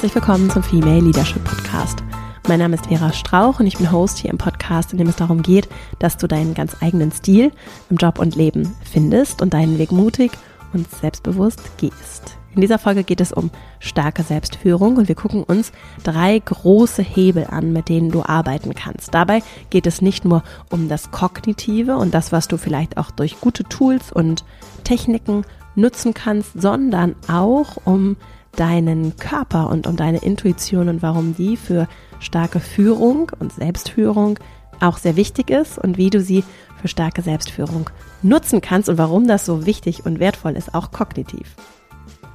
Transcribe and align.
Herzlich 0.00 0.14
willkommen 0.14 0.48
zum 0.48 0.62
Female 0.62 1.02
Leadership 1.02 1.44
Podcast. 1.44 2.02
Mein 2.48 2.60
Name 2.60 2.76
ist 2.76 2.86
Vera 2.86 3.12
Strauch 3.12 3.60
und 3.60 3.66
ich 3.66 3.76
bin 3.76 3.92
Host 3.92 4.16
hier 4.16 4.30
im 4.30 4.38
Podcast, 4.38 4.92
in 4.92 4.98
dem 4.98 5.08
es 5.08 5.16
darum 5.16 5.42
geht, 5.42 5.68
dass 5.98 6.16
du 6.16 6.26
deinen 6.26 6.54
ganz 6.54 6.74
eigenen 6.80 7.12
Stil 7.12 7.52
im 7.90 7.98
Job 7.98 8.18
und 8.18 8.34
Leben 8.34 8.74
findest 8.82 9.42
und 9.42 9.52
deinen 9.52 9.76
Weg 9.76 9.92
mutig 9.92 10.32
und 10.72 10.90
selbstbewusst 10.90 11.76
gehst. 11.76 12.38
In 12.54 12.62
dieser 12.62 12.78
Folge 12.78 13.04
geht 13.04 13.20
es 13.20 13.30
um 13.30 13.50
starke 13.78 14.22
Selbstführung 14.22 14.96
und 14.96 15.08
wir 15.08 15.14
gucken 15.14 15.42
uns 15.42 15.70
drei 16.02 16.38
große 16.38 17.02
Hebel 17.02 17.48
an, 17.50 17.74
mit 17.74 17.90
denen 17.90 18.10
du 18.10 18.22
arbeiten 18.22 18.74
kannst. 18.74 19.12
Dabei 19.12 19.42
geht 19.68 19.86
es 19.86 20.00
nicht 20.00 20.24
nur 20.24 20.42
um 20.70 20.88
das 20.88 21.10
Kognitive 21.10 21.98
und 21.98 22.14
das, 22.14 22.32
was 22.32 22.48
du 22.48 22.56
vielleicht 22.56 22.96
auch 22.96 23.10
durch 23.10 23.38
gute 23.38 23.64
Tools 23.64 24.10
und 24.10 24.46
Techniken 24.82 25.44
nutzen 25.74 26.14
kannst, 26.14 26.58
sondern 26.58 27.16
auch 27.28 27.76
um 27.84 28.16
deinen 28.56 29.16
Körper 29.16 29.70
und 29.70 29.86
um 29.86 29.96
deine 29.96 30.18
Intuition 30.18 30.88
und 30.88 31.02
warum 31.02 31.34
die 31.34 31.56
für 31.56 31.88
starke 32.18 32.60
Führung 32.60 33.30
und 33.38 33.52
Selbstführung 33.52 34.38
auch 34.80 34.98
sehr 34.98 35.16
wichtig 35.16 35.50
ist 35.50 35.78
und 35.78 35.98
wie 35.98 36.10
du 36.10 36.20
sie 36.20 36.44
für 36.80 36.88
starke 36.88 37.22
Selbstführung 37.22 37.90
nutzen 38.22 38.60
kannst 38.60 38.88
und 38.88 38.98
warum 38.98 39.26
das 39.26 39.44
so 39.44 39.66
wichtig 39.66 40.06
und 40.06 40.20
wertvoll 40.20 40.56
ist, 40.56 40.74
auch 40.74 40.90
kognitiv. 40.90 41.54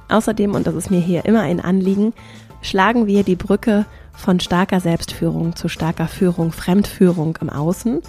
Außerdem, 0.08 0.54
und 0.54 0.66
das 0.66 0.74
ist 0.74 0.90
mir 0.90 1.00
hier 1.00 1.24
immer 1.24 1.40
ein 1.40 1.60
Anliegen, 1.60 2.12
schlagen 2.62 3.06
wir 3.06 3.24
die 3.24 3.36
Brücke 3.36 3.86
von 4.12 4.40
starker 4.40 4.80
Selbstführung 4.80 5.56
zu 5.56 5.68
starker 5.68 6.08
Führung, 6.08 6.52
Fremdführung 6.52 7.36
im 7.40 7.50
Außen. 7.50 8.00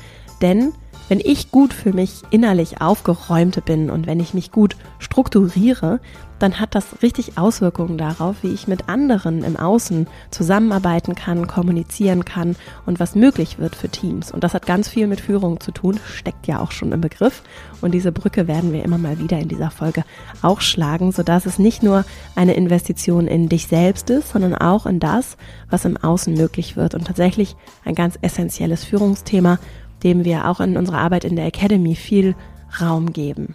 Denn 0.42 0.74
wenn 1.10 1.20
ich 1.20 1.52
gut 1.52 1.74
für 1.74 1.94
mich 1.94 2.22
innerlich 2.30 2.82
aufgeräumt 2.82 3.64
bin 3.66 3.90
und 3.90 4.08
wenn 4.08 4.20
ich 4.20 4.34
mich 4.34 4.52
gut 4.52 4.76
strukturiere, 5.00 6.00
dann 6.40 6.60
hat 6.60 6.76
das 6.76 7.02
richtig 7.02 7.38
Auswirkungen 7.38 7.98
darauf, 7.98 8.44
wie 8.44 8.54
ich 8.54 8.68
mit 8.68 8.90
anderen 8.90 9.44
im 9.44 9.58
Außen 9.58 10.08
zusammenarbeiten 10.32 11.16
kann, 11.16 11.48
kommunizieren 11.48 12.26
kann 12.26 12.56
und 12.86 13.00
was 13.00 13.16
möglich 13.16 13.60
wird 13.60 13.76
für 13.76 13.90
Teams. 13.90 14.32
Und 14.32 14.44
das 14.44 14.54
hat 14.54 14.66
ganz 14.66 14.88
viel 14.88 15.08
mit 15.08 15.22
Führung 15.22 15.60
zu 15.60 15.72
tun, 15.72 16.00
steckt 16.06 16.48
ja 16.48 16.60
auch 16.60 16.72
schon 16.72 16.92
im 16.92 17.02
Begriff. 17.02 17.42
Und 17.82 17.94
diese 17.94 18.12
Brücke 18.12 18.48
werden 18.48 18.74
wir 18.74 18.84
immer 18.84 18.98
mal 18.98 19.20
wieder 19.20 19.40
in 19.40 19.48
dieser 19.48 19.72
Folge 19.72 20.04
auch 20.42 20.62
schlagen, 20.62 21.12
sodass 21.12 21.46
es 21.46 21.60
nicht 21.60 21.84
nur 21.84 22.06
eine 22.36 22.54
Investition 22.54 23.28
in 23.28 23.50
dich 23.50 23.68
selbst 23.68 24.10
ist, 24.10 24.30
sondern 24.30 24.56
auch 24.56 24.86
in 24.86 25.00
das, 25.00 25.38
was 25.70 25.86
im 25.86 25.98
Außen 25.98 26.34
möglich 26.34 26.76
wird. 26.76 26.96
Und 26.96 27.06
tatsächlich 27.06 27.56
ein 27.86 27.96
ganz 27.96 28.18
essentielles 28.22 28.84
Führungsthema, 28.84 29.60
dem 30.04 30.26
wir 30.26 30.48
auch 30.48 30.60
in 30.60 30.78
unserer 30.78 31.00
Arbeit 31.00 31.24
in 31.24 31.36
der 31.36 31.46
Academy 31.46 31.96
viel 31.96 32.36
Raum 32.80 33.14
geben. 33.14 33.54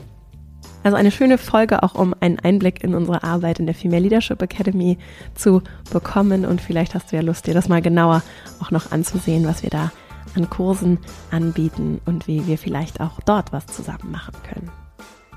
Also 0.83 0.97
eine 0.97 1.11
schöne 1.11 1.38
Folge 1.38 1.83
auch, 1.83 1.94
um 1.94 2.14
einen 2.20 2.38
Einblick 2.41 2.83
in 2.83 2.94
unsere 2.94 3.22
Arbeit 3.22 3.61
in 3.61 3.66
der 3.66 3.75
Female 3.75 4.02
Leadership 4.02 4.42
Academy 4.42 4.98
zu 5.34 5.62
bekommen. 5.92 6.44
Und 6.44 6.61
vielleicht 6.61 6.94
hast 6.94 7.12
du 7.12 7.16
ja 7.16 7.22
Lust, 7.22 7.47
dir 7.47 7.55
das 7.55 7.69
mal 7.69 7.83
genauer 7.83 8.22
auch 8.61 8.70
noch 8.70 8.91
anzusehen, 8.91 9.47
was 9.47 9.62
wir 9.62 9.70
da 9.70 9.92
an 10.34 10.50
Kursen 10.50 10.98
anbieten 11.30 12.00
und 12.05 12.27
wie 12.27 12.47
wir 12.47 12.58
vielleicht 12.58 13.00
auch 13.00 13.20
dort 13.24 13.52
was 13.52 13.66
zusammen 13.66 14.11
machen 14.11 14.34
können. 14.48 14.70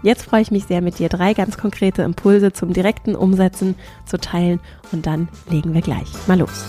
Jetzt 0.03 0.23
freue 0.23 0.41
ich 0.41 0.51
mich 0.51 0.65
sehr, 0.65 0.81
mit 0.81 0.99
dir 0.99 1.09
drei 1.09 1.33
ganz 1.33 1.57
konkrete 1.57 2.03
Impulse 2.03 2.53
zum 2.53 2.73
direkten 2.73 3.15
Umsetzen 3.15 3.75
zu 4.05 4.17
teilen 4.17 4.59
und 4.91 5.05
dann 5.05 5.27
legen 5.49 5.73
wir 5.73 5.81
gleich 5.81 6.07
mal 6.27 6.37
los. 6.37 6.65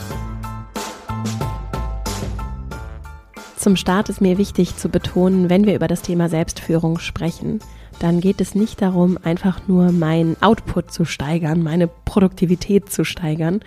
Zum 3.57 3.77
Start 3.77 4.09
ist 4.09 4.21
mir 4.21 4.39
wichtig 4.39 4.77
zu 4.77 4.89
betonen, 4.89 5.51
wenn 5.51 5.67
wir 5.67 5.75
über 5.75 5.89
das 5.89 6.03
Thema 6.03 6.29
Selbstführung 6.29 6.99
sprechen, 6.99 7.61
dann 7.99 8.21
geht 8.21 8.41
es 8.41 8.55
nicht 8.55 8.83
darum, 8.83 9.19
einfach 9.23 9.69
nur 9.69 9.93
meinen 9.93 10.37
Output 10.43 10.93
zu 10.93 11.05
steigern, 11.05 11.63
meine 11.63 11.89
Produktivität 11.89 12.91
zu 12.91 13.05
steigern, 13.05 13.61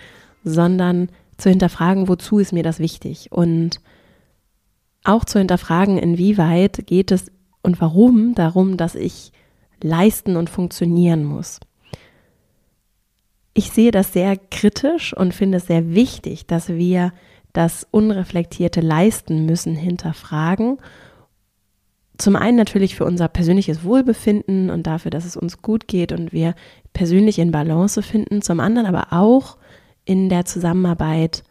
sondern 0.44 1.10
zu 1.38 1.50
hinterfragen, 1.50 2.08
wozu 2.08 2.40
ist 2.40 2.54
mir 2.54 2.64
das 2.64 2.80
wichtig 2.80 3.32
und 3.32 3.82
auch 5.04 5.26
zu 5.26 5.40
hinterfragen, 5.40 5.98
inwieweit 5.98 6.86
geht 6.86 7.12
es 7.12 7.32
und 7.62 7.82
warum 7.82 8.36
darum, 8.36 8.78
dass 8.78 8.96
ich 8.96 9.32
leisten 9.82 10.36
und 10.36 10.50
funktionieren 10.50 11.24
muss. 11.24 11.60
Ich 13.54 13.72
sehe 13.72 13.92
das 13.92 14.14
sehr 14.14 14.38
kritisch 14.38 15.16
und 15.16 15.34
finde 15.34 15.58
es 15.58 15.68
sehr 15.68 15.94
wichtig, 15.94 16.46
dass 16.46 16.70
wir 16.70 17.14
das 17.54 17.88
unreflektierte 17.90 18.82
Leisten 18.82 19.46
müssen 19.46 19.76
hinterfragen 19.76 20.78
zum 22.20 22.36
einen 22.36 22.58
natürlich 22.58 22.96
für 22.96 23.06
unser 23.06 23.28
persönliches 23.28 23.84
Wohlbefinden 23.84 24.70
und 24.70 24.86
dafür, 24.86 25.10
dass 25.10 25.26
es 25.26 25.38
uns 25.38 25.62
gut 25.62 25.88
geht 25.88 26.12
und 26.12 26.34
wir 26.34 26.54
persönlich 26.94 27.40
in 27.40 27.52
Balance 27.52 28.02
finden, 28.04 28.42
zum 28.42 28.60
anderen 28.60 28.88
aber 28.88 29.08
auch 29.12 29.58
in 30.06 30.30
der 30.30 30.46
Zusammenarbeit 30.46 31.44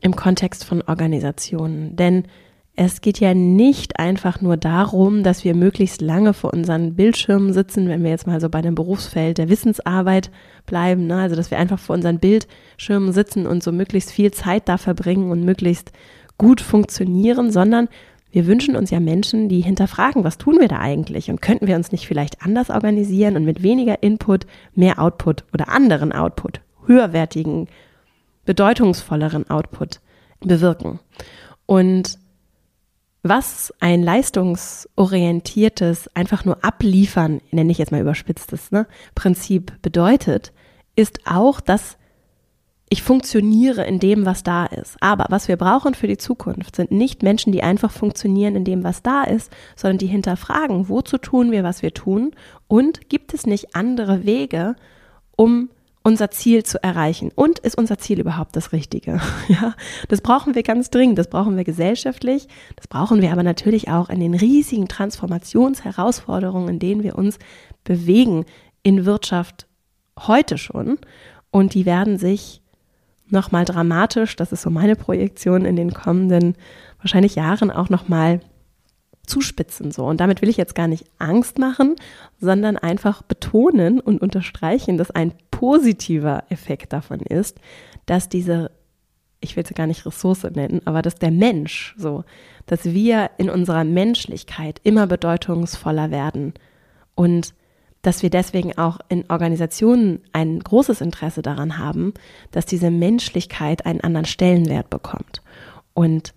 im 0.00 0.14
Kontext 0.14 0.64
von 0.64 0.82
Organisationen. 0.82 1.96
Denn 1.96 2.24
es 2.76 3.00
geht 3.00 3.18
ja 3.18 3.32
nicht 3.32 3.98
einfach 3.98 4.42
nur 4.42 4.58
darum, 4.58 5.22
dass 5.22 5.44
wir 5.44 5.54
möglichst 5.54 6.02
lange 6.02 6.34
vor 6.34 6.52
unseren 6.52 6.94
Bildschirmen 6.94 7.54
sitzen, 7.54 7.88
wenn 7.88 8.04
wir 8.04 8.10
jetzt 8.10 8.26
mal 8.26 8.40
so 8.40 8.50
bei 8.50 8.60
dem 8.60 8.74
Berufsfeld 8.74 9.38
der 9.38 9.48
Wissensarbeit 9.48 10.30
bleiben, 10.66 11.06
ne? 11.06 11.16
also 11.16 11.34
dass 11.34 11.50
wir 11.50 11.58
einfach 11.58 11.78
vor 11.78 11.96
unseren 11.96 12.18
Bildschirmen 12.18 13.12
sitzen 13.12 13.46
und 13.46 13.62
so 13.62 13.72
möglichst 13.72 14.12
viel 14.12 14.30
Zeit 14.32 14.68
da 14.68 14.76
verbringen 14.76 15.30
und 15.30 15.42
möglichst 15.42 15.92
gut 16.36 16.60
funktionieren, 16.60 17.50
sondern 17.50 17.88
wir 18.30 18.46
wünschen 18.46 18.76
uns 18.76 18.90
ja 18.90 19.00
Menschen, 19.00 19.48
die 19.48 19.60
hinterfragen, 19.60 20.24
was 20.24 20.38
tun 20.38 20.60
wir 20.60 20.68
da 20.68 20.78
eigentlich 20.78 21.30
und 21.30 21.40
könnten 21.40 21.66
wir 21.66 21.76
uns 21.76 21.92
nicht 21.92 22.06
vielleicht 22.06 22.42
anders 22.42 22.70
organisieren 22.70 23.36
und 23.36 23.44
mit 23.44 23.62
weniger 23.62 24.02
Input 24.02 24.46
mehr 24.74 25.00
Output 25.00 25.44
oder 25.52 25.68
anderen 25.68 26.12
Output, 26.12 26.60
höherwertigen, 26.86 27.68
bedeutungsvolleren 28.44 29.48
Output 29.48 30.00
bewirken. 30.40 30.98
Und 31.66 32.18
was 33.22 33.72
ein 33.80 34.02
leistungsorientiertes, 34.02 36.08
einfach 36.14 36.44
nur 36.44 36.64
abliefern, 36.64 37.40
nenne 37.50 37.72
ich 37.72 37.78
jetzt 37.78 37.90
mal 37.90 38.00
überspitztes, 38.00 38.70
ne, 38.70 38.86
Prinzip 39.14 39.72
bedeutet, 39.82 40.52
ist 40.94 41.26
auch, 41.26 41.60
dass 41.60 41.98
ich 42.88 43.02
funktioniere 43.02 43.84
in 43.84 43.98
dem, 43.98 44.26
was 44.26 44.44
da 44.44 44.66
ist. 44.66 44.96
Aber 45.00 45.26
was 45.28 45.48
wir 45.48 45.56
brauchen 45.56 45.94
für 45.94 46.06
die 46.06 46.18
Zukunft 46.18 46.76
sind 46.76 46.92
nicht 46.92 47.22
Menschen, 47.22 47.52
die 47.52 47.62
einfach 47.62 47.90
funktionieren 47.90 48.54
in 48.54 48.64
dem, 48.64 48.84
was 48.84 49.02
da 49.02 49.24
ist, 49.24 49.52
sondern 49.74 49.98
die 49.98 50.06
hinterfragen, 50.06 50.88
wozu 50.88 51.18
tun 51.18 51.50
wir, 51.50 51.64
was 51.64 51.82
wir 51.82 51.92
tun 51.92 52.32
und 52.68 53.08
gibt 53.08 53.34
es 53.34 53.44
nicht 53.44 53.74
andere 53.74 54.24
Wege, 54.24 54.76
um 55.36 55.70
unser 56.06 56.30
Ziel 56.30 56.62
zu 56.62 56.80
erreichen? 56.80 57.32
Und 57.34 57.58
ist 57.58 57.76
unser 57.76 57.98
Ziel 57.98 58.20
überhaupt 58.20 58.54
das 58.54 58.72
Richtige? 58.72 59.20
Ja, 59.48 59.74
das 60.08 60.20
brauchen 60.20 60.54
wir 60.54 60.62
ganz 60.62 60.90
dringend. 60.90 61.18
Das 61.18 61.28
brauchen 61.28 61.56
wir 61.56 61.64
gesellschaftlich. 61.64 62.46
Das 62.76 62.86
brauchen 62.86 63.20
wir 63.20 63.32
aber 63.32 63.42
natürlich 63.42 63.88
auch 63.88 64.08
in 64.08 64.20
den 64.20 64.34
riesigen 64.34 64.86
Transformationsherausforderungen, 64.86 66.68
in 66.68 66.78
denen 66.78 67.02
wir 67.02 67.18
uns 67.18 67.38
bewegen 67.82 68.44
in 68.84 69.04
Wirtschaft 69.04 69.66
heute 70.20 70.58
schon. 70.58 70.98
Und 71.50 71.74
die 71.74 71.86
werden 71.86 72.18
sich 72.18 72.62
nochmal 73.28 73.64
dramatisch, 73.64 74.36
das 74.36 74.52
ist 74.52 74.62
so 74.62 74.70
meine 74.70 74.96
Projektion 74.96 75.64
in 75.64 75.76
den 75.76 75.92
kommenden 75.92 76.54
wahrscheinlich 76.98 77.34
Jahren 77.34 77.70
auch 77.70 77.88
nochmal 77.88 78.40
zuspitzen 79.26 79.90
so. 79.90 80.06
Und 80.06 80.20
damit 80.20 80.40
will 80.40 80.48
ich 80.48 80.56
jetzt 80.56 80.74
gar 80.74 80.88
nicht 80.88 81.04
Angst 81.18 81.58
machen, 81.58 81.96
sondern 82.40 82.76
einfach 82.76 83.22
betonen 83.22 84.00
und 84.00 84.22
unterstreichen, 84.22 84.96
dass 84.96 85.10
ein 85.10 85.32
positiver 85.50 86.44
Effekt 86.48 86.92
davon 86.92 87.20
ist, 87.20 87.58
dass 88.06 88.28
diese, 88.28 88.70
ich 89.40 89.56
will 89.56 89.66
sie 89.66 89.74
gar 89.74 89.86
nicht 89.86 90.06
Ressource 90.06 90.44
nennen, 90.44 90.80
aber 90.84 91.02
dass 91.02 91.16
der 91.16 91.30
Mensch 91.30 91.94
so, 91.98 92.24
dass 92.66 92.84
wir 92.84 93.30
in 93.38 93.50
unserer 93.50 93.84
Menschlichkeit 93.84 94.80
immer 94.84 95.06
bedeutungsvoller 95.06 96.10
werden 96.10 96.54
und 97.14 97.54
dass 98.06 98.22
wir 98.22 98.30
deswegen 98.30 98.78
auch 98.78 99.00
in 99.08 99.24
Organisationen 99.28 100.20
ein 100.32 100.60
großes 100.60 101.00
Interesse 101.00 101.42
daran 101.42 101.76
haben, 101.76 102.14
dass 102.52 102.64
diese 102.64 102.92
Menschlichkeit 102.92 103.84
einen 103.84 104.00
anderen 104.00 104.26
Stellenwert 104.26 104.90
bekommt. 104.90 105.42
Und 105.92 106.32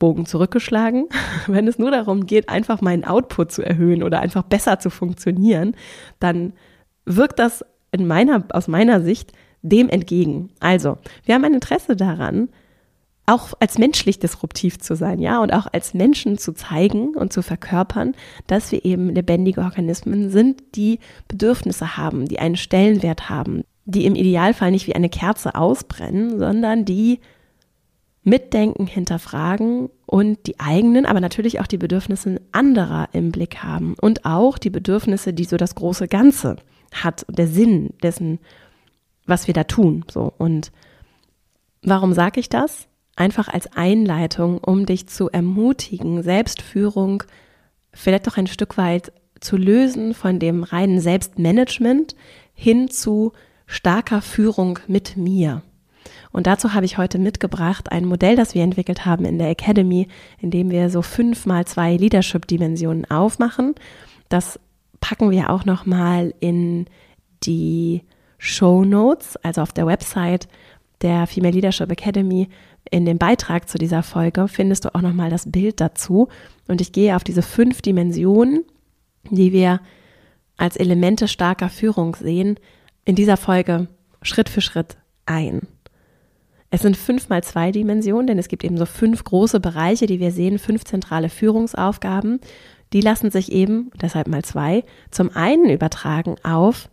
Bogen 0.00 0.26
zurückgeschlagen, 0.26 1.08
wenn 1.46 1.68
es 1.68 1.78
nur 1.78 1.92
darum 1.92 2.26
geht, 2.26 2.48
einfach 2.48 2.80
meinen 2.80 3.04
Output 3.04 3.52
zu 3.52 3.62
erhöhen 3.62 4.02
oder 4.02 4.18
einfach 4.18 4.42
besser 4.42 4.80
zu 4.80 4.90
funktionieren, 4.90 5.76
dann 6.18 6.52
wirkt 7.04 7.38
das 7.38 7.64
in 7.92 8.08
meiner, 8.08 8.44
aus 8.50 8.66
meiner 8.66 9.02
Sicht 9.02 9.30
dem 9.62 9.88
entgegen. 9.88 10.50
Also, 10.58 10.98
wir 11.24 11.36
haben 11.36 11.44
ein 11.44 11.54
Interesse 11.54 11.94
daran, 11.94 12.48
auch 13.32 13.54
als 13.60 13.78
menschlich 13.78 14.18
disruptiv 14.18 14.78
zu 14.78 14.94
sein, 14.94 15.18
ja, 15.18 15.40
und 15.42 15.52
auch 15.52 15.66
als 15.72 15.94
Menschen 15.94 16.38
zu 16.38 16.52
zeigen 16.52 17.14
und 17.16 17.32
zu 17.32 17.42
verkörpern, 17.42 18.14
dass 18.46 18.72
wir 18.72 18.84
eben 18.84 19.08
lebendige 19.08 19.62
Organismen 19.62 20.30
sind, 20.30 20.62
die 20.74 20.98
Bedürfnisse 21.28 21.96
haben, 21.96 22.26
die 22.26 22.38
einen 22.38 22.56
Stellenwert 22.56 23.28
haben, 23.30 23.64
die 23.84 24.04
im 24.04 24.14
Idealfall 24.14 24.70
nicht 24.70 24.86
wie 24.86 24.94
eine 24.94 25.08
Kerze 25.08 25.54
ausbrennen, 25.54 26.38
sondern 26.38 26.84
die 26.84 27.20
mitdenken, 28.22 28.86
hinterfragen 28.86 29.88
und 30.06 30.46
die 30.46 30.60
eigenen, 30.60 31.06
aber 31.06 31.20
natürlich 31.20 31.60
auch 31.60 31.66
die 31.66 31.78
Bedürfnisse 31.78 32.40
anderer 32.52 33.08
im 33.12 33.32
Blick 33.32 33.62
haben 33.62 33.94
und 34.00 34.24
auch 34.24 34.58
die 34.58 34.70
Bedürfnisse, 34.70 35.32
die 35.32 35.44
so 35.44 35.56
das 35.56 35.74
große 35.74 36.06
Ganze 36.06 36.56
hat, 36.92 37.26
der 37.28 37.48
Sinn 37.48 37.94
dessen, 38.02 38.38
was 39.26 39.46
wir 39.46 39.54
da 39.54 39.64
tun. 39.64 40.04
So. 40.10 40.32
Und 40.38 40.70
warum 41.82 42.12
sage 42.12 42.38
ich 42.38 42.48
das? 42.48 42.86
Einfach 43.16 43.48
als 43.48 43.70
Einleitung, 43.76 44.58
um 44.58 44.86
dich 44.86 45.06
zu 45.06 45.30
ermutigen, 45.30 46.22
Selbstführung 46.22 47.24
vielleicht 47.92 48.26
doch 48.26 48.36
ein 48.36 48.46
Stück 48.46 48.78
weit 48.78 49.12
zu 49.40 49.56
lösen 49.56 50.14
von 50.14 50.38
dem 50.38 50.62
reinen 50.62 51.00
Selbstmanagement 51.00 52.14
hin 52.54 52.88
zu 52.88 53.32
starker 53.66 54.22
Führung 54.22 54.78
mit 54.86 55.16
mir. 55.16 55.62
Und 56.30 56.46
dazu 56.46 56.74
habe 56.74 56.86
ich 56.86 56.98
heute 56.98 57.18
mitgebracht 57.18 57.92
ein 57.92 58.04
Modell, 58.04 58.36
das 58.36 58.54
wir 58.54 58.62
entwickelt 58.62 59.04
haben 59.04 59.24
in 59.24 59.38
der 59.38 59.50
Academy, 59.50 60.08
in 60.38 60.50
dem 60.50 60.70
wir 60.70 60.88
so 60.90 61.02
fünf 61.02 61.46
mal 61.46 61.66
zwei 61.66 61.96
Leadership-Dimensionen 61.96 63.10
aufmachen. 63.10 63.74
Das 64.28 64.58
packen 65.00 65.30
wir 65.30 65.50
auch 65.50 65.64
nochmal 65.64 66.32
in 66.40 66.86
die 67.42 68.02
Show 68.38 68.84
Notes, 68.84 69.36
also 69.36 69.60
auf 69.60 69.72
der 69.72 69.86
Website 69.86 70.48
der 71.02 71.26
Female 71.26 71.54
Leadership 71.54 71.90
Academy. 71.90 72.48
In 72.92 73.06
dem 73.06 73.16
Beitrag 73.16 73.70
zu 73.70 73.78
dieser 73.78 74.02
Folge 74.02 74.48
findest 74.48 74.84
du 74.84 74.94
auch 74.94 75.00
nochmal 75.00 75.30
das 75.30 75.50
Bild 75.50 75.80
dazu. 75.80 76.28
Und 76.68 76.82
ich 76.82 76.92
gehe 76.92 77.16
auf 77.16 77.24
diese 77.24 77.40
fünf 77.40 77.80
Dimensionen, 77.80 78.66
die 79.30 79.50
wir 79.54 79.80
als 80.58 80.76
Elemente 80.76 81.26
starker 81.26 81.70
Führung 81.70 82.14
sehen, 82.16 82.60
in 83.06 83.14
dieser 83.14 83.38
Folge 83.38 83.88
Schritt 84.20 84.50
für 84.50 84.60
Schritt 84.60 84.98
ein. 85.24 85.62
Es 86.68 86.82
sind 86.82 86.98
fünf 86.98 87.30
mal 87.30 87.42
zwei 87.42 87.72
Dimensionen, 87.72 88.26
denn 88.26 88.38
es 88.38 88.48
gibt 88.48 88.62
eben 88.62 88.76
so 88.76 88.84
fünf 88.84 89.24
große 89.24 89.58
Bereiche, 89.58 90.04
die 90.04 90.20
wir 90.20 90.30
sehen, 90.30 90.58
fünf 90.58 90.84
zentrale 90.84 91.30
Führungsaufgaben. 91.30 92.40
Die 92.92 93.00
lassen 93.00 93.30
sich 93.30 93.52
eben, 93.52 93.90
deshalb 94.02 94.28
mal 94.28 94.44
zwei, 94.44 94.84
zum 95.10 95.30
einen 95.34 95.70
übertragen 95.70 96.36
auf 96.42 96.90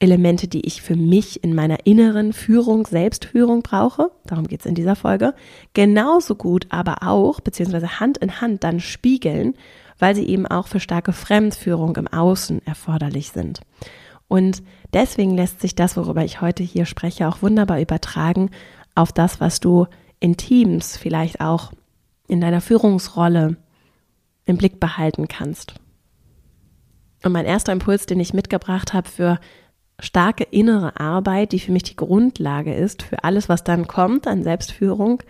Elemente, 0.00 0.48
die 0.48 0.66
ich 0.66 0.80
für 0.80 0.96
mich 0.96 1.44
in 1.44 1.54
meiner 1.54 1.86
inneren 1.86 2.32
Führung, 2.32 2.86
Selbstführung 2.86 3.62
brauche. 3.62 4.10
Darum 4.24 4.48
geht 4.48 4.60
es 4.60 4.66
in 4.66 4.74
dieser 4.74 4.96
Folge. 4.96 5.34
Genauso 5.74 6.34
gut 6.34 6.66
aber 6.70 7.06
auch, 7.06 7.40
beziehungsweise 7.40 8.00
Hand 8.00 8.18
in 8.18 8.40
Hand 8.40 8.64
dann 8.64 8.80
spiegeln, 8.80 9.54
weil 9.98 10.14
sie 10.14 10.26
eben 10.26 10.46
auch 10.46 10.68
für 10.68 10.80
starke 10.80 11.12
Fremdführung 11.12 11.94
im 11.96 12.08
Außen 12.08 12.66
erforderlich 12.66 13.30
sind. 13.30 13.60
Und 14.26 14.62
deswegen 14.94 15.36
lässt 15.36 15.60
sich 15.60 15.74
das, 15.74 15.98
worüber 15.98 16.24
ich 16.24 16.40
heute 16.40 16.62
hier 16.62 16.86
spreche, 16.86 17.28
auch 17.28 17.42
wunderbar 17.42 17.80
übertragen 17.80 18.50
auf 18.94 19.12
das, 19.12 19.38
was 19.38 19.60
du 19.60 19.86
in 20.18 20.38
Teams 20.38 20.96
vielleicht 20.96 21.42
auch 21.42 21.72
in 22.26 22.40
deiner 22.40 22.62
Führungsrolle 22.62 23.56
im 24.46 24.56
Blick 24.56 24.80
behalten 24.80 25.28
kannst. 25.28 25.74
Und 27.22 27.32
mein 27.32 27.44
erster 27.44 27.72
Impuls, 27.72 28.06
den 28.06 28.20
ich 28.20 28.32
mitgebracht 28.32 28.94
habe 28.94 29.08
für 29.08 29.38
starke 30.00 30.44
innere 30.44 30.98
Arbeit, 30.98 31.52
die 31.52 31.60
für 31.60 31.72
mich 31.72 31.82
die 31.84 31.96
Grundlage 31.96 32.74
ist 32.74 33.02
für 33.02 33.24
alles, 33.24 33.48
was 33.48 33.64
dann 33.64 33.86
kommt 33.86 34.26
an 34.26 34.42
Selbstführung, 34.42 35.22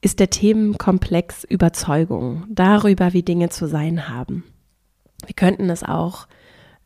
ist 0.00 0.18
der 0.18 0.30
Themenkomplex 0.30 1.44
Überzeugung 1.44 2.44
darüber, 2.48 3.12
wie 3.12 3.22
Dinge 3.22 3.50
zu 3.50 3.66
sein 3.68 4.08
haben. 4.08 4.44
Wir 5.26 5.34
könnten 5.34 5.70
es 5.70 5.84
auch 5.84 6.26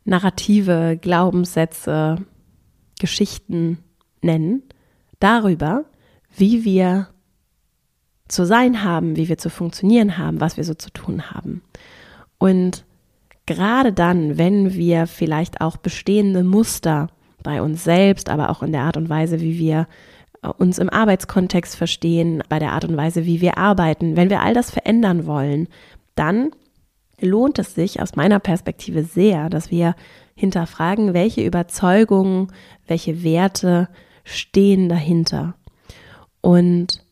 Narrative, 0.05 0.99
Glaubenssätze, 1.00 2.19
Geschichten 2.99 3.79
nennen, 4.23 4.62
darüber, 5.19 5.85
wie 6.37 6.65
wir 6.65 7.09
zu 8.29 8.44
sein 8.44 8.82
haben, 8.85 9.17
wie 9.17 9.29
wir 9.29 9.39
zu 9.39 9.50
funktionieren 9.50 10.19
haben, 10.19 10.41
was 10.41 10.56
wir 10.56 10.65
so 10.65 10.75
zu 10.75 10.91
tun 10.91 11.31
haben. 11.31 11.62
Und 12.39 12.85
gerade 13.47 13.93
dann, 13.93 14.37
wenn 14.37 14.75
wir 14.75 15.06
vielleicht 15.06 15.61
auch 15.61 15.77
bestehende 15.77 16.44
Muster 16.44 17.09
bei 17.46 17.62
uns 17.62 17.84
selbst, 17.84 18.28
aber 18.28 18.50
auch 18.50 18.62
in 18.62 18.72
der 18.72 18.82
Art 18.82 18.96
und 18.96 19.08
Weise, 19.08 19.40
wie 19.40 19.58
wir 19.58 19.87
äh, 20.43 20.48
uns 20.48 20.78
im 20.78 20.90
Arbeitskontext 20.90 21.76
verstehen, 21.76 22.43
bei 22.48 22.58
der 22.58 22.72
Art 22.72 22.84
und 22.84 22.96
Weise, 22.96 23.25
wie 23.25 23.40
wir 23.40 23.56
arbeiten, 23.56 24.16
wenn 24.16 24.28
wir 24.28 24.43
all 24.43 24.52
das 24.52 24.70
verändern 24.70 25.26
wollen, 25.26 25.69
dann 26.16 26.50
lohnt 27.20 27.58
es 27.60 27.75
sich 27.75 28.02
aus 28.02 28.16
meiner 28.16 28.40
Perspektive 28.40 29.04
sehr, 29.04 29.48
dass 29.48 29.70
wir 29.70 29.94
hinterfragen, 30.34 31.14
welche 31.14 31.43
Überzeugungen, 31.43 32.48
welche 32.87 33.22
Werte 33.22 33.88
stehen 34.25 34.88
dahinter. 34.88 35.54
Und 36.40 37.04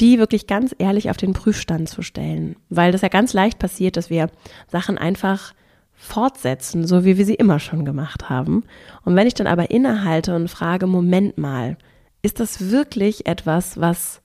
die 0.00 0.18
wirklich 0.18 0.46
ganz 0.46 0.74
ehrlich 0.78 1.10
auf 1.10 1.18
den 1.18 1.34
Prüfstand 1.34 1.88
zu 1.88 2.02
stellen, 2.02 2.56
weil 2.70 2.92
das 2.92 3.02
ja 3.02 3.08
ganz 3.08 3.34
leicht 3.34 3.58
passiert, 3.58 3.96
dass 3.96 4.08
wir 4.08 4.30
Sachen 4.68 4.96
einfach 4.96 5.52
fortsetzen, 5.98 6.86
so 6.86 7.04
wie 7.04 7.18
wir 7.18 7.26
sie 7.26 7.34
immer 7.34 7.58
schon 7.58 7.84
gemacht 7.84 8.30
haben. 8.30 8.62
Und 9.04 9.16
wenn 9.16 9.26
ich 9.26 9.34
dann 9.34 9.48
aber 9.48 9.70
innehalte 9.70 10.34
und 10.34 10.48
frage, 10.48 10.86
Moment 10.86 11.36
mal, 11.36 11.76
ist 12.22 12.40
das 12.40 12.70
wirklich 12.70 13.26
etwas, 13.26 13.80
was, 13.80 14.22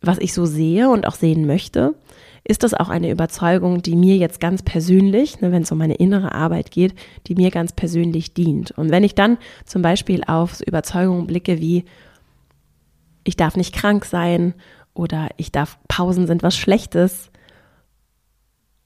was 0.00 0.18
ich 0.18 0.32
so 0.32 0.46
sehe 0.46 0.88
und 0.88 1.06
auch 1.06 1.16
sehen 1.16 1.46
möchte? 1.46 1.94
Ist 2.44 2.62
das 2.62 2.72
auch 2.72 2.88
eine 2.88 3.10
Überzeugung, 3.10 3.82
die 3.82 3.96
mir 3.96 4.16
jetzt 4.16 4.40
ganz 4.40 4.62
persönlich, 4.62 5.40
ne, 5.40 5.52
wenn 5.52 5.62
es 5.62 5.72
um 5.72 5.78
meine 5.78 5.94
innere 5.94 6.32
Arbeit 6.32 6.70
geht, 6.70 6.94
die 7.26 7.34
mir 7.34 7.50
ganz 7.50 7.72
persönlich 7.72 8.32
dient? 8.32 8.70
Und 8.72 8.90
wenn 8.90 9.04
ich 9.04 9.14
dann 9.14 9.38
zum 9.64 9.82
Beispiel 9.82 10.22
auf 10.24 10.60
Überzeugungen 10.60 11.26
blicke 11.26 11.60
wie, 11.60 11.84
ich 13.24 13.36
darf 13.36 13.56
nicht 13.56 13.74
krank 13.74 14.04
sein 14.04 14.54
oder 14.94 15.28
ich 15.36 15.50
darf, 15.52 15.78
Pausen 15.88 16.26
sind 16.26 16.42
was 16.42 16.56
Schlechtes 16.56 17.31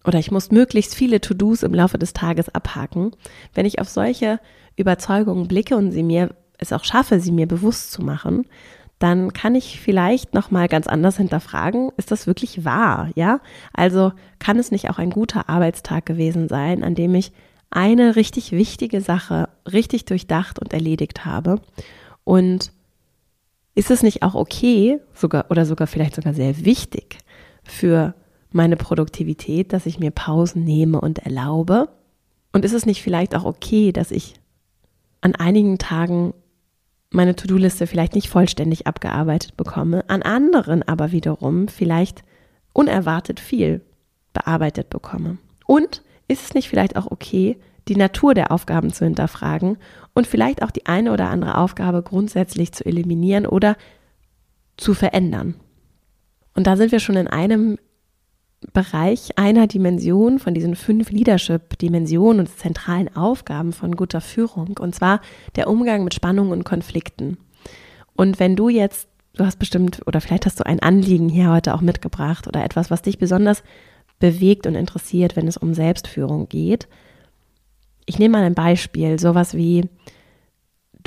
oder 0.07 0.19
ich 0.19 0.31
muss 0.31 0.51
möglichst 0.51 0.95
viele 0.95 1.21
To-Dos 1.21 1.63
im 1.63 1.75
Laufe 1.75 1.99
des 1.99 2.13
Tages 2.13 2.49
abhaken. 2.49 3.11
Wenn 3.55 3.67
ich 3.67 3.81
auf 3.81 3.89
solche 3.89 4.41
Überzeugungen 4.77 5.49
blicke 5.49 5.77
und 5.77 5.91
sie 5.91 6.03
mir 6.03 6.35
es 6.59 6.73
auch 6.73 6.85
schaffe, 6.85 7.21
sie 7.21 7.33
mir 7.33 7.47
bewusst 7.47 7.93
zu 7.93 8.03
machen, 8.03 8.47
dann 8.99 9.33
kann 9.35 9.55
ich 9.55 9.79
vielleicht 9.81 10.33
noch 10.33 10.51
mal 10.51 10.69
ganz 10.69 10.87
anders 10.87 11.19
hinterfragen, 11.19 11.91
ist 11.99 12.11
das 12.11 12.27
wirklich 12.27 12.65
wahr, 12.65 13.11
ja? 13.15 13.41
Also 13.75 14.13
kann 14.39 14.59
es 14.59 14.71
nicht 14.71 14.89
auch 14.89 14.99
ein 14.99 15.11
guter 15.11 15.51
Arbeitstag 15.51 16.07
gewesen 16.07 16.49
sein, 16.49 16.83
an 16.83 16.95
dem 16.95 17.15
ich 17.15 17.33
eine 17.69 18.17
richtig 18.17 18.53
wichtige 18.53 19.03
Sache 19.03 19.51
richtig 19.71 20.07
durchdacht 20.07 20.59
und 20.59 20.73
erledigt 20.73 21.27
habe 21.27 21.61
und 22.25 22.73
ist 23.75 23.91
es 23.91 24.03
nicht 24.03 24.23
auch 24.23 24.35
okay, 24.35 25.01
sogar 25.13 25.51
oder 25.51 25.67
sogar 25.67 25.87
vielleicht 25.87 26.15
sogar 26.15 26.33
sehr 26.33 26.65
wichtig 26.65 27.19
für 27.65 28.15
meine 28.53 28.77
Produktivität, 28.77 29.73
dass 29.73 29.87
ich 29.87 29.99
mir 29.99 30.11
Pausen 30.11 30.65
nehme 30.65 31.01
und 31.01 31.21
erlaube? 31.21 31.89
Und 32.53 32.65
ist 32.65 32.73
es 32.73 32.87
nicht 32.87 33.03
vielleicht 33.03 33.35
auch 33.35 33.45
okay, 33.45 33.93
dass 33.93 34.11
ich 34.11 34.35
an 35.21 35.35
einigen 35.35 35.79
Tagen 35.79 36.33
meine 37.11 37.37
To-Do-Liste 37.37 37.87
vielleicht 37.87 38.15
nicht 38.15 38.29
vollständig 38.29 38.87
abgearbeitet 38.87 39.57
bekomme, 39.57 40.09
an 40.09 40.23
anderen 40.23 40.83
aber 40.83 41.13
wiederum 41.13 41.69
vielleicht 41.69 42.23
unerwartet 42.73 43.41
viel 43.41 43.83
bearbeitet 44.33 44.91
bekomme? 44.91 45.39
Und 45.67 46.03
ist 46.29 46.43
es 46.43 46.55
nicht 46.55 46.69
vielleicht 46.69 46.97
auch 46.97 47.11
okay, 47.11 47.59
die 47.89 47.97
Natur 47.97 48.35
der 48.35 48.51
Aufgaben 48.51 48.93
zu 48.93 49.05
hinterfragen 49.05 49.79
und 50.15 50.27
vielleicht 50.27 50.63
auch 50.63 50.71
die 50.71 50.87
eine 50.87 51.13
oder 51.13 51.31
andere 51.31 51.59
Aufgabe 51.59 52.03
grundsätzlich 52.03 52.73
zu 52.73 52.85
eliminieren 52.85 53.47
oder 53.47 53.77
zu 54.77 54.95
verändern. 54.95 55.55
Und 56.55 56.67
da 56.67 56.77
sind 56.77 56.91
wir 56.91 57.01
schon 57.01 57.17
in 57.17 57.29
einem 57.29 57.79
Bereich 58.73 59.39
einer 59.39 59.67
Dimension 59.67 60.39
von 60.39 60.55
diesen 60.55 60.77
fünf 60.77 61.11
Leadership-Dimensionen 61.11 62.41
und 62.41 62.59
zentralen 62.59 63.15
Aufgaben 63.15 63.73
von 63.73 63.97
guter 63.97 64.21
Führung, 64.21 64.77
und 64.79 64.95
zwar 64.95 65.21
der 65.57 65.69
Umgang 65.69 66.05
mit 66.05 66.15
Spannungen 66.15 66.53
und 66.53 66.65
Konflikten. 66.65 67.37
Und 68.15 68.41
wenn 68.41 68.57
du 68.57 68.69
jetzt, 68.69 69.09
du 69.35 69.45
hast 69.45 69.59
bestimmt, 69.59 70.01
oder 70.07 70.21
vielleicht 70.21 70.47
hast 70.47 70.59
du 70.59 70.67
ein 70.67 70.81
Anliegen 70.81 71.29
hier 71.29 71.51
heute 71.51 71.75
auch 71.75 71.83
mitgebracht 71.83 72.49
oder 72.49 72.65
etwas, 72.65 72.91
was 72.91 73.03
dich 73.03 73.19
besonders 73.19 73.63
bewegt 74.19 74.67
und 74.67 74.75
interessiert, 74.75 75.37
wenn 75.37 75.47
es 75.47 75.59
um 75.59 75.75
Selbstführung 75.75 76.49
geht, 76.49 76.89
ich 78.07 78.19
nehme 78.19 78.39
mal 78.39 78.45
ein 78.45 78.55
Beispiel, 78.55 79.19
sowas 79.19 79.55
wie, 79.55 79.89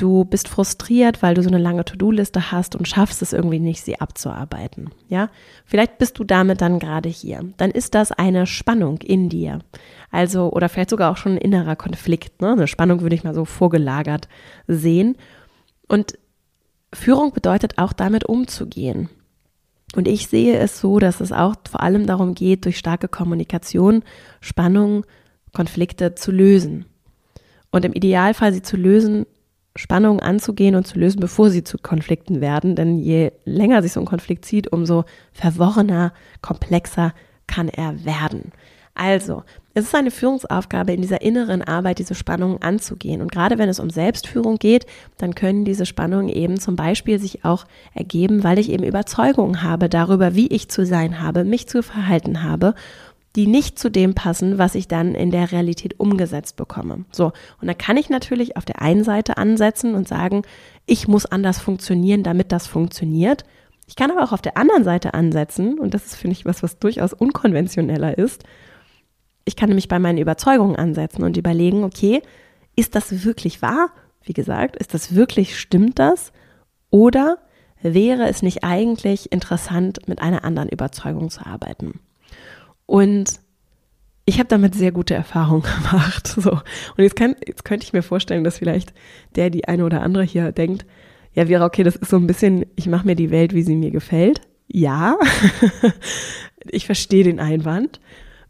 du 0.00 0.24
bist 0.24 0.48
frustriert, 0.48 1.22
weil 1.22 1.34
du 1.34 1.42
so 1.42 1.48
eine 1.48 1.58
lange 1.58 1.84
To-Do-Liste 1.84 2.50
hast 2.50 2.74
und 2.74 2.88
schaffst 2.88 3.22
es 3.22 3.32
irgendwie 3.32 3.60
nicht, 3.60 3.84
sie 3.84 4.00
abzuarbeiten. 4.00 4.90
Ja, 5.08 5.28
vielleicht 5.64 5.98
bist 5.98 6.18
du 6.18 6.24
damit 6.24 6.60
dann 6.60 6.78
gerade 6.78 7.08
hier. 7.08 7.44
Dann 7.58 7.70
ist 7.70 7.94
das 7.94 8.10
eine 8.10 8.46
Spannung 8.46 8.98
in 8.98 9.28
dir. 9.28 9.60
Also, 10.10 10.50
oder 10.50 10.68
vielleicht 10.68 10.90
sogar 10.90 11.12
auch 11.12 11.16
schon 11.16 11.32
ein 11.32 11.38
innerer 11.38 11.76
Konflikt. 11.76 12.40
Ne? 12.40 12.52
Eine 12.52 12.66
Spannung 12.66 13.02
würde 13.02 13.14
ich 13.14 13.24
mal 13.24 13.34
so 13.34 13.44
vorgelagert 13.44 14.28
sehen. 14.66 15.16
Und 15.86 16.18
Führung 16.92 17.32
bedeutet 17.32 17.78
auch 17.78 17.92
damit 17.92 18.24
umzugehen. 18.24 19.08
Und 19.94 20.08
ich 20.08 20.28
sehe 20.28 20.56
es 20.56 20.80
so, 20.80 20.98
dass 20.98 21.20
es 21.20 21.32
auch 21.32 21.56
vor 21.68 21.82
allem 21.82 22.06
darum 22.06 22.34
geht, 22.34 22.64
durch 22.64 22.78
starke 22.78 23.08
Kommunikation 23.08 24.02
Spannungen, 24.40 25.04
Konflikte 25.52 26.14
zu 26.14 26.30
lösen 26.30 26.86
und 27.70 27.84
im 27.84 27.92
Idealfall 27.92 28.52
sie 28.52 28.62
zu 28.62 28.76
lösen, 28.76 29.26
Spannungen 29.76 30.20
anzugehen 30.20 30.74
und 30.74 30.86
zu 30.86 30.98
lösen, 30.98 31.20
bevor 31.20 31.50
sie 31.50 31.64
zu 31.64 31.78
Konflikten 31.78 32.40
werden. 32.40 32.74
Denn 32.76 32.98
je 32.98 33.32
länger 33.44 33.82
sich 33.82 33.92
so 33.92 34.00
ein 34.00 34.06
Konflikt 34.06 34.44
zieht, 34.44 34.72
umso 34.72 35.04
verworrener, 35.32 36.12
komplexer 36.42 37.12
kann 37.46 37.68
er 37.68 38.04
werden. 38.04 38.52
Also, 38.94 39.44
es 39.72 39.84
ist 39.84 39.94
eine 39.94 40.10
Führungsaufgabe, 40.10 40.92
in 40.92 41.00
dieser 41.00 41.22
inneren 41.22 41.62
Arbeit 41.62 42.00
diese 42.00 42.16
Spannungen 42.16 42.60
anzugehen. 42.60 43.22
Und 43.22 43.30
gerade 43.30 43.56
wenn 43.56 43.68
es 43.68 43.78
um 43.78 43.88
Selbstführung 43.88 44.56
geht, 44.56 44.84
dann 45.16 45.34
können 45.34 45.64
diese 45.64 45.86
Spannungen 45.86 46.28
eben 46.28 46.58
zum 46.58 46.74
Beispiel 46.74 47.20
sich 47.20 47.44
auch 47.44 47.66
ergeben, 47.94 48.42
weil 48.42 48.58
ich 48.58 48.68
eben 48.68 48.82
Überzeugungen 48.82 49.62
habe 49.62 49.88
darüber, 49.88 50.34
wie 50.34 50.48
ich 50.48 50.68
zu 50.68 50.84
sein 50.84 51.20
habe, 51.20 51.44
mich 51.44 51.68
zu 51.68 51.84
verhalten 51.84 52.42
habe, 52.42 52.74
die 53.36 53.46
nicht 53.46 53.78
zu 53.78 53.90
dem 53.90 54.14
passen, 54.14 54.58
was 54.58 54.74
ich 54.74 54.88
dann 54.88 55.14
in 55.14 55.30
der 55.30 55.52
Realität 55.52 55.98
umgesetzt 56.00 56.56
bekomme. 56.56 57.04
So. 57.12 57.32
Und 57.60 57.68
da 57.68 57.74
kann 57.74 57.96
ich 57.96 58.10
natürlich 58.10 58.56
auf 58.56 58.64
der 58.64 58.82
einen 58.82 59.04
Seite 59.04 59.36
ansetzen 59.36 59.94
und 59.94 60.08
sagen, 60.08 60.42
ich 60.86 61.06
muss 61.06 61.26
anders 61.26 61.60
funktionieren, 61.60 62.22
damit 62.22 62.50
das 62.50 62.66
funktioniert. 62.66 63.44
Ich 63.86 63.96
kann 63.96 64.10
aber 64.10 64.24
auch 64.24 64.32
auf 64.32 64.42
der 64.42 64.56
anderen 64.56 64.84
Seite 64.84 65.14
ansetzen, 65.14 65.78
und 65.78 65.94
das 65.94 66.06
ist, 66.06 66.16
finde 66.16 66.32
ich, 66.32 66.44
was, 66.44 66.62
was 66.62 66.78
durchaus 66.78 67.12
unkonventioneller 67.12 68.18
ist, 68.18 68.44
ich 69.44 69.56
kann 69.56 69.68
nämlich 69.68 69.88
bei 69.88 69.98
meinen 69.98 70.18
Überzeugungen 70.18 70.76
ansetzen 70.76 71.24
und 71.24 71.36
überlegen, 71.36 71.82
okay, 71.82 72.22
ist 72.76 72.94
das 72.94 73.24
wirklich 73.24 73.62
wahr? 73.62 73.90
Wie 74.22 74.32
gesagt, 74.32 74.76
ist 74.76 74.94
das 74.94 75.14
wirklich, 75.14 75.58
stimmt 75.58 75.98
das? 75.98 76.32
Oder 76.90 77.38
wäre 77.82 78.28
es 78.28 78.42
nicht 78.42 78.64
eigentlich 78.64 79.32
interessant, 79.32 80.06
mit 80.06 80.20
einer 80.20 80.44
anderen 80.44 80.68
Überzeugung 80.68 81.30
zu 81.30 81.44
arbeiten? 81.44 82.00
Und 82.90 83.38
ich 84.24 84.40
habe 84.40 84.48
damit 84.48 84.74
sehr 84.74 84.90
gute 84.90 85.14
Erfahrungen 85.14 85.62
gemacht. 85.90 86.26
So. 86.26 86.50
Und 86.50 86.98
jetzt, 86.98 87.14
kann, 87.14 87.36
jetzt 87.46 87.64
könnte 87.64 87.84
ich 87.84 87.92
mir 87.92 88.02
vorstellen, 88.02 88.42
dass 88.42 88.58
vielleicht 88.58 88.92
der, 89.36 89.48
die 89.48 89.68
eine 89.68 89.84
oder 89.84 90.02
andere 90.02 90.24
hier 90.24 90.50
denkt, 90.50 90.86
ja, 91.32 91.46
wäre 91.46 91.62
okay, 91.62 91.84
das 91.84 91.94
ist 91.94 92.10
so 92.10 92.16
ein 92.16 92.26
bisschen, 92.26 92.66
ich 92.74 92.88
mache 92.88 93.06
mir 93.06 93.14
die 93.14 93.30
Welt, 93.30 93.54
wie 93.54 93.62
sie 93.62 93.76
mir 93.76 93.92
gefällt. 93.92 94.40
Ja, 94.66 95.16
ich 96.64 96.86
verstehe 96.86 97.22
den 97.22 97.38
Einwand. 97.38 98.00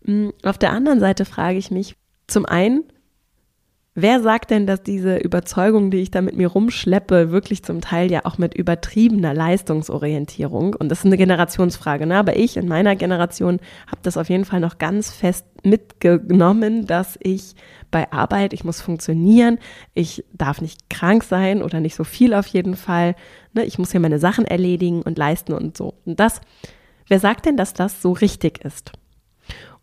Hm, 0.07 0.33
auf 0.43 0.57
der 0.57 0.73
anderen 0.73 1.01
Seite 1.01 1.27
frage 1.27 1.59
ich 1.59 1.71
mich 1.71 1.97
zum 2.27 2.47
einen, 2.47 2.85
Wer 3.97 4.23
sagt 4.23 4.53
denn, 4.53 4.69
dass 4.69 4.85
diese 4.85 5.17
Überzeugung, 5.17 5.91
die 5.91 5.99
ich 5.99 6.13
da 6.13 6.23
mit 6.23 6.37
mir 6.37 6.47
rumschleppe, 6.47 7.33
wirklich 7.33 7.65
zum 7.65 7.81
Teil 7.81 8.09
ja 8.09 8.25
auch 8.25 8.39
mit 8.39 8.55
übertriebener 8.55 9.35
Leistungsorientierung, 9.35 10.77
und 10.77 10.89
das 10.91 11.01
ist 11.01 11.07
eine 11.07 11.17
Generationsfrage, 11.17 12.07
ne? 12.07 12.17
aber 12.17 12.37
ich 12.37 12.57
in 12.57 12.69
meiner 12.69 12.95
Generation 12.95 13.59
habe 13.89 13.99
das 14.05 14.17
auf 14.17 14.29
jeden 14.29 14.45
Fall 14.45 14.61
noch 14.61 14.79
ganz 14.79 15.11
fest 15.11 15.45
mitgenommen, 15.65 16.87
dass 16.87 17.19
ich 17.21 17.57
bei 17.91 18.13
Arbeit, 18.13 18.53
ich 18.53 18.63
muss 18.63 18.81
funktionieren, 18.81 19.59
ich 19.93 20.25
darf 20.33 20.61
nicht 20.61 20.89
krank 20.89 21.25
sein 21.25 21.61
oder 21.61 21.81
nicht 21.81 21.97
so 21.97 22.05
viel 22.05 22.33
auf 22.35 22.47
jeden 22.47 22.77
Fall, 22.77 23.17
ne? 23.55 23.65
ich 23.65 23.77
muss 23.81 23.91
hier 23.91 24.01
meine 24.01 24.21
Sachen 24.21 24.45
erledigen 24.45 25.03
und 25.03 25.19
leisten 25.19 25.53
und 25.53 25.77
so. 25.77 25.95
Und 26.05 26.21
das, 26.21 26.41
wer 27.09 27.19
sagt 27.19 27.45
denn, 27.45 27.57
dass 27.57 27.75
das 27.75 28.01
so 28.01 28.13
richtig 28.13 28.65
ist? 28.65 28.93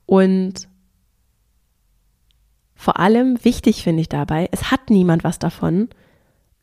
Und 0.05 0.69
vor 2.77 3.00
allem 3.00 3.43
wichtig 3.43 3.84
finde 3.84 4.01
ich 4.01 4.10
dabei, 4.10 4.48
es 4.51 4.72
hat 4.72 4.89
niemand 4.89 5.24
was 5.24 5.39
davon, 5.39 5.89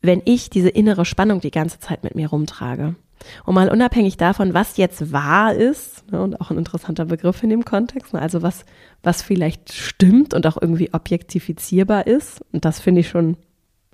wenn 0.01 0.21
ich 0.25 0.49
diese 0.49 0.69
innere 0.69 1.05
Spannung 1.05 1.41
die 1.41 1.51
ganze 1.51 1.79
Zeit 1.79 2.03
mit 2.03 2.15
mir 2.15 2.29
rumtrage. 2.29 2.95
Und 3.43 3.55
mal 3.55 3.69
unabhängig 3.69 4.17
davon, 4.17 4.53
was 4.53 4.77
jetzt 4.77 5.11
wahr 5.11 5.53
ist, 5.53 6.09
ne, 6.11 6.21
und 6.21 6.39
auch 6.39 6.51
ein 6.51 6.57
interessanter 6.57 7.05
Begriff 7.05 7.41
in 7.43 7.49
dem 7.49 7.65
Kontext, 7.65 8.13
ne, 8.13 8.21
also 8.21 8.41
was, 8.41 8.65
was 9.03 9.21
vielleicht 9.21 9.73
stimmt 9.73 10.33
und 10.33 10.45
auch 10.47 10.61
irgendwie 10.61 10.93
objektifizierbar 10.93 12.07
ist, 12.07 12.41
und 12.51 12.65
das 12.65 12.79
finde 12.79 13.01
ich 13.01 13.09
schon 13.09 13.37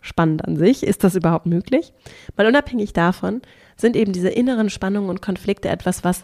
spannend 0.01 0.45
an 0.45 0.57
sich, 0.57 0.83
ist 0.83 1.03
das 1.03 1.15
überhaupt 1.15 1.45
möglich? 1.45 1.93
Mal 2.35 2.47
unabhängig 2.47 2.93
davon 2.93 3.41
sind 3.77 3.95
eben 3.95 4.11
diese 4.11 4.29
inneren 4.29 4.69
Spannungen 4.69 5.09
und 5.09 5.21
Konflikte 5.21 5.69
etwas, 5.69 6.03
was 6.03 6.23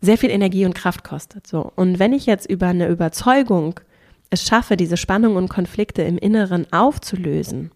sehr 0.00 0.16
viel 0.16 0.30
Energie 0.30 0.64
und 0.64 0.74
Kraft 0.74 1.04
kostet. 1.04 1.46
So. 1.46 1.70
Und 1.76 1.98
wenn 1.98 2.12
ich 2.12 2.26
jetzt 2.26 2.48
über 2.48 2.68
eine 2.68 2.88
Überzeugung 2.88 3.80
es 4.30 4.46
schaffe, 4.46 4.76
diese 4.76 4.96
Spannungen 4.96 5.36
und 5.36 5.48
Konflikte 5.48 6.02
im 6.02 6.16
Inneren 6.16 6.72
aufzulösen, 6.72 7.72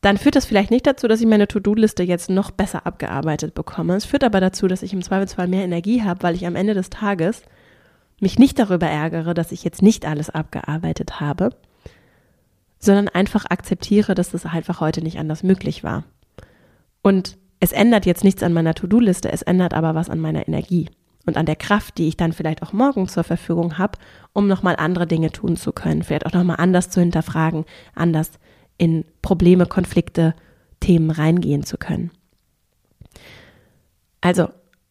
dann 0.00 0.16
führt 0.16 0.36
das 0.36 0.46
vielleicht 0.46 0.70
nicht 0.70 0.86
dazu, 0.86 1.08
dass 1.08 1.20
ich 1.20 1.26
meine 1.26 1.48
To-Do-Liste 1.48 2.02
jetzt 2.02 2.30
noch 2.30 2.50
besser 2.50 2.86
abgearbeitet 2.86 3.54
bekomme. 3.54 3.96
Es 3.96 4.04
führt 4.04 4.24
aber 4.24 4.40
dazu, 4.40 4.68
dass 4.68 4.82
ich 4.82 4.92
im 4.92 5.02
Zweifelsfall 5.02 5.48
mehr 5.48 5.64
Energie 5.64 6.02
habe, 6.02 6.22
weil 6.22 6.34
ich 6.34 6.46
am 6.46 6.56
Ende 6.56 6.74
des 6.74 6.88
Tages 6.88 7.42
mich 8.20 8.38
nicht 8.38 8.58
darüber 8.58 8.86
ärgere, 8.86 9.34
dass 9.34 9.52
ich 9.52 9.64
jetzt 9.64 9.82
nicht 9.82 10.06
alles 10.06 10.30
abgearbeitet 10.30 11.20
habe, 11.20 11.50
sondern 12.78 13.08
einfach 13.08 13.44
akzeptiere, 13.46 14.14
dass 14.14 14.30
das 14.30 14.46
einfach 14.46 14.80
heute 14.80 15.02
nicht 15.02 15.18
anders 15.18 15.42
möglich 15.42 15.82
war. 15.82 16.04
Und 17.02 17.36
es 17.60 17.72
ändert 17.72 18.06
jetzt 18.06 18.22
nichts 18.22 18.42
an 18.44 18.52
meiner 18.52 18.74
To-Do-Liste, 18.74 19.32
es 19.32 19.42
ändert 19.42 19.74
aber 19.74 19.96
was 19.96 20.08
an 20.10 20.20
meiner 20.20 20.46
Energie 20.46 20.88
und 21.28 21.36
an 21.36 21.46
der 21.46 21.56
Kraft, 21.56 21.98
die 21.98 22.08
ich 22.08 22.16
dann 22.16 22.32
vielleicht 22.32 22.62
auch 22.62 22.72
morgen 22.72 23.06
zur 23.08 23.22
Verfügung 23.22 23.78
habe, 23.78 23.98
um 24.32 24.48
nochmal 24.48 24.76
andere 24.76 25.06
Dinge 25.06 25.30
tun 25.30 25.56
zu 25.56 25.72
können, 25.72 26.02
vielleicht 26.02 26.26
auch 26.26 26.32
nochmal 26.32 26.56
anders 26.58 26.90
zu 26.90 27.00
hinterfragen, 27.00 27.64
anders 27.94 28.32
in 28.78 29.04
Probleme, 29.22 29.66
Konflikte, 29.66 30.34
Themen 30.80 31.10
reingehen 31.10 31.64
zu 31.64 31.76
können. 31.76 32.10
Also, 34.20 34.48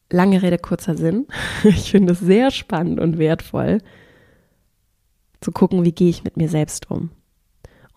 lange 0.10 0.42
Rede, 0.42 0.58
kurzer 0.58 0.96
Sinn. 0.96 1.28
Ich 1.64 1.92
finde 1.92 2.14
es 2.14 2.20
sehr 2.20 2.52
spannend 2.52 3.00
und 3.00 3.18
wertvoll 3.18 3.80
zu 5.42 5.52
gucken, 5.52 5.84
wie 5.84 5.92
gehe 5.92 6.10
ich 6.10 6.24
mit 6.24 6.38
mir 6.38 6.50
selbst 6.50 6.90
um. 6.90 7.12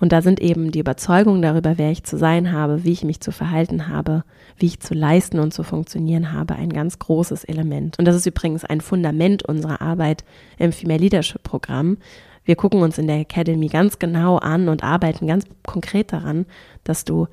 Und 0.01 0.13
da 0.13 0.23
sind 0.23 0.41
eben 0.41 0.73
die 0.73 0.79
Überzeugungen 0.79 1.43
darüber, 1.43 1.77
wer 1.77 1.91
ich 1.91 2.05
zu 2.05 2.17
sein 2.17 2.53
habe, 2.53 2.85
wie 2.85 2.93
ich 2.93 3.05
mich 3.05 3.21
zu 3.21 3.33
verhalten 3.33 3.89
habe, 3.89 4.25
wie 4.57 4.67
ich 4.67 4.81
zu 4.81 4.95
leisten 4.95 5.39
und 5.39 5.53
zu 5.53 5.63
funktionieren 5.63 6.33
habe, 6.33 6.55
ein 6.57 6.73
ganz 6.73 6.99
großes 6.99 7.45
Element. 7.45 7.99
Und 7.99 8.07
das 8.07 8.17
ist 8.17 8.27
übrigens 8.27 8.65
ein 8.65 8.81
Fundament 8.81 9.45
unserer 9.45 9.83
Arbeit 9.83 10.25
im 10.59 10.73
Female 10.73 11.01
Leadership 11.01 11.43
Programm. 11.43 11.99
Wir 12.45 12.57
gucken 12.57 12.83
uns 12.83 12.97
in 12.97 13.07
der 13.07 13.21
Academy 13.21 13.69
ganz 13.69 13.99
genau 13.99 14.39
an 14.39 14.71
und 14.71 14.83
arbeiten 14.83 15.27
ganz 15.27 15.45
konkret 15.67 16.15
daran, 16.15 16.47
dass 16.83 17.05
du 17.05 17.29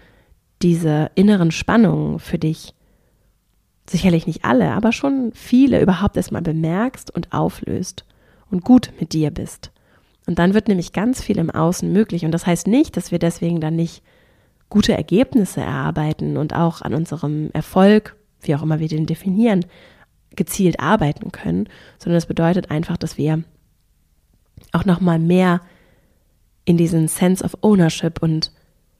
diese 0.61 1.09
inneren 1.15 1.51
Spannungen 1.51 2.19
für 2.19 2.37
dich 2.37 2.73
sicherlich 3.89 4.27
nicht 4.27 4.43
alle, 4.43 4.73
aber 4.73 4.91
schon 4.91 5.31
viele 5.33 5.81
überhaupt 5.81 6.17
erstmal 6.17 6.41
bemerkst 6.41 7.15
und 7.15 7.31
auflöst 7.31 8.03
und 8.51 8.65
gut 8.65 8.91
mit 8.99 9.13
dir 9.13 9.31
bist. 9.31 9.71
Und 10.27 10.39
dann 10.39 10.53
wird 10.53 10.67
nämlich 10.67 10.93
ganz 10.93 11.23
viel 11.23 11.39
im 11.39 11.49
Außen 11.49 11.91
möglich. 11.91 12.25
Und 12.25 12.31
das 12.31 12.45
heißt 12.45 12.67
nicht, 12.67 12.97
dass 12.97 13.11
wir 13.11 13.17
deswegen 13.17 13.61
dann 13.61 13.75
nicht 13.75 14.03
gute 14.69 14.93
Ergebnisse 14.93 15.61
erarbeiten 15.61 16.37
und 16.37 16.53
auch 16.53 16.81
an 16.81 16.93
unserem 16.93 17.49
Erfolg, 17.53 18.15
wie 18.41 18.53
auch 18.53 18.61
immer 18.61 18.79
wir 18.79 18.89
den 18.89 19.05
definieren, 19.05 19.65
gezielt 20.35 20.79
arbeiten 20.79 21.31
können, 21.31 21.69
sondern 21.97 22.17
das 22.17 22.27
bedeutet 22.27 22.69
einfach, 22.69 22.97
dass 22.97 23.17
wir 23.17 23.43
auch 24.73 24.85
noch 24.85 24.99
mal 24.99 25.17
mehr 25.17 25.61
in 26.65 26.75
diesen 26.77 27.07
Sense 27.07 27.43
of 27.43 27.57
Ownership 27.61 28.21
und 28.21 28.51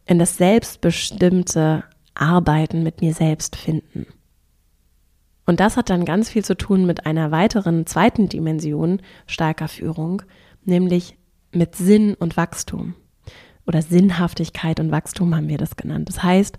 in 0.05 0.19
das 0.19 0.37
selbstbestimmte 0.37 1.83
Arbeiten 2.15 2.81
mit 2.81 3.01
mir 3.01 3.13
selbst 3.13 3.57
finden. 3.57 4.07
Und 5.45 5.59
das 5.59 5.75
hat 5.77 5.89
dann 5.89 6.05
ganz 6.05 6.29
viel 6.29 6.43
zu 6.43 6.55
tun 6.55 6.85
mit 6.85 7.05
einer 7.05 7.31
weiteren 7.31 7.85
zweiten 7.85 8.29
Dimension 8.29 9.01
starker 9.27 9.67
Führung, 9.67 10.21
nämlich 10.67 11.17
mit 11.51 11.75
Sinn 11.75 12.13
und 12.13 12.37
Wachstum. 12.37 12.95
Oder 13.65 13.81
Sinnhaftigkeit 13.81 14.79
und 14.79 14.91
Wachstum 14.91 15.35
haben 15.35 15.49
wir 15.49 15.57
das 15.57 15.75
genannt. 15.75 16.07
Das 16.07 16.23
heißt, 16.23 16.57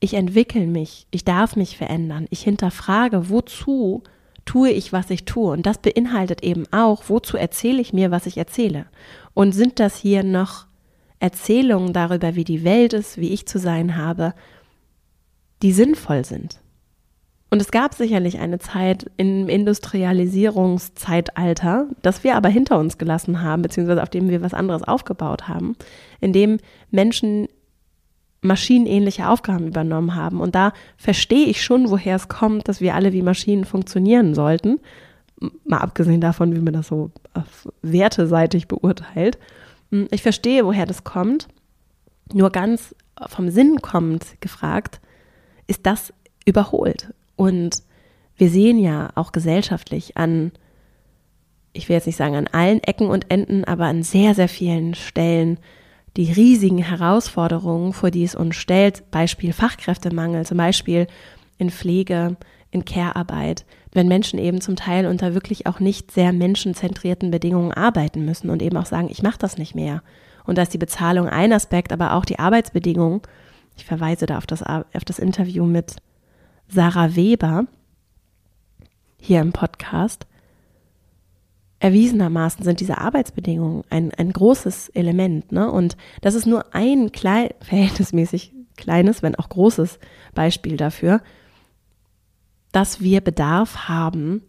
ich 0.00 0.14
entwickle 0.14 0.66
mich, 0.66 1.06
ich 1.10 1.24
darf 1.24 1.56
mich 1.56 1.76
verändern, 1.76 2.26
ich 2.30 2.42
hinterfrage, 2.42 3.30
wozu 3.30 4.02
tue 4.44 4.70
ich, 4.70 4.92
was 4.92 5.10
ich 5.10 5.24
tue. 5.24 5.52
Und 5.52 5.66
das 5.66 5.78
beinhaltet 5.78 6.42
eben 6.42 6.66
auch, 6.72 7.04
wozu 7.08 7.36
erzähle 7.36 7.80
ich 7.80 7.92
mir, 7.92 8.10
was 8.10 8.26
ich 8.26 8.36
erzähle. 8.36 8.86
Und 9.32 9.52
sind 9.52 9.80
das 9.80 9.96
hier 9.96 10.22
noch 10.22 10.66
Erzählungen 11.20 11.92
darüber, 11.92 12.34
wie 12.34 12.44
die 12.44 12.64
Welt 12.64 12.92
ist, 12.92 13.16
wie 13.18 13.30
ich 13.30 13.46
zu 13.46 13.58
sein 13.58 13.96
habe, 13.96 14.34
die 15.62 15.72
sinnvoll 15.72 16.24
sind. 16.24 16.60
Und 17.54 17.62
es 17.62 17.70
gab 17.70 17.94
sicherlich 17.94 18.40
eine 18.40 18.58
Zeit 18.58 19.08
im 19.16 19.48
Industrialisierungszeitalter, 19.48 21.86
das 22.02 22.24
wir 22.24 22.34
aber 22.34 22.48
hinter 22.48 22.80
uns 22.80 22.98
gelassen 22.98 23.42
haben, 23.42 23.62
beziehungsweise 23.62 24.02
auf 24.02 24.08
dem 24.08 24.28
wir 24.28 24.42
was 24.42 24.54
anderes 24.54 24.82
aufgebaut 24.82 25.46
haben, 25.46 25.76
in 26.20 26.32
dem 26.32 26.58
Menschen 26.90 27.46
maschinenähnliche 28.40 29.28
Aufgaben 29.28 29.68
übernommen 29.68 30.16
haben. 30.16 30.40
Und 30.40 30.56
da 30.56 30.72
verstehe 30.96 31.46
ich 31.46 31.62
schon, 31.62 31.90
woher 31.90 32.16
es 32.16 32.26
kommt, 32.26 32.66
dass 32.66 32.80
wir 32.80 32.96
alle 32.96 33.12
wie 33.12 33.22
Maschinen 33.22 33.64
funktionieren 33.64 34.34
sollten. 34.34 34.80
Mal 35.64 35.78
abgesehen 35.78 36.20
davon, 36.20 36.56
wie 36.56 36.60
man 36.60 36.74
das 36.74 36.88
so 36.88 37.12
werteseitig 37.82 38.66
beurteilt. 38.66 39.38
Ich 40.10 40.22
verstehe, 40.22 40.66
woher 40.66 40.86
das 40.86 41.04
kommt. 41.04 41.46
Nur 42.32 42.50
ganz 42.50 42.96
vom 43.28 43.48
Sinn 43.48 43.80
kommt 43.80 44.40
gefragt, 44.40 45.00
ist 45.68 45.86
das 45.86 46.12
überholt? 46.46 47.14
Und 47.36 47.82
wir 48.36 48.50
sehen 48.50 48.78
ja 48.78 49.10
auch 49.14 49.32
gesellschaftlich 49.32 50.16
an, 50.16 50.52
ich 51.72 51.88
will 51.88 51.94
jetzt 51.94 52.06
nicht 52.06 52.16
sagen 52.16 52.36
an 52.36 52.46
allen 52.46 52.82
Ecken 52.82 53.08
und 53.08 53.30
Enden, 53.30 53.64
aber 53.64 53.86
an 53.86 54.02
sehr, 54.02 54.34
sehr 54.34 54.48
vielen 54.48 54.94
Stellen 54.94 55.58
die 56.16 56.30
riesigen 56.30 56.78
Herausforderungen, 56.78 57.92
vor 57.92 58.10
die 58.10 58.22
es 58.22 58.36
uns 58.36 58.54
stellt. 58.54 59.10
Beispiel 59.10 59.52
Fachkräftemangel, 59.52 60.46
zum 60.46 60.58
Beispiel 60.58 61.08
in 61.58 61.70
Pflege, 61.70 62.36
in 62.70 62.84
Care-Arbeit, 62.84 63.64
wenn 63.92 64.08
Menschen 64.08 64.38
eben 64.38 64.60
zum 64.60 64.76
Teil 64.76 65.06
unter 65.06 65.34
wirklich 65.34 65.66
auch 65.66 65.80
nicht 65.80 66.10
sehr 66.10 66.32
menschenzentrierten 66.32 67.30
Bedingungen 67.30 67.72
arbeiten 67.72 68.24
müssen 68.24 68.50
und 68.50 68.62
eben 68.62 68.76
auch 68.76 68.86
sagen, 68.86 69.08
ich 69.10 69.22
mache 69.22 69.38
das 69.38 69.58
nicht 69.58 69.74
mehr. 69.74 70.02
Und 70.44 70.58
da 70.58 70.62
ist 70.62 70.74
die 70.74 70.78
Bezahlung 70.78 71.28
ein 71.28 71.52
Aspekt, 71.52 71.92
aber 71.92 72.14
auch 72.14 72.24
die 72.24 72.38
Arbeitsbedingungen. 72.38 73.22
Ich 73.76 73.84
verweise 73.84 74.26
da 74.26 74.38
auf 74.38 74.46
das, 74.46 74.62
auf 74.62 75.04
das 75.04 75.18
Interview 75.18 75.64
mit 75.64 75.96
Sarah 76.68 77.14
Weber 77.16 77.66
hier 79.20 79.40
im 79.40 79.52
Podcast. 79.52 80.26
Erwiesenermaßen 81.78 82.64
sind 82.64 82.80
diese 82.80 82.98
Arbeitsbedingungen 82.98 83.84
ein, 83.90 84.12
ein 84.14 84.32
großes 84.32 84.90
Element. 84.90 85.52
Ne? 85.52 85.70
Und 85.70 85.96
das 86.22 86.34
ist 86.34 86.46
nur 86.46 86.74
ein 86.74 87.12
klein, 87.12 87.50
verhältnismäßig 87.60 88.52
kleines, 88.76 89.22
wenn 89.22 89.34
auch 89.36 89.48
großes 89.48 89.98
Beispiel 90.34 90.76
dafür, 90.76 91.20
dass 92.72 93.00
wir 93.00 93.20
Bedarf 93.20 93.88
haben, 93.88 94.42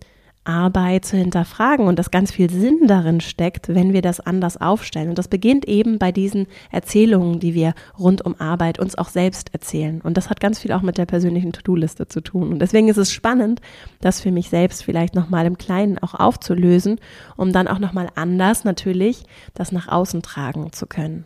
Arbeit 0.45 1.05
zu 1.05 1.17
hinterfragen 1.17 1.87
und 1.87 1.99
dass 1.99 2.11
ganz 2.11 2.31
viel 2.31 2.49
Sinn 2.49 2.87
darin 2.87 3.19
steckt, 3.19 3.69
wenn 3.69 3.93
wir 3.93 4.01
das 4.01 4.19
anders 4.19 4.57
aufstellen. 4.57 5.09
Und 5.09 5.17
das 5.17 5.27
beginnt 5.27 5.65
eben 5.65 5.99
bei 5.99 6.11
diesen 6.11 6.47
Erzählungen, 6.71 7.39
die 7.39 7.53
wir 7.53 7.73
rund 7.99 8.23
um 8.23 8.39
Arbeit 8.39 8.79
uns 8.79 8.97
auch 8.97 9.09
selbst 9.09 9.53
erzählen. 9.53 10.01
Und 10.01 10.17
das 10.17 10.29
hat 10.29 10.39
ganz 10.39 10.59
viel 10.59 10.71
auch 10.71 10.81
mit 10.81 10.97
der 10.97 11.05
persönlichen 11.05 11.51
To-Do-Liste 11.51 12.07
zu 12.07 12.21
tun. 12.21 12.53
Und 12.53 12.59
deswegen 12.59 12.87
ist 12.87 12.97
es 12.97 13.11
spannend, 13.11 13.61
das 14.01 14.21
für 14.21 14.31
mich 14.31 14.49
selbst 14.49 14.83
vielleicht 14.83 15.15
nochmal 15.15 15.45
im 15.45 15.57
Kleinen 15.57 15.97
auch 15.97 16.13
aufzulösen, 16.13 16.99
um 17.35 17.51
dann 17.51 17.67
auch 17.67 17.79
nochmal 17.79 18.09
anders 18.15 18.63
natürlich 18.63 19.23
das 19.53 19.71
nach 19.71 19.87
außen 19.87 20.21
tragen 20.21 20.71
zu 20.71 20.85
können. 20.85 21.25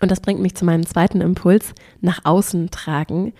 Und 0.00 0.10
das 0.10 0.20
bringt 0.20 0.40
mich 0.40 0.54
zu 0.54 0.64
meinem 0.64 0.86
zweiten 0.86 1.20
Impuls, 1.20 1.74
nach 2.00 2.24
außen 2.24 2.70
tragen, 2.70 3.32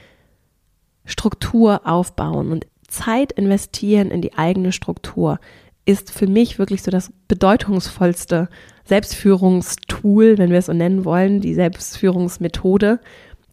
Struktur 1.04 1.86
aufbauen. 1.86 2.50
Und 2.50 2.66
Zeit 2.88 3.32
investieren 3.32 4.10
in 4.10 4.22
die 4.22 4.34
eigene 4.34 4.72
Struktur 4.72 5.38
ist 5.84 6.10
für 6.10 6.26
mich 6.26 6.58
wirklich 6.58 6.82
so 6.82 6.90
das 6.90 7.12
bedeutungsvollste 7.28 8.48
Selbstführungstool, 8.84 10.36
wenn 10.36 10.50
wir 10.50 10.58
es 10.58 10.66
so 10.66 10.74
nennen 10.74 11.04
wollen, 11.06 11.40
die 11.40 11.54
Selbstführungsmethode, 11.54 13.00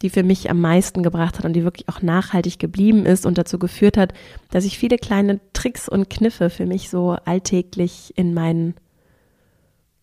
die 0.01 0.09
für 0.09 0.23
mich 0.23 0.49
am 0.49 0.59
meisten 0.59 1.03
gebracht 1.03 1.37
hat 1.37 1.45
und 1.45 1.53
die 1.53 1.63
wirklich 1.63 1.87
auch 1.87 2.01
nachhaltig 2.01 2.59
geblieben 2.59 3.05
ist 3.05 3.25
und 3.25 3.37
dazu 3.37 3.57
geführt 3.57 3.97
hat, 3.97 4.13
dass 4.51 4.65
ich 4.65 4.77
viele 4.77 4.97
kleine 4.97 5.39
Tricks 5.53 5.87
und 5.87 6.09
Kniffe 6.09 6.49
für 6.49 6.65
mich 6.65 6.89
so 6.89 7.11
alltäglich 7.23 8.13
in 8.17 8.33
meinen, 8.33 8.75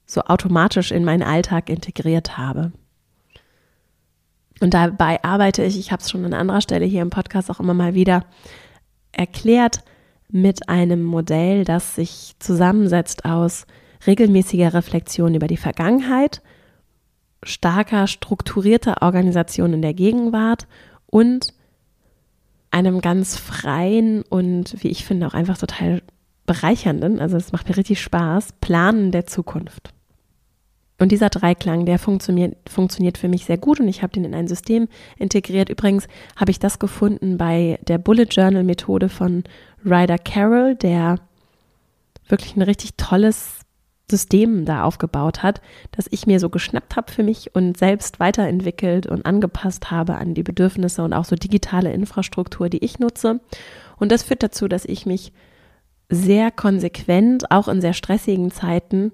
so 0.07 0.23
automatisch 0.23 0.91
in 0.91 1.05
meinen 1.05 1.23
Alltag 1.23 1.69
integriert 1.69 2.39
habe. 2.39 2.73
Und 4.61 4.73
dabei 4.73 5.23
arbeite 5.23 5.65
ich, 5.65 5.79
ich 5.79 5.93
habe 5.93 6.03
es 6.03 6.11
schon 6.11 6.25
an 6.25 6.35
anderer 6.35 6.61
Stelle 6.61 6.87
hier 6.87 7.03
im 7.03 7.11
Podcast 7.11 7.51
auch 7.51 7.61
immer 7.61 7.75
mal 7.75 7.95
wieder 7.95 8.25
erklärt 9.13 9.85
mit 10.29 10.69
einem 10.69 11.05
Modell, 11.05 11.65
das 11.65 11.95
sich 11.95 12.35
zusammensetzt 12.39 13.25
aus 13.25 13.67
regelmäßiger 14.07 14.75
Reflexion 14.75 15.35
über 15.35 15.47
die 15.47 15.57
Vergangenheit, 15.57 16.43
starker 17.43 18.07
strukturierter 18.07 19.03
Organisation 19.03 19.75
in 19.75 19.83
der 19.83 19.95
Gegenwart 19.95 20.67
und 21.07 21.55
einem 22.71 23.01
ganz 23.01 23.37
freien 23.37 24.23
und, 24.23 24.83
wie 24.83 24.89
ich 24.89 25.05
finde, 25.05 25.27
auch 25.27 25.35
einfach 25.35 25.59
total 25.59 26.03
bereichernden, 26.47 27.21
also 27.21 27.37
es 27.37 27.53
macht 27.53 27.69
mir 27.69 27.77
richtig 27.77 28.01
Spaß, 28.01 28.55
Planen 28.61 29.13
der 29.13 29.27
Zukunft. 29.27 29.93
Und 31.03 31.11
dieser 31.11 31.31
Dreiklang, 31.31 31.85
der 31.85 31.99
funktioniert, 31.99 32.57
funktioniert 32.71 33.19
für 33.19 33.27
mich 33.27 33.45
sehr 33.45 33.59
gut 33.59 33.81
und 33.81 33.89
ich 33.89 34.05
habe 34.05 34.13
den 34.13 34.25
in 34.25 34.37
ein 34.37 34.47
System 34.47 34.87
integriert. 35.19 35.69
Übrigens 35.69 36.07
habe 36.37 36.53
ich 36.53 36.61
das 36.61 36.79
gefunden 36.79 37.39
bei 37.39 37.81
der 37.89 37.99
Bullet 37.99 38.29
Journal 38.31 38.63
Methode 38.63 39.09
von 39.09 39.43
Ryder 39.85 40.19
Carroll, 40.19 40.77
der 40.77 41.17
wirklich 42.29 42.55
ein 42.55 42.63
richtig 42.63 42.97
tolles 42.99 43.63
System 44.09 44.65
da 44.65 44.85
aufgebaut 44.85 45.43
hat, 45.43 45.61
das 45.91 46.07
ich 46.09 46.29
mir 46.29 46.39
so 46.39 46.49
geschnappt 46.51 46.95
habe 46.95 47.11
für 47.11 47.25
mich 47.25 47.53
und 47.53 47.77
selbst 47.77 48.21
weiterentwickelt 48.21 49.09
und 49.09 49.27
angepasst 49.27 49.91
habe 49.91 50.15
an 50.15 50.35
die 50.35 50.45
Bedürfnisse 50.45 51.03
und 51.03 51.15
auch 51.15 51.25
so 51.25 51.35
digitale 51.35 51.93
Infrastruktur, 51.93 52.69
die 52.69 52.85
ich 52.85 53.01
nutze. 53.01 53.41
Und 53.97 54.13
das 54.13 54.23
führt 54.23 54.45
dazu, 54.45 54.69
dass 54.69 54.85
ich 54.85 55.05
mich 55.05 55.33
sehr 56.09 56.53
konsequent, 56.53 57.51
auch 57.51 57.67
in 57.67 57.81
sehr 57.81 57.93
stressigen 57.93 58.53
Zeiten, 58.53 59.11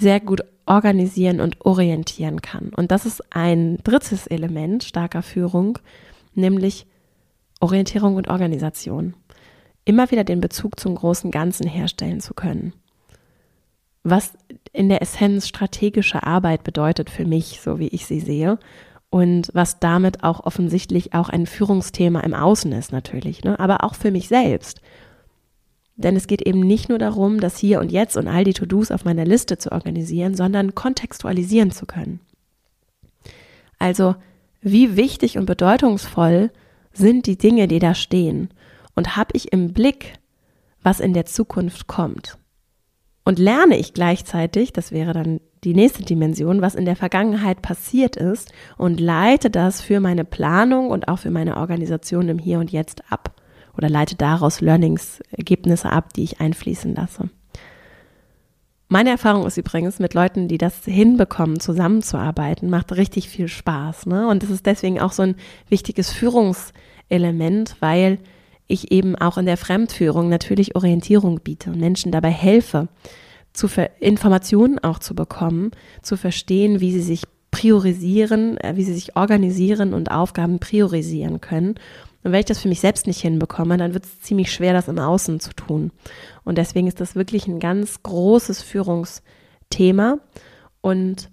sehr 0.00 0.18
gut 0.18 0.40
organisieren 0.66 1.40
und 1.40 1.60
orientieren 1.64 2.40
kann. 2.40 2.70
Und 2.76 2.90
das 2.90 3.06
ist 3.06 3.22
ein 3.34 3.78
drittes 3.84 4.26
Element 4.26 4.84
starker 4.84 5.22
Führung, 5.22 5.78
nämlich 6.34 6.86
Orientierung 7.60 8.16
und 8.16 8.28
Organisation. 8.28 9.14
Immer 9.84 10.10
wieder 10.10 10.24
den 10.24 10.40
Bezug 10.40 10.78
zum 10.78 10.94
großen 10.94 11.30
Ganzen 11.30 11.66
herstellen 11.66 12.20
zu 12.20 12.34
können. 12.34 12.72
Was 14.04 14.32
in 14.72 14.88
der 14.88 15.02
Essenz 15.02 15.48
strategische 15.48 16.24
Arbeit 16.24 16.64
bedeutet 16.64 17.10
für 17.10 17.24
mich, 17.24 17.60
so 17.60 17.78
wie 17.78 17.88
ich 17.88 18.06
sie 18.06 18.20
sehe, 18.20 18.58
und 19.10 19.50
was 19.52 19.78
damit 19.78 20.24
auch 20.24 20.46
offensichtlich 20.46 21.12
auch 21.12 21.28
ein 21.28 21.46
Führungsthema 21.46 22.20
im 22.20 22.32
Außen 22.32 22.72
ist 22.72 22.92
natürlich, 22.92 23.44
ne? 23.44 23.60
aber 23.60 23.84
auch 23.84 23.94
für 23.94 24.10
mich 24.10 24.26
selbst. 24.26 24.80
Denn 26.02 26.16
es 26.16 26.26
geht 26.26 26.42
eben 26.42 26.60
nicht 26.60 26.88
nur 26.88 26.98
darum, 26.98 27.40
das 27.40 27.56
Hier 27.56 27.80
und 27.80 27.92
Jetzt 27.92 28.16
und 28.16 28.28
all 28.28 28.44
die 28.44 28.54
To-Dos 28.54 28.90
auf 28.90 29.04
meiner 29.04 29.24
Liste 29.24 29.58
zu 29.58 29.72
organisieren, 29.72 30.34
sondern 30.34 30.74
kontextualisieren 30.74 31.70
zu 31.70 31.86
können. 31.86 32.20
Also, 33.78 34.14
wie 34.60 34.96
wichtig 34.96 35.38
und 35.38 35.46
bedeutungsvoll 35.46 36.50
sind 36.92 37.26
die 37.26 37.38
Dinge, 37.38 37.68
die 37.68 37.78
da 37.78 37.94
stehen? 37.94 38.50
Und 38.94 39.16
habe 39.16 39.30
ich 39.34 39.52
im 39.52 39.72
Blick, 39.72 40.14
was 40.82 41.00
in 41.00 41.14
der 41.14 41.24
Zukunft 41.24 41.86
kommt? 41.86 42.38
Und 43.24 43.38
lerne 43.38 43.78
ich 43.78 43.94
gleichzeitig, 43.94 44.72
das 44.72 44.92
wäre 44.92 45.12
dann 45.12 45.40
die 45.64 45.74
nächste 45.74 46.02
Dimension, 46.02 46.60
was 46.60 46.74
in 46.74 46.84
der 46.84 46.96
Vergangenheit 46.96 47.62
passiert 47.62 48.16
ist 48.16 48.52
und 48.76 49.00
leite 49.00 49.48
das 49.48 49.80
für 49.80 50.00
meine 50.00 50.24
Planung 50.24 50.90
und 50.90 51.06
auch 51.06 51.20
für 51.20 51.30
meine 51.30 51.56
Organisation 51.56 52.28
im 52.28 52.38
Hier 52.38 52.58
und 52.58 52.72
Jetzt 52.72 53.02
ab 53.10 53.41
oder 53.76 53.88
leite 53.88 54.16
daraus 54.16 54.60
Learnings, 54.60 55.20
Ergebnisse 55.30 55.90
ab, 55.90 56.12
die 56.12 56.24
ich 56.24 56.40
einfließen 56.40 56.94
lasse. 56.94 57.30
Meine 58.92 59.08
Erfahrung 59.08 59.46
ist 59.46 59.56
übrigens, 59.56 60.00
mit 60.00 60.12
Leuten, 60.12 60.48
die 60.48 60.58
das 60.58 60.84
hinbekommen, 60.84 61.60
zusammenzuarbeiten, 61.60 62.68
macht 62.68 62.92
richtig 62.92 63.30
viel 63.30 63.48
Spaß. 63.48 64.04
Ne? 64.04 64.28
Und 64.28 64.42
das 64.42 64.50
ist 64.50 64.66
deswegen 64.66 65.00
auch 65.00 65.12
so 65.12 65.22
ein 65.22 65.36
wichtiges 65.70 66.10
Führungselement, 66.10 67.76
weil 67.80 68.18
ich 68.66 68.92
eben 68.92 69.16
auch 69.16 69.38
in 69.38 69.46
der 69.46 69.56
Fremdführung 69.56 70.28
natürlich 70.28 70.76
Orientierung 70.76 71.40
biete 71.40 71.70
und 71.70 71.80
Menschen 71.80 72.12
dabei 72.12 72.30
helfe, 72.30 72.88
zu 73.54 73.68
Informationen 73.98 74.78
auch 74.78 74.98
zu 74.98 75.14
bekommen, 75.14 75.70
zu 76.02 76.18
verstehen, 76.18 76.80
wie 76.80 76.92
sie 76.92 77.00
sich 77.00 77.22
priorisieren, 77.50 78.58
äh, 78.58 78.76
wie 78.76 78.84
sie 78.84 78.94
sich 78.94 79.16
organisieren 79.16 79.94
und 79.94 80.10
Aufgaben 80.10 80.58
priorisieren 80.58 81.40
können 81.40 81.76
und 82.24 82.32
wenn 82.32 82.40
ich 82.40 82.46
das 82.46 82.60
für 82.60 82.68
mich 82.68 82.80
selbst 82.80 83.06
nicht 83.06 83.20
hinbekomme, 83.20 83.76
dann 83.76 83.94
wird 83.94 84.04
es 84.04 84.20
ziemlich 84.20 84.52
schwer, 84.52 84.72
das 84.72 84.88
im 84.88 84.98
Außen 84.98 85.40
zu 85.40 85.52
tun. 85.52 85.90
Und 86.44 86.58
deswegen 86.58 86.86
ist 86.86 87.00
das 87.00 87.16
wirklich 87.16 87.46
ein 87.46 87.58
ganz 87.58 88.02
großes 88.02 88.62
Führungsthema. 88.62 90.18
Und 90.80 91.30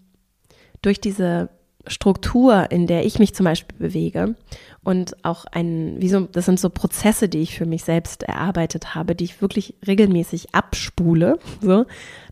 durch 0.82 1.00
diese 1.00 1.50
Struktur, 1.88 2.72
in 2.72 2.88
der 2.88 3.06
ich 3.06 3.20
mich 3.20 3.34
zum 3.34 3.46
Beispiel 3.46 3.78
bewege 3.78 4.36
und 4.84 5.24
auch 5.24 5.46
ein, 5.46 5.96
wie 6.00 6.10
so, 6.10 6.22
das 6.22 6.46
sind 6.46 6.60
so 6.60 6.70
Prozesse, 6.70 7.30
die 7.30 7.40
ich 7.40 7.58
für 7.58 7.66
mich 7.66 7.84
selbst 7.84 8.24
erarbeitet 8.24 8.96
habe, 8.96 9.16
die 9.16 9.24
ich 9.24 9.42
wirklich 9.42 9.76
regelmäßig 9.88 10.54
abspule, 10.54 11.40
so. 11.62 11.86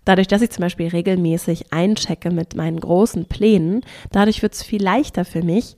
Dadurch, 0.05 0.27
dass 0.27 0.41
ich 0.41 0.51
zum 0.51 0.61
Beispiel 0.61 0.87
regelmäßig 0.87 1.73
einchecke 1.73 2.31
mit 2.31 2.55
meinen 2.55 2.79
großen 2.79 3.25
Plänen, 3.25 3.81
dadurch 4.11 4.41
wird 4.41 4.53
es 4.53 4.63
viel 4.63 4.81
leichter 4.81 5.25
für 5.25 5.43
mich, 5.43 5.75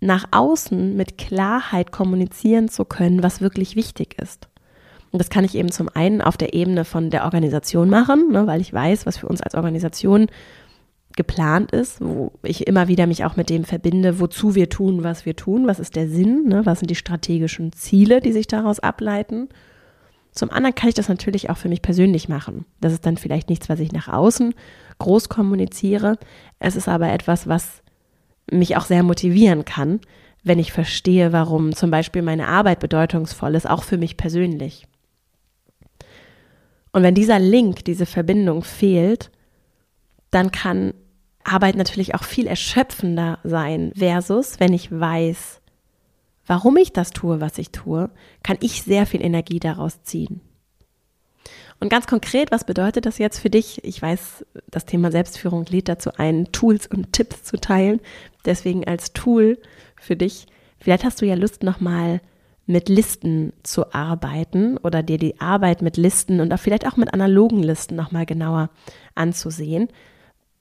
nach 0.00 0.24
außen 0.30 0.96
mit 0.96 1.18
Klarheit 1.18 1.92
kommunizieren 1.92 2.68
zu 2.68 2.84
können, 2.84 3.22
was 3.22 3.40
wirklich 3.40 3.76
wichtig 3.76 4.16
ist. 4.20 4.48
Und 5.12 5.18
das 5.18 5.28
kann 5.28 5.44
ich 5.44 5.54
eben 5.54 5.70
zum 5.70 5.88
einen 5.92 6.22
auf 6.22 6.36
der 6.36 6.54
Ebene 6.54 6.84
von 6.84 7.10
der 7.10 7.24
Organisation 7.24 7.90
machen, 7.90 8.30
ne, 8.30 8.46
weil 8.46 8.60
ich 8.60 8.72
weiß, 8.72 9.06
was 9.06 9.18
für 9.18 9.28
uns 9.28 9.42
als 9.42 9.54
Organisation 9.54 10.28
geplant 11.16 11.72
ist, 11.72 12.00
wo 12.00 12.32
ich 12.42 12.68
immer 12.68 12.86
wieder 12.86 13.06
mich 13.06 13.24
auch 13.24 13.36
mit 13.36 13.50
dem 13.50 13.64
verbinde, 13.64 14.20
wozu 14.20 14.54
wir 14.54 14.68
tun, 14.68 15.02
was 15.02 15.26
wir 15.26 15.34
tun, 15.34 15.66
was 15.66 15.80
ist 15.80 15.96
der 15.96 16.08
Sinn, 16.08 16.44
ne, 16.46 16.64
was 16.64 16.78
sind 16.78 16.90
die 16.90 16.96
strategischen 16.96 17.72
Ziele, 17.72 18.20
die 18.20 18.32
sich 18.32 18.46
daraus 18.46 18.78
ableiten. 18.78 19.48
Zum 20.32 20.50
anderen 20.50 20.76
kann 20.76 20.88
ich 20.88 20.94
das 20.94 21.08
natürlich 21.08 21.50
auch 21.50 21.56
für 21.56 21.68
mich 21.68 21.82
persönlich 21.82 22.28
machen. 22.28 22.64
Das 22.80 22.92
ist 22.92 23.04
dann 23.04 23.16
vielleicht 23.16 23.48
nichts, 23.48 23.68
was 23.68 23.80
ich 23.80 23.90
nach 23.90 24.06
außen 24.06 24.54
groß 24.98 25.28
kommuniziere. 25.28 26.18
Es 26.60 26.76
ist 26.76 26.88
aber 26.88 27.10
etwas, 27.10 27.48
was 27.48 27.82
mich 28.50 28.76
auch 28.76 28.84
sehr 28.84 29.02
motivieren 29.02 29.64
kann, 29.64 30.00
wenn 30.42 30.58
ich 30.58 30.72
verstehe, 30.72 31.32
warum 31.32 31.74
zum 31.74 31.90
Beispiel 31.90 32.22
meine 32.22 32.48
Arbeit 32.48 32.80
bedeutungsvoll 32.80 33.54
ist, 33.54 33.68
auch 33.68 33.82
für 33.82 33.98
mich 33.98 34.16
persönlich. 34.16 34.86
Und 36.92 37.02
wenn 37.02 37.14
dieser 37.14 37.38
Link, 37.38 37.84
diese 37.84 38.06
Verbindung 38.06 38.64
fehlt, 38.64 39.30
dann 40.30 40.50
kann 40.50 40.94
Arbeit 41.44 41.76
natürlich 41.76 42.14
auch 42.14 42.24
viel 42.24 42.46
erschöpfender 42.46 43.38
sein, 43.44 43.92
versus 43.96 44.60
wenn 44.60 44.72
ich 44.72 44.90
weiß, 44.90 45.60
warum 46.46 46.76
ich 46.76 46.92
das 46.92 47.10
tue, 47.10 47.40
was 47.40 47.58
ich 47.58 47.70
tue, 47.70 48.10
kann 48.42 48.58
ich 48.60 48.82
sehr 48.82 49.06
viel 49.06 49.22
Energie 49.22 49.60
daraus 49.60 50.02
ziehen. 50.02 50.40
Und 51.80 51.88
ganz 51.88 52.06
konkret, 52.06 52.52
was 52.52 52.64
bedeutet 52.64 53.06
das 53.06 53.16
jetzt 53.16 53.38
für 53.38 53.48
dich? 53.48 53.82
Ich 53.84 54.00
weiß, 54.00 54.44
das 54.70 54.84
Thema 54.84 55.10
Selbstführung 55.10 55.64
lädt 55.64 55.88
dazu 55.88 56.10
ein, 56.16 56.52
Tools 56.52 56.86
und 56.86 57.14
Tipps 57.14 57.42
zu 57.42 57.58
teilen. 57.58 58.00
Deswegen 58.44 58.86
als 58.86 59.14
Tool 59.14 59.58
für 59.98 60.14
dich. 60.14 60.46
Vielleicht 60.78 61.04
hast 61.04 61.22
du 61.22 61.26
ja 61.26 61.34
Lust, 61.34 61.62
nochmal 61.62 62.20
mit 62.66 62.88
Listen 62.88 63.54
zu 63.62 63.92
arbeiten 63.94 64.76
oder 64.76 65.02
dir 65.02 65.18
die 65.18 65.40
Arbeit 65.40 65.82
mit 65.82 65.96
Listen 65.96 66.40
und 66.40 66.52
auch 66.52 66.58
vielleicht 66.58 66.86
auch 66.86 66.96
mit 66.96 67.12
analogen 67.14 67.62
Listen 67.62 67.96
nochmal 67.96 68.26
genauer 68.26 68.68
anzusehen. 69.14 69.88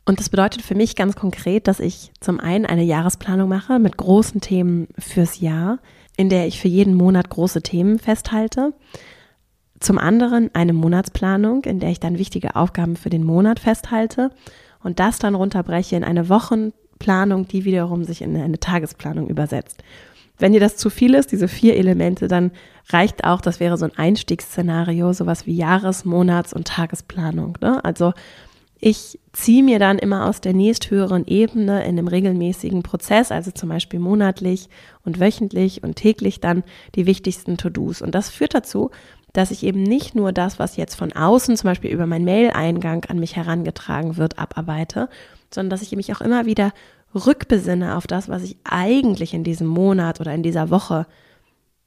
Und 0.05 0.19
das 0.19 0.29
bedeutet 0.29 0.63
für 0.63 0.73
mich 0.73 0.95
ganz 0.95 1.15
konkret, 1.15 1.67
dass 1.67 1.79
ich 1.79 2.11
zum 2.19 2.39
einen 2.39 2.65
eine 2.65 2.83
Jahresplanung 2.83 3.47
mache 3.47 3.77
mit 3.77 3.97
großen 3.97 4.41
Themen 4.41 4.87
fürs 4.97 5.39
Jahr, 5.39 5.79
in 6.17 6.29
der 6.29 6.47
ich 6.47 6.59
für 6.59 6.67
jeden 6.67 6.95
Monat 6.95 7.29
große 7.29 7.61
Themen 7.61 7.99
festhalte. 7.99 8.73
Zum 9.79 9.97
anderen 9.97 10.49
eine 10.53 10.73
Monatsplanung, 10.73 11.63
in 11.63 11.79
der 11.79 11.89
ich 11.89 11.99
dann 11.99 12.17
wichtige 12.17 12.55
Aufgaben 12.55 12.95
für 12.95 13.09
den 13.09 13.23
Monat 13.23 13.59
festhalte 13.59 14.31
und 14.83 14.99
das 14.99 15.19
dann 15.19 15.35
runterbreche 15.35 15.95
in 15.95 16.03
eine 16.03 16.29
Wochenplanung, 16.29 17.47
die 17.47 17.65
wiederum 17.65 18.03
sich 18.03 18.21
in 18.21 18.35
eine 18.35 18.59
Tagesplanung 18.59 19.27
übersetzt. 19.27 19.83
Wenn 20.37 20.53
dir 20.53 20.61
das 20.61 20.77
zu 20.77 20.89
viel 20.89 21.15
ist, 21.15 21.31
diese 21.31 21.49
vier 21.49 21.75
Elemente, 21.75 22.27
dann 22.29 22.51
reicht 22.89 23.25
auch, 23.25 23.41
das 23.41 23.59
wäre 23.59 23.77
so 23.77 23.85
ein 23.85 23.97
Einstiegsszenario, 23.97 25.11
sowas 25.11 25.45
wie 25.45 25.55
Jahres-, 25.55 26.05
Monats- 26.05 26.53
und 26.53 26.67
Tagesplanung. 26.67 27.57
Ne? 27.61 27.83
Also 27.83 28.13
ich 28.79 29.19
ziehe 29.33 29.61
mir 29.61 29.77
dann 29.77 29.99
immer 29.99 30.25
aus 30.25 30.39
der 30.39 30.53
nächsthöheren 30.53 31.27
Ebene 31.27 31.83
in 31.83 31.97
einem 31.97 32.07
regelmäßigen 32.07 32.81
Prozess, 32.83 33.29
also 33.31 33.51
zum 33.51 33.67
Beispiel 33.67 33.99
monatlich 33.99 34.69
und 35.03 35.19
wöchentlich 35.19 35.83
und 35.83 35.97
täglich 35.97 36.39
dann 36.39 36.63
die 36.95 37.05
wichtigsten 37.05 37.57
To-Dos. 37.57 38.01
Und 38.01 38.15
das 38.15 38.29
führt 38.29 38.55
dazu, 38.55 38.91
dass 39.33 39.51
ich 39.51 39.63
eben 39.63 39.83
nicht 39.83 40.15
nur 40.15 40.31
das, 40.31 40.59
was 40.59 40.75
jetzt 40.75 40.95
von 40.95 41.13
außen 41.13 41.55
zum 41.57 41.67
Beispiel 41.67 41.91
über 41.91 42.05
meinen 42.05 42.25
Mail-Eingang 42.25 43.05
an 43.05 43.19
mich 43.19 43.35
herangetragen 43.35 44.17
wird, 44.17 44.39
abarbeite, 44.39 45.09
sondern 45.53 45.69
dass 45.69 45.81
ich 45.81 45.95
mich 45.95 46.13
auch 46.13 46.21
immer 46.21 46.45
wieder 46.45 46.71
rückbesinne 47.13 47.95
auf 47.95 48.07
das, 48.07 48.29
was 48.29 48.43
ich 48.43 48.57
eigentlich 48.63 49.33
in 49.33 49.43
diesem 49.43 49.67
Monat 49.67 50.19
oder 50.19 50.33
in 50.33 50.43
dieser 50.43 50.69
Woche 50.69 51.07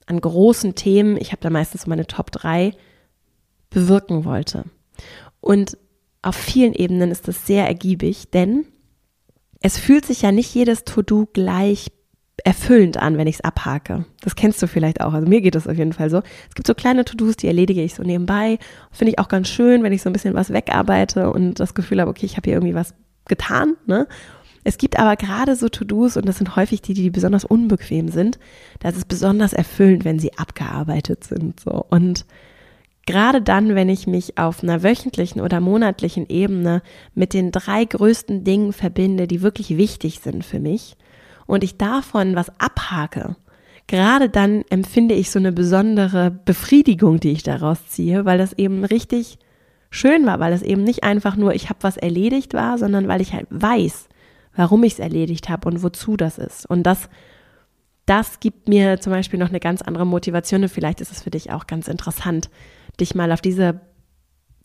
an 0.07 0.21
großen 0.21 0.75
Themen, 0.75 1.17
ich 1.17 1.33
habe 1.33 1.41
da 1.41 1.51
meistens 1.51 1.87
meine 1.87 2.07
Top 2.07 2.33
3, 2.33 2.73
bewirken 3.71 4.25
wollte. 4.25 4.65
Und 5.41 5.79
auf 6.23 6.37
vielen 6.37 6.75
Ebenen 6.75 7.11
ist 7.11 7.29
das 7.29 7.47
sehr 7.47 7.67
ergiebig, 7.67 8.31
denn 8.31 8.67
es 9.61 9.79
fühlt 9.79 10.05
sich 10.05 10.23
ja 10.23 10.33
nicht 10.33 10.55
jedes 10.55 10.85
To-Do 10.85 11.29
gleich 11.33 11.93
erfüllend 12.45 12.97
an, 12.97 13.19
wenn 13.19 13.27
ich 13.27 13.37
es 13.37 13.41
abhake. 13.43 14.05
Das 14.23 14.37
kennst 14.37 14.63
du 14.63 14.67
vielleicht 14.67 15.01
auch. 15.01 15.13
Also 15.13 15.29
mir 15.29 15.41
geht 15.41 15.55
das 15.55 15.69
auf 15.69 15.77
jeden 15.77 15.93
Fall 15.93 16.11
so. 16.11 16.23
Es 16.49 16.55
gibt 16.55 16.67
so 16.67 16.75
kleine 16.75 17.05
To-Dos, 17.05 17.37
die 17.37 17.47
erledige 17.47 17.83
ich 17.83 17.95
so 17.95 18.03
nebenbei. 18.03 18.59
Finde 18.91 19.13
ich 19.13 19.19
auch 19.19 19.29
ganz 19.29 19.49
schön, 19.49 19.83
wenn 19.83 19.93
ich 19.93 20.03
so 20.03 20.09
ein 20.09 20.13
bisschen 20.13 20.35
was 20.35 20.53
wegarbeite 20.53 21.31
und 21.31 21.61
das 21.61 21.75
Gefühl 21.75 22.01
habe, 22.01 22.11
okay, 22.11 22.27
ich 22.27 22.37
habe 22.37 22.45
hier 22.45 22.55
irgendwie 22.55 22.75
was 22.75 22.95
getan. 23.27 23.77
Ne? 23.87 24.09
Es 24.65 24.79
gibt 24.79 24.99
aber 24.99 25.17
gerade 25.17 25.57
so 25.57 25.69
To-Dos, 25.69 26.17
und 26.17 26.27
das 26.27 26.39
sind 26.39 26.57
häufig 26.57 26.83
die, 26.83 26.95
die 26.95 27.11
besonders 27.11 27.45
unbequem 27.45 28.09
sind, 28.09 28.39
da 28.81 28.89
ist 28.89 28.97
es 28.97 29.05
besonders 29.05 29.53
erfüllend, 29.53 30.05
wenn 30.05 30.19
sie 30.19 30.37
abgearbeitet 30.39 31.25
sind. 31.25 31.61
So. 31.61 31.85
Und 31.91 32.25
gerade 33.07 33.43
dann, 33.43 33.75
wenn 33.75 33.89
ich 33.89 34.07
mich 34.07 34.39
auf 34.39 34.63
einer 34.63 34.83
wöchentlichen 34.83 35.41
oder 35.41 35.61
monatlichen 35.61 36.29
Ebene 36.29 36.83
mit 37.15 37.35
den 37.35 37.51
drei 37.51 37.85
größten 37.85 38.45
Dingen 38.45 38.73
verbinde, 38.73 39.27
die 39.27 39.43
wirklich 39.43 39.77
wichtig 39.77 40.21
sind 40.21 40.45
für 40.45 40.61
mich, 40.61 40.97
und 41.53 41.63
ich 41.63 41.77
davon 41.77 42.35
was 42.35 42.51
abhake, 42.59 43.37
gerade 43.87 44.31
dann 44.31 44.65
empfinde 44.71 45.15
ich 45.15 45.31
so 45.31 45.39
eine 45.39 45.53
besondere 45.53 46.31
Befriedigung, 46.31 47.21
die 47.21 47.33
ich 47.33 47.43
daraus 47.43 47.87
ziehe, 47.89 48.25
weil 48.25 48.39
das 48.39 48.55
eben 48.55 48.87
richtig 48.87 49.39
schön 49.91 50.25
war, 50.25 50.41
weil 50.41 50.55
es 50.55 50.63
eben 50.63 50.83
nicht 50.83 51.05
einfach 51.05 51.37
nur, 51.37 51.55
ich 51.55 51.69
habe 51.69 51.81
was 51.83 51.99
erledigt 51.99 52.55
war, 52.55 52.79
sondern 52.79 53.07
weil 53.07 53.21
ich 53.21 53.35
halt 53.35 53.49
weiß, 53.51 54.09
warum 54.57 54.83
ich 54.83 54.95
es 54.95 54.99
erledigt 54.99 55.51
habe 55.51 55.69
und 55.69 55.83
wozu 55.83 56.17
das 56.17 56.39
ist. 56.39 56.65
Und 56.65 56.85
das, 56.85 57.11
das 58.07 58.41
gibt 58.41 58.67
mir 58.67 58.99
zum 58.99 59.13
Beispiel 59.13 59.39
noch 59.39 59.51
eine 59.51 59.61
ganz 59.61 59.83
andere 59.83 60.07
Motivation 60.07 60.63
und 60.63 60.71
vielleicht 60.71 61.03
ist 61.03 61.13
es 61.13 61.23
für 61.23 61.31
dich 61.31 61.51
auch 61.51 61.67
ganz 61.67 61.87
interessant, 61.87 62.49
dich 62.99 63.15
mal 63.15 63.31
auf 63.31 63.43
diese, 63.43 63.79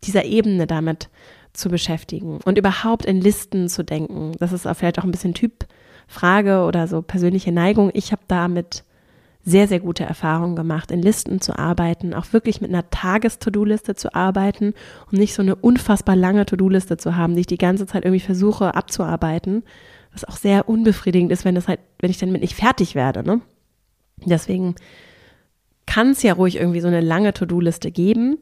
dieser 0.05 0.23
Ebene 0.23 0.67
damit 0.67 1.09
zu 1.51 1.67
beschäftigen 1.67 2.39
und 2.45 2.57
überhaupt 2.57 3.05
in 3.05 3.19
Listen 3.19 3.67
zu 3.67 3.83
denken. 3.83 4.31
Das 4.39 4.53
ist 4.53 4.65
auch 4.65 4.75
vielleicht 4.77 4.99
auch 4.99 5.03
ein 5.03 5.11
bisschen 5.11 5.33
Typfrage 6.07 6.63
oder 6.63 6.87
so 6.87 7.01
persönliche 7.01 7.51
Neigung. 7.51 7.91
Ich 7.93 8.11
habe 8.11 8.21
damit 8.27 8.83
sehr, 9.43 9.67
sehr 9.67 9.79
gute 9.79 10.03
Erfahrungen 10.03 10.55
gemacht, 10.55 10.91
in 10.91 11.01
Listen 11.01 11.39
zu 11.39 11.57
arbeiten, 11.57 12.13
auch 12.13 12.33
wirklich 12.33 12.59
mit 12.59 12.69
einer 12.69 12.89
Tages-To-Do-Liste 12.89 13.95
zu 13.95 14.13
arbeiten 14.13 14.73
und 15.09 15.19
nicht 15.19 15.33
so 15.33 15.41
eine 15.41 15.55
unfassbar 15.55 16.17
lange 16.17 16.45
To-Do-Liste 16.45 16.97
zu 16.97 17.15
haben, 17.15 17.33
die 17.35 17.41
ich 17.41 17.47
die 17.47 17.57
ganze 17.57 17.85
Zeit 17.85 18.03
irgendwie 18.03 18.19
versuche 18.19 18.75
abzuarbeiten, 18.75 19.63
was 20.11 20.25
auch 20.25 20.35
sehr 20.35 20.67
unbefriedigend 20.67 21.31
ist, 21.31 21.45
wenn 21.45 21.55
das 21.55 21.69
halt, 21.69 21.79
wenn 21.99 22.09
ich 22.11 22.17
dann 22.17 22.31
mit 22.31 22.41
nicht 22.41 22.55
fertig 22.55 22.95
werde, 22.95 23.23
ne? 23.23 23.39
Deswegen 24.25 24.75
kann 25.85 26.09
es 26.09 26.23
ja 26.23 26.33
ruhig 26.33 26.57
irgendwie 26.57 26.81
so 26.81 26.87
eine 26.87 27.01
lange 27.01 27.33
To-Do-Liste 27.33 27.91
geben. 27.91 28.39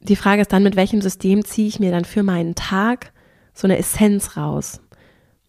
Die 0.00 0.16
Frage 0.16 0.40
ist 0.42 0.52
dann, 0.52 0.62
mit 0.62 0.76
welchem 0.76 1.02
System 1.02 1.44
ziehe 1.44 1.68
ich 1.68 1.80
mir 1.80 1.90
dann 1.90 2.04
für 2.06 2.22
meinen 2.22 2.54
Tag 2.54 3.12
so 3.52 3.66
eine 3.66 3.76
Essenz 3.76 4.36
raus? 4.38 4.80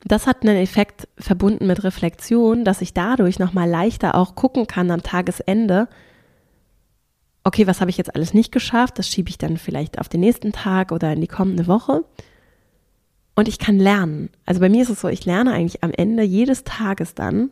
Das 0.07 0.25
hat 0.25 0.43
einen 0.43 0.55
Effekt 0.55 1.07
verbunden 1.17 1.67
mit 1.67 1.83
Reflexion, 1.83 2.63
dass 2.63 2.81
ich 2.81 2.93
dadurch 2.93 3.39
nochmal 3.39 3.69
leichter 3.69 4.15
auch 4.15 4.35
gucken 4.35 4.65
kann 4.65 4.89
am 4.89 5.03
Tagesende, 5.03 5.89
okay, 7.43 7.67
was 7.67 7.81
habe 7.81 7.89
ich 7.89 7.97
jetzt 7.97 8.13
alles 8.15 8.33
nicht 8.33 8.51
geschafft? 8.51 8.99
Das 8.99 9.09
schiebe 9.09 9.29
ich 9.29 9.37
dann 9.37 9.57
vielleicht 9.57 9.99
auf 9.99 10.09
den 10.09 10.19
nächsten 10.19 10.51
Tag 10.51 10.91
oder 10.91 11.11
in 11.13 11.21
die 11.21 11.27
kommende 11.27 11.67
Woche. 11.67 12.03
Und 13.35 13.47
ich 13.47 13.59
kann 13.59 13.79
lernen. 13.79 14.29
Also 14.45 14.59
bei 14.61 14.69
mir 14.69 14.81
ist 14.81 14.89
es 14.89 15.01
so, 15.01 15.07
ich 15.07 15.25
lerne 15.25 15.53
eigentlich 15.53 15.83
am 15.83 15.91
Ende 15.91 16.23
jedes 16.23 16.63
Tages 16.63 17.13
dann, 17.13 17.51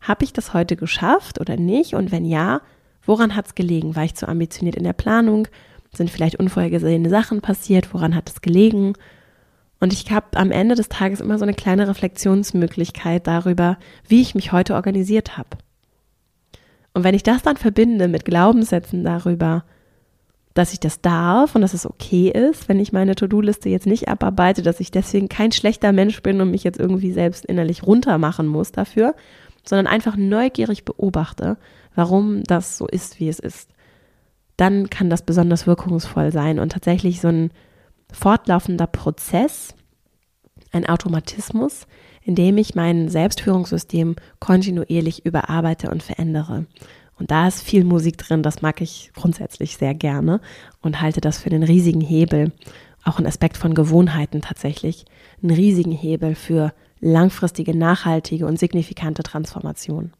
habe 0.00 0.24
ich 0.24 0.32
das 0.32 0.54
heute 0.54 0.76
geschafft 0.76 1.40
oder 1.40 1.56
nicht? 1.56 1.94
Und 1.94 2.12
wenn 2.12 2.24
ja, 2.24 2.62
woran 3.04 3.36
hat 3.36 3.46
es 3.46 3.54
gelegen? 3.54 3.96
War 3.96 4.04
ich 4.04 4.14
zu 4.14 4.26
ambitioniert 4.26 4.76
in 4.76 4.84
der 4.84 4.92
Planung? 4.92 5.48
Sind 5.94 6.10
vielleicht 6.10 6.36
unvorhergesehene 6.36 7.10
Sachen 7.10 7.42
passiert? 7.42 7.92
Woran 7.92 8.14
hat 8.14 8.30
es 8.30 8.40
gelegen? 8.40 8.94
Und 9.80 9.94
ich 9.94 10.10
habe 10.12 10.36
am 10.36 10.50
Ende 10.50 10.74
des 10.74 10.90
Tages 10.90 11.20
immer 11.20 11.38
so 11.38 11.44
eine 11.44 11.54
kleine 11.54 11.88
Reflexionsmöglichkeit 11.88 13.26
darüber, 13.26 13.78
wie 14.06 14.20
ich 14.20 14.34
mich 14.34 14.52
heute 14.52 14.74
organisiert 14.74 15.38
habe. 15.38 15.48
Und 16.92 17.02
wenn 17.02 17.14
ich 17.14 17.22
das 17.22 17.42
dann 17.42 17.56
verbinde 17.56 18.06
mit 18.06 18.24
Glaubenssätzen 18.24 19.04
darüber, 19.04 19.64
dass 20.54 20.72
ich 20.72 20.80
das 20.80 21.00
darf 21.00 21.54
und 21.54 21.62
dass 21.62 21.74
es 21.74 21.86
okay 21.86 22.28
ist, 22.28 22.68
wenn 22.68 22.80
ich 22.80 22.92
meine 22.92 23.14
To-Do-Liste 23.14 23.68
jetzt 23.68 23.86
nicht 23.86 24.08
abarbeite, 24.08 24.62
dass 24.62 24.80
ich 24.80 24.90
deswegen 24.90 25.28
kein 25.28 25.52
schlechter 25.52 25.92
Mensch 25.92 26.20
bin 26.22 26.40
und 26.40 26.50
mich 26.50 26.64
jetzt 26.64 26.78
irgendwie 26.78 27.12
selbst 27.12 27.46
innerlich 27.46 27.84
runtermachen 27.84 28.46
muss 28.46 28.72
dafür, 28.72 29.14
sondern 29.64 29.86
einfach 29.86 30.16
neugierig 30.16 30.84
beobachte, 30.84 31.56
warum 31.94 32.42
das 32.44 32.76
so 32.76 32.86
ist, 32.86 33.20
wie 33.20 33.28
es 33.28 33.38
ist, 33.38 33.70
dann 34.56 34.90
kann 34.90 35.08
das 35.08 35.22
besonders 35.22 35.66
wirkungsvoll 35.66 36.32
sein 36.32 36.58
und 36.58 36.72
tatsächlich 36.72 37.20
so 37.20 37.28
ein 37.28 37.50
fortlaufender 38.12 38.86
Prozess, 38.86 39.74
ein 40.72 40.86
Automatismus, 40.86 41.86
in 42.22 42.34
dem 42.34 42.58
ich 42.58 42.74
mein 42.74 43.08
Selbstführungssystem 43.08 44.16
kontinuierlich 44.38 45.24
überarbeite 45.24 45.90
und 45.90 46.02
verändere. 46.02 46.66
Und 47.18 47.30
da 47.30 47.48
ist 47.48 47.62
viel 47.62 47.84
Musik 47.84 48.18
drin, 48.18 48.42
das 48.42 48.62
mag 48.62 48.80
ich 48.80 49.10
grundsätzlich 49.14 49.76
sehr 49.76 49.94
gerne 49.94 50.40
und 50.80 51.02
halte 51.02 51.20
das 51.20 51.38
für 51.38 51.50
den 51.50 51.62
riesigen 51.62 52.00
Hebel, 52.00 52.52
auch 53.04 53.18
ein 53.18 53.26
Aspekt 53.26 53.56
von 53.56 53.74
Gewohnheiten 53.74 54.40
tatsächlich, 54.42 55.04
einen 55.42 55.52
riesigen 55.52 55.92
Hebel 55.92 56.34
für 56.34 56.72
langfristige, 57.00 57.76
nachhaltige 57.76 58.46
und 58.46 58.58
signifikante 58.58 59.22
Transformation. 59.22 60.12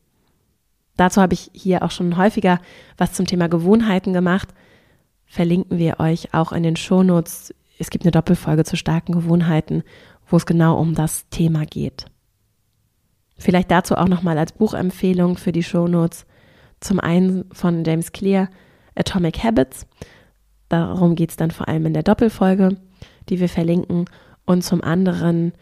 Dazu 0.97 1.23
habe 1.23 1.35
ich 1.35 1.51
hier 1.55 1.83
auch 1.83 1.91
schon 1.91 2.17
häufiger 2.17 2.61
was 2.99 3.13
zum 3.13 3.27
Thema 3.27 3.49
Gewohnheiten 3.49 4.13
gemacht. 4.13 4.49
Verlinken 5.25 5.79
wir 5.79 6.01
euch 6.01 6.35
auch 6.35 6.53
in 6.53 6.63
den 6.63 6.77
Shownotes 6.77 7.55
es 7.81 7.91
gibt 7.91 8.05
eine 8.05 8.13
Doppelfolge 8.13 8.65
zu 8.65 8.77
starken 8.77 9.13
Gewohnheiten, 9.13 9.83
wo 10.27 10.37
es 10.37 10.47
genau 10.47 10.79
um 10.79 10.95
das 10.95 11.29
Thema 11.31 11.65
geht. 11.65 12.05
Vielleicht 13.39 13.71
dazu 13.71 13.97
auch 13.97 14.09
nochmal 14.09 14.37
als 14.37 14.53
Buchempfehlung 14.53 15.39
für 15.39 15.51
die 15.51 15.63
Shownotes. 15.63 16.27
Zum 16.81 17.01
einen 17.01 17.47
von 17.53 17.85
James 17.85 18.13
Clear, 18.13 18.49
Atomic 18.95 19.43
Habits. 19.43 19.87
Darum 20.69 21.15
geht 21.15 21.31
es 21.31 21.37
dann 21.37 21.51
vor 21.51 21.69
allem 21.69 21.87
in 21.87 21.95
der 21.95 22.03
Doppelfolge, 22.03 22.77
die 23.31 23.41
wir 23.41 23.49
verlinken. 23.49 24.05
Und 24.45 24.63
zum 24.63 24.85
anderen 24.85 25.53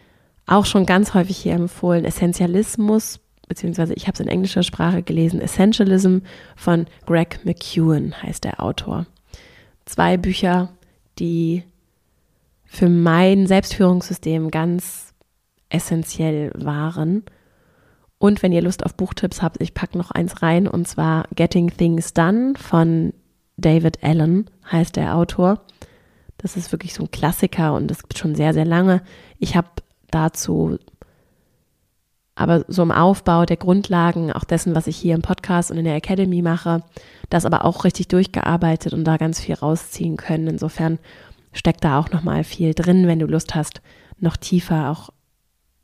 auch 0.47 0.67
schon 0.67 0.87
ganz 0.87 1.15
häufig 1.15 1.37
hier 1.37 1.55
empfohlen, 1.55 2.05
Essentialismus, 2.05 3.21
beziehungsweise 3.47 3.95
ich 3.95 4.09
habe 4.09 4.15
es 4.15 4.21
in 4.21 4.29
englischer 4.29 4.65
Sprache 4.65 5.03
gelesen, 5.05 5.41
Essentialism 5.41 6.19
von 6.57 6.87
Greg 7.07 7.45
McEwen 7.45 8.21
heißt 8.21 8.43
der 8.45 8.61
Autor. 8.61 9.07
Zwei 9.85 10.17
Bücher, 10.17 10.71
die 11.19 11.63
für 12.69 12.89
mein 12.89 13.47
Selbstführungssystem 13.47 14.51
ganz 14.51 15.15
essentiell 15.71 16.53
waren 16.55 17.25
Und 18.19 18.43
wenn 18.43 18.53
ihr 18.53 18.63
Lust 18.63 18.85
auf 18.85 18.95
Buchtipps 18.95 19.43
habt, 19.43 19.61
ich 19.63 19.75
packe 19.75 19.97
noch 19.97 20.11
eins 20.11 20.43
rein 20.43 20.67
und 20.67 20.87
zwar 20.87 21.27
Getting 21.35 21.71
Things 21.77 22.13
Done 22.13 22.55
von 22.57 23.13
David 23.57 24.03
Allen 24.03 24.51
heißt 24.71 24.97
der 24.97 25.17
Autor. 25.17 25.61
Das 26.37 26.57
ist 26.57 26.73
wirklich 26.73 26.95
so 26.95 27.05
ein 27.05 27.11
Klassiker 27.11 27.75
und 27.75 27.89
das 27.89 28.03
gibt 28.03 28.19
schon 28.19 28.35
sehr, 28.35 28.55
sehr 28.55 28.65
lange. 28.65 29.03
Ich 29.39 29.57
habe 29.57 29.69
dazu 30.11 30.79
aber 32.35 32.65
so 32.69 32.83
im 32.83 32.93
Aufbau 32.93 33.47
der 33.47 33.57
Grundlagen, 33.57 34.33
auch 34.33 34.45
dessen, 34.45 34.77
was 34.77 34.87
ich 34.87 34.97
hier 34.97 35.17
im 35.17 35.23
Podcast 35.23 35.73
und 35.73 35.79
in 35.79 35.85
der 35.85 35.97
Academy 35.97 36.41
mache, 36.41 36.85
das 37.31 37.45
aber 37.45 37.65
auch 37.65 37.83
richtig 37.83 38.07
durchgearbeitet 38.07 38.93
und 38.93 39.03
da 39.03 39.17
ganz 39.17 39.41
viel 39.41 39.57
rausziehen 39.57 40.17
können. 40.17 40.47
Insofern 40.47 41.01
steckt 41.53 41.85
da 41.85 41.99
auch 41.99 42.11
nochmal 42.11 42.45
viel 42.45 42.75
drin, 42.75 43.07
wenn 43.07 43.19
du 43.19 43.27
Lust 43.27 43.55
hast, 43.55 43.81
noch 44.19 44.37
tiefer 44.37 44.91
auch 44.91 45.11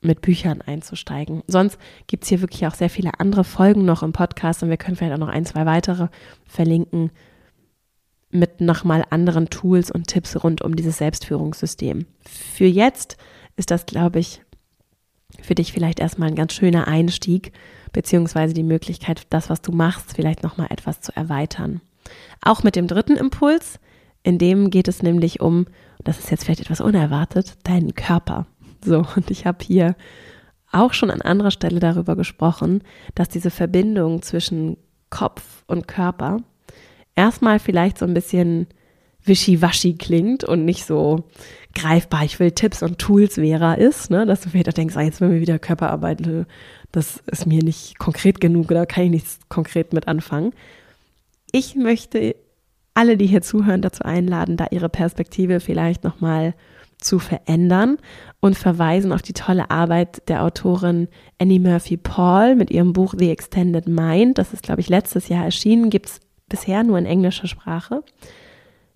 mit 0.00 0.20
Büchern 0.20 0.60
einzusteigen. 0.60 1.42
Sonst 1.46 1.78
gibt 2.06 2.24
es 2.24 2.28
hier 2.28 2.40
wirklich 2.40 2.66
auch 2.66 2.74
sehr 2.74 2.90
viele 2.90 3.18
andere 3.18 3.44
Folgen 3.44 3.84
noch 3.84 4.02
im 4.02 4.12
Podcast 4.12 4.62
und 4.62 4.68
wir 4.68 4.76
können 4.76 4.96
vielleicht 4.96 5.14
auch 5.14 5.18
noch 5.18 5.28
ein, 5.28 5.46
zwei 5.46 5.66
weitere 5.66 6.08
verlinken 6.46 7.10
mit 8.30 8.60
nochmal 8.60 9.04
anderen 9.10 9.48
Tools 9.48 9.90
und 9.90 10.08
Tipps 10.08 10.42
rund 10.42 10.60
um 10.60 10.76
dieses 10.76 10.98
Selbstführungssystem. 10.98 12.06
Für 12.28 12.66
jetzt 12.66 13.16
ist 13.56 13.70
das, 13.70 13.86
glaube 13.86 14.18
ich, 14.18 14.42
für 15.40 15.54
dich 15.54 15.72
vielleicht 15.72 16.00
erstmal 16.00 16.28
ein 16.28 16.34
ganz 16.34 16.52
schöner 16.52 16.88
Einstieg, 16.88 17.52
beziehungsweise 17.92 18.52
die 18.54 18.62
Möglichkeit, 18.62 19.22
das, 19.30 19.50
was 19.50 19.62
du 19.62 19.72
machst, 19.72 20.14
vielleicht 20.14 20.42
nochmal 20.42 20.68
etwas 20.70 21.00
zu 21.00 21.16
erweitern. 21.16 21.80
Auch 22.42 22.62
mit 22.62 22.76
dem 22.76 22.88
dritten 22.88 23.16
Impuls, 23.16 23.78
in 24.24 24.38
dem 24.38 24.70
geht 24.70 24.88
es 24.88 25.02
nämlich 25.02 25.40
um, 25.40 25.66
das 26.02 26.18
ist 26.18 26.30
jetzt 26.30 26.44
vielleicht 26.44 26.62
etwas 26.62 26.80
unerwartet, 26.80 27.54
deinen 27.62 27.94
Körper. 27.94 28.46
So, 28.84 29.06
und 29.14 29.30
ich 29.30 29.46
habe 29.46 29.64
hier 29.64 29.94
auch 30.72 30.92
schon 30.92 31.10
an 31.10 31.22
anderer 31.22 31.52
Stelle 31.52 31.78
darüber 31.78 32.16
gesprochen, 32.16 32.82
dass 33.14 33.28
diese 33.28 33.50
Verbindung 33.50 34.22
zwischen 34.22 34.76
Kopf 35.10 35.62
und 35.68 35.86
Körper 35.86 36.38
erstmal 37.14 37.60
vielleicht 37.60 37.98
so 37.98 38.06
ein 38.06 38.14
bisschen 38.14 38.66
wischiwaschi 39.24 39.94
klingt 39.94 40.42
und 40.44 40.64
nicht 40.64 40.84
so 40.84 41.24
greifbar, 41.74 42.24
ich 42.24 42.40
will 42.40 42.52
Tipps 42.52 42.82
und 42.82 42.98
Tools 42.98 43.34
Vera 43.34 43.74
ist, 43.74 44.10
ne? 44.10 44.26
dass 44.26 44.40
du 44.40 44.50
vielleicht 44.50 44.68
auch 44.68 44.74
denkst, 44.74 44.96
ah, 44.96 45.02
jetzt 45.02 45.20
will 45.20 45.30
wir 45.30 45.40
wieder 45.40 45.58
Körperarbeit, 45.58 46.22
das 46.92 47.22
ist 47.30 47.46
mir 47.46 47.62
nicht 47.62 47.98
konkret 47.98 48.40
genug, 48.40 48.68
da 48.68 48.86
kann 48.86 49.04
ich 49.04 49.10
nichts 49.10 49.38
konkret 49.48 49.92
mit 49.92 50.08
anfangen. 50.08 50.52
Ich 51.52 51.74
möchte 51.74 52.36
alle, 52.94 53.16
die 53.16 53.26
hier 53.26 53.42
zuhören, 53.42 53.82
dazu 53.82 54.04
einladen, 54.04 54.56
da 54.56 54.66
ihre 54.70 54.88
Perspektive 54.88 55.60
vielleicht 55.60 56.04
nochmal 56.04 56.54
zu 56.98 57.18
verändern 57.18 57.98
und 58.40 58.56
verweisen 58.56 59.12
auf 59.12 59.22
die 59.22 59.32
tolle 59.32 59.70
Arbeit 59.70 60.28
der 60.28 60.42
Autorin 60.42 61.08
Annie 61.38 61.60
Murphy 61.60 61.96
Paul 61.96 62.54
mit 62.54 62.70
ihrem 62.70 62.92
Buch 62.92 63.14
The 63.16 63.30
Extended 63.30 63.88
Mind. 63.88 64.38
Das 64.38 64.52
ist, 64.52 64.62
glaube 64.62 64.80
ich, 64.80 64.88
letztes 64.88 65.28
Jahr 65.28 65.44
erschienen, 65.44 65.90
gibt 65.90 66.06
es 66.06 66.20
bisher 66.48 66.82
nur 66.82 66.98
in 66.98 67.06
englischer 67.06 67.48
Sprache. 67.48 68.02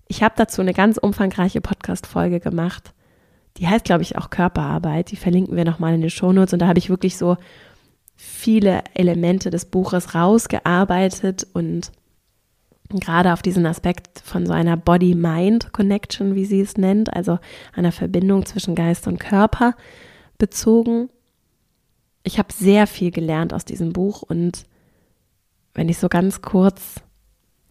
Ich 0.07 0.23
habe 0.23 0.33
dazu 0.37 0.61
eine 0.61 0.73
ganz 0.73 0.97
umfangreiche 0.97 1.61
Podcast-Folge 1.61 2.39
gemacht. 2.39 2.93
Die 3.57 3.67
heißt, 3.67 3.85
glaube 3.85 4.01
ich, 4.01 4.17
auch 4.17 4.29
Körperarbeit. 4.29 5.11
Die 5.11 5.17
verlinken 5.17 5.55
wir 5.55 5.65
nochmal 5.65 5.93
in 5.93 6.01
den 6.01 6.09
Shownotes. 6.09 6.53
Und 6.53 6.59
da 6.59 6.67
habe 6.67 6.79
ich 6.79 6.89
wirklich 6.89 7.17
so 7.17 7.37
viele 8.15 8.83
Elemente 8.95 9.49
des 9.49 9.65
Buches 9.65 10.15
rausgearbeitet 10.15 11.47
und 11.53 11.91
gerade 12.89 13.33
auf 13.33 13.41
diesen 13.41 13.65
Aspekt 13.65 14.19
von 14.23 14.45
so 14.45 14.53
einer 14.53 14.75
Body-Mind-Connection, 14.75 16.35
wie 16.35 16.45
sie 16.45 16.61
es 16.61 16.77
nennt, 16.77 17.13
also 17.13 17.39
einer 17.73 17.91
Verbindung 17.91 18.45
zwischen 18.45 18.75
Geist 18.75 19.07
und 19.07 19.19
Körper 19.19 19.75
bezogen. 20.37 21.09
Ich 22.23 22.39
habe 22.39 22.51
sehr 22.51 22.87
viel 22.87 23.11
gelernt 23.11 23.53
aus 23.53 23.65
diesem 23.65 23.93
Buch 23.93 24.23
und 24.23 24.65
wenn 25.75 25.89
ich 25.89 25.99
so 25.99 26.09
ganz 26.09 26.41
kurz 26.41 26.95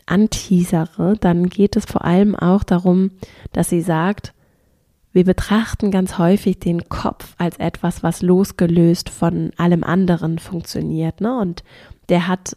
anteasere, 0.07 1.17
dann 1.21 1.49
geht 1.49 1.77
es 1.77 1.85
vor 1.85 2.05
allem 2.05 2.35
auch 2.35 2.63
darum, 2.63 3.11
dass 3.53 3.69
sie 3.69 3.83
sagt, 3.83 4.33
wir 5.13 5.25
betrachten 5.25 5.91
ganz 5.91 6.19
häufig 6.19 6.61
den 6.61 6.89
Kopf 6.89 7.35
als 7.39 7.57
etwas, 7.59 8.03
was 8.03 8.23
losgelöst 8.23 9.11
von 9.11 9.51
allem 9.57 9.83
anderen 9.83 10.39
funktioniert. 10.39 11.21
Ne? 11.21 11.37
Und 11.39 11.65
der 12.09 12.29
hat 12.29 12.57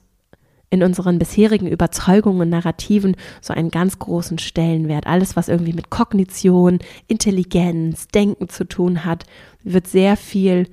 in 0.71 0.81
unseren 0.84 1.19
bisherigen 1.19 1.67
Überzeugungen 1.67 2.41
und 2.41 2.49
Narrativen 2.49 3.15
so 3.41 3.53
einen 3.53 3.69
ganz 3.69 3.99
großen 3.99 4.39
Stellenwert. 4.39 5.05
Alles, 5.05 5.36
was 5.36 5.49
irgendwie 5.49 5.73
mit 5.73 5.89
Kognition, 5.89 6.79
Intelligenz, 7.07 8.07
Denken 8.07 8.49
zu 8.49 8.63
tun 8.63 9.05
hat, 9.05 9.25
wird 9.63 9.86
sehr 9.86 10.17
viel, 10.17 10.67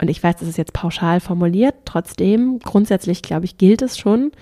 und 0.00 0.08
ich 0.10 0.22
weiß, 0.22 0.36
das 0.36 0.48
ist 0.48 0.58
jetzt 0.58 0.72
pauschal 0.72 1.20
formuliert, 1.20 1.76
trotzdem, 1.84 2.58
grundsätzlich 2.58 3.22
glaube 3.22 3.44
ich, 3.46 3.56
gilt 3.56 3.82
es 3.82 3.96
schon, 3.96 4.32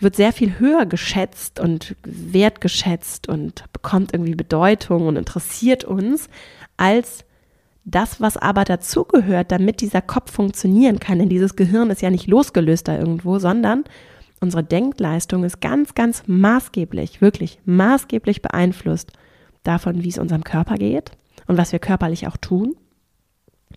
wird 0.00 0.16
sehr 0.16 0.32
viel 0.32 0.58
höher 0.58 0.86
geschätzt 0.86 1.60
und 1.60 1.94
wertgeschätzt 2.04 3.28
und 3.28 3.64
bekommt 3.72 4.12
irgendwie 4.12 4.34
Bedeutung 4.34 5.06
und 5.06 5.16
interessiert 5.16 5.84
uns 5.84 6.28
als 6.76 7.24
das, 7.84 8.20
was 8.20 8.36
aber 8.36 8.64
dazugehört, 8.64 9.52
damit 9.52 9.80
dieser 9.80 10.02
Kopf 10.02 10.32
funktionieren 10.32 10.98
kann. 10.98 11.20
Denn 11.20 11.28
dieses 11.28 11.54
Gehirn 11.54 11.90
ist 11.90 12.02
ja 12.02 12.10
nicht 12.10 12.26
losgelöst 12.26 12.88
da 12.88 12.98
irgendwo, 12.98 13.38
sondern 13.38 13.84
unsere 14.40 14.64
Denkleistung 14.64 15.44
ist 15.44 15.60
ganz, 15.60 15.94
ganz 15.94 16.22
maßgeblich, 16.26 17.20
wirklich 17.20 17.58
maßgeblich 17.64 18.42
beeinflusst 18.42 19.12
davon, 19.62 20.02
wie 20.02 20.08
es 20.08 20.18
unserem 20.18 20.44
Körper 20.44 20.76
geht 20.76 21.12
und 21.46 21.58
was 21.58 21.72
wir 21.72 21.78
körperlich 21.78 22.26
auch 22.26 22.36
tun. 22.36 22.76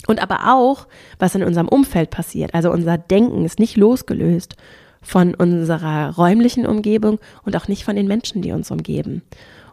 Und 0.08 0.22
aber 0.22 0.54
auch, 0.54 0.88
was 1.18 1.36
in 1.36 1.44
unserem 1.44 1.68
Umfeld 1.68 2.10
passiert. 2.10 2.54
Also 2.54 2.72
unser 2.72 2.98
Denken 2.98 3.44
ist 3.44 3.60
nicht 3.60 3.76
losgelöst 3.76 4.56
von 5.02 5.34
unserer 5.34 6.16
räumlichen 6.16 6.66
Umgebung 6.66 7.20
und 7.44 7.56
auch 7.56 7.68
nicht 7.68 7.84
von 7.84 7.96
den 7.96 8.08
Menschen, 8.08 8.42
die 8.42 8.52
uns 8.52 8.72
umgeben. 8.72 9.24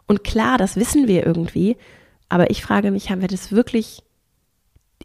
Und 0.07 0.23
klar, 0.23 0.57
das 0.57 0.75
wissen 0.75 1.07
wir 1.07 1.25
irgendwie, 1.25 1.77
aber 2.29 2.49
ich 2.49 2.63
frage 2.63 2.91
mich, 2.91 3.09
haben 3.09 3.21
wir 3.21 3.27
das 3.27 3.51
wirklich 3.51 4.03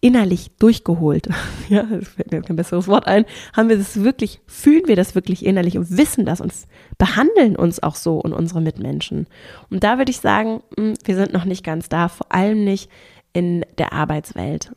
innerlich 0.02 0.50
durchgeholt? 0.58 1.28
ja, 1.70 1.84
das 1.84 2.08
fällt 2.08 2.32
mir 2.32 2.42
kein 2.42 2.56
besseres 2.56 2.88
Wort 2.88 3.06
ein. 3.06 3.24
Haben 3.54 3.70
wir 3.70 3.78
das 3.78 4.02
wirklich, 4.02 4.40
fühlen 4.46 4.86
wir 4.86 4.96
das 4.96 5.14
wirklich 5.14 5.46
innerlich 5.46 5.78
und 5.78 5.96
wissen 5.96 6.26
das 6.26 6.42
und 6.42 6.52
behandeln 6.98 7.56
uns 7.56 7.82
auch 7.82 7.94
so 7.94 8.18
und 8.18 8.34
unsere 8.34 8.60
Mitmenschen? 8.60 9.26
Und 9.70 9.84
da 9.84 9.96
würde 9.96 10.10
ich 10.10 10.18
sagen, 10.18 10.62
hm, 10.76 10.94
wir 11.04 11.16
sind 11.16 11.32
noch 11.32 11.46
nicht 11.46 11.64
ganz 11.64 11.88
da, 11.88 12.08
vor 12.08 12.30
allem 12.30 12.64
nicht 12.64 12.90
in 13.32 13.64
der 13.78 13.94
Arbeitswelt. 13.94 14.72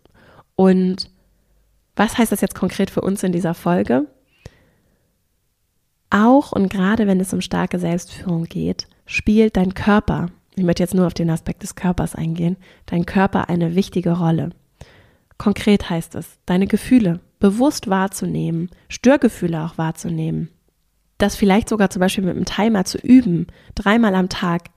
Und 0.56 1.10
was 1.96 2.18
heißt 2.18 2.32
das 2.32 2.42
jetzt 2.42 2.56
konkret 2.56 2.90
für 2.90 3.02
uns 3.02 3.24
in 3.24 3.32
dieser 3.32 3.54
Folge? 3.54 4.08
Auch 6.12 6.52
und 6.52 6.70
gerade 6.70 7.08
wenn 7.08 7.20
es 7.20 7.34
um 7.34 7.42
starke 7.42 7.80
Selbstführung 7.80 8.46
geht, 8.46 8.88
spielt 9.06 9.58
dein 9.58 9.74
Körper, 9.74 10.28
ich 10.56 10.64
möchte 10.64 10.84
jetzt 10.84 10.94
nur 10.94 11.08
auf 11.08 11.14
den 11.14 11.30
Aspekt 11.30 11.64
des 11.64 11.76
Körpers 11.76 12.16
eingehen, 12.16 12.58
dein 12.86 13.06
Körper 13.06 13.50
eine 13.50 13.76
wichtige 13.76 14.12
Rolle. 14.12 14.52
Konkret 15.38 15.90
heißt 15.90 16.16
es, 16.16 16.40
deine 16.46 16.68
Gefühle 16.68 17.20
bewusst 17.40 17.90
wahrzunehmen, 17.90 18.70
Störgefühle 18.90 19.64
auch 19.64 19.78
wahrzunehmen. 19.78 20.50
Das 21.18 21.36
vielleicht 21.36 21.70
sogar 21.70 21.90
zum 21.90 22.00
Beispiel 22.00 22.24
mit 22.24 22.36
einem 22.36 22.46
Timer 22.46 22.86
zu 22.86 22.98
üben, 22.98 23.48
dreimal 23.74 24.16
am 24.16 24.30
Tag, 24.30 24.70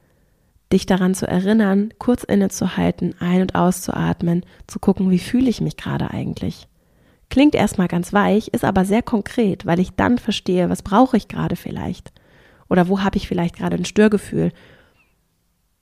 dich 0.73 0.87
daran 0.87 1.15
zu 1.15 1.27
erinnern, 1.27 1.95
kurz 1.99 2.25
innezuhalten, 2.25 3.15
ein- 3.21 3.43
und 3.43 3.55
auszuatmen, 3.55 4.45
zu 4.67 4.79
gucken, 4.79 5.11
wie 5.11 5.19
fühle 5.19 5.49
ich 5.49 5.61
mich 5.61 5.77
gerade 5.77 6.11
eigentlich. 6.11 6.69
Klingt 7.31 7.55
erstmal 7.55 7.89
ganz 7.89 8.13
weich, 8.13 8.49
ist 8.49 8.65
aber 8.65 8.85
sehr 8.85 9.03
konkret, 9.03 9.67
weil 9.67 9.81
ich 9.81 9.93
dann 9.93 10.19
verstehe, 10.19 10.71
was 10.71 10.83
brauche 10.83 11.17
ich 11.17 11.29
gerade 11.29 11.57
vielleicht? 11.57 12.13
Oder 12.69 12.89
wo 12.89 13.01
habe 13.01 13.17
ich 13.17 13.29
vielleicht 13.29 13.57
gerade 13.57 13.77
ein 13.77 13.85
Störgefühl? 13.85 14.53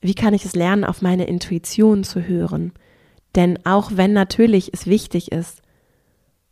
Wie 0.01 0.15
kann 0.15 0.35
ich 0.35 0.45
es 0.45 0.55
lernen, 0.55 0.85
auf 0.85 1.03
meine 1.03 1.25
Intuition 1.25 2.05
zu 2.05 2.23
hören? 2.23 2.73
Denn 3.37 3.59
auch 3.65 3.93
wenn 3.95 4.15
natürlich 4.15 4.73
es 4.73 4.87
wichtig 4.87 5.31
ist, 5.31 5.63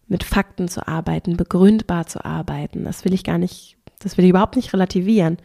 mit 0.07 0.23
Fakten 0.23 0.69
zu 0.69 0.87
arbeiten, 0.87 1.37
begründbar 1.37 2.07
zu 2.07 2.25
arbeiten, 2.25 2.85
das 2.85 3.05
will 3.05 3.15
ich 3.15 3.25
gar 3.25 3.39
nicht, 3.39 3.77
das 4.01 4.17
will 4.17 4.25
ich 4.25 4.31
überhaupt 4.31 4.57
nicht 4.57 4.73
relativieren. 4.73 5.39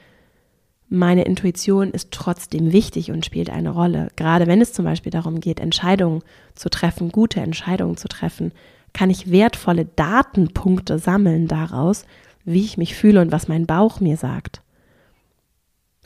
Meine 0.89 1.23
Intuition 1.23 1.91
ist 1.91 2.12
trotzdem 2.12 2.73
wichtig 2.73 3.12
und 3.12 3.25
spielt 3.25 3.49
eine 3.49 3.69
Rolle. 3.69 4.10
Gerade 4.15 4.47
wenn 4.47 4.60
es 4.60 4.73
zum 4.73 4.86
Beispiel 4.86 5.12
darum 5.12 5.39
geht, 5.39 5.60
Entscheidungen 5.60 6.23
zu 6.56 6.69
treffen, 6.69 7.12
gute 7.12 7.39
Entscheidungen 7.39 7.95
zu 7.95 8.08
treffen, 8.08 8.52
kann 8.91 9.10
ich 9.10 9.32
wertvolle 9.32 9.86
Datenpunkte 9.86 10.99
sammeln 10.99 11.47
daraus, 11.47 12.06
wie 12.43 12.65
ich 12.65 12.78
mich 12.78 12.95
fühle 12.95 13.21
und 13.21 13.32
was 13.32 13.47
mein 13.47 13.65
Bauch 13.65 13.99
mir 13.99 14.17
sagt. 14.17 14.62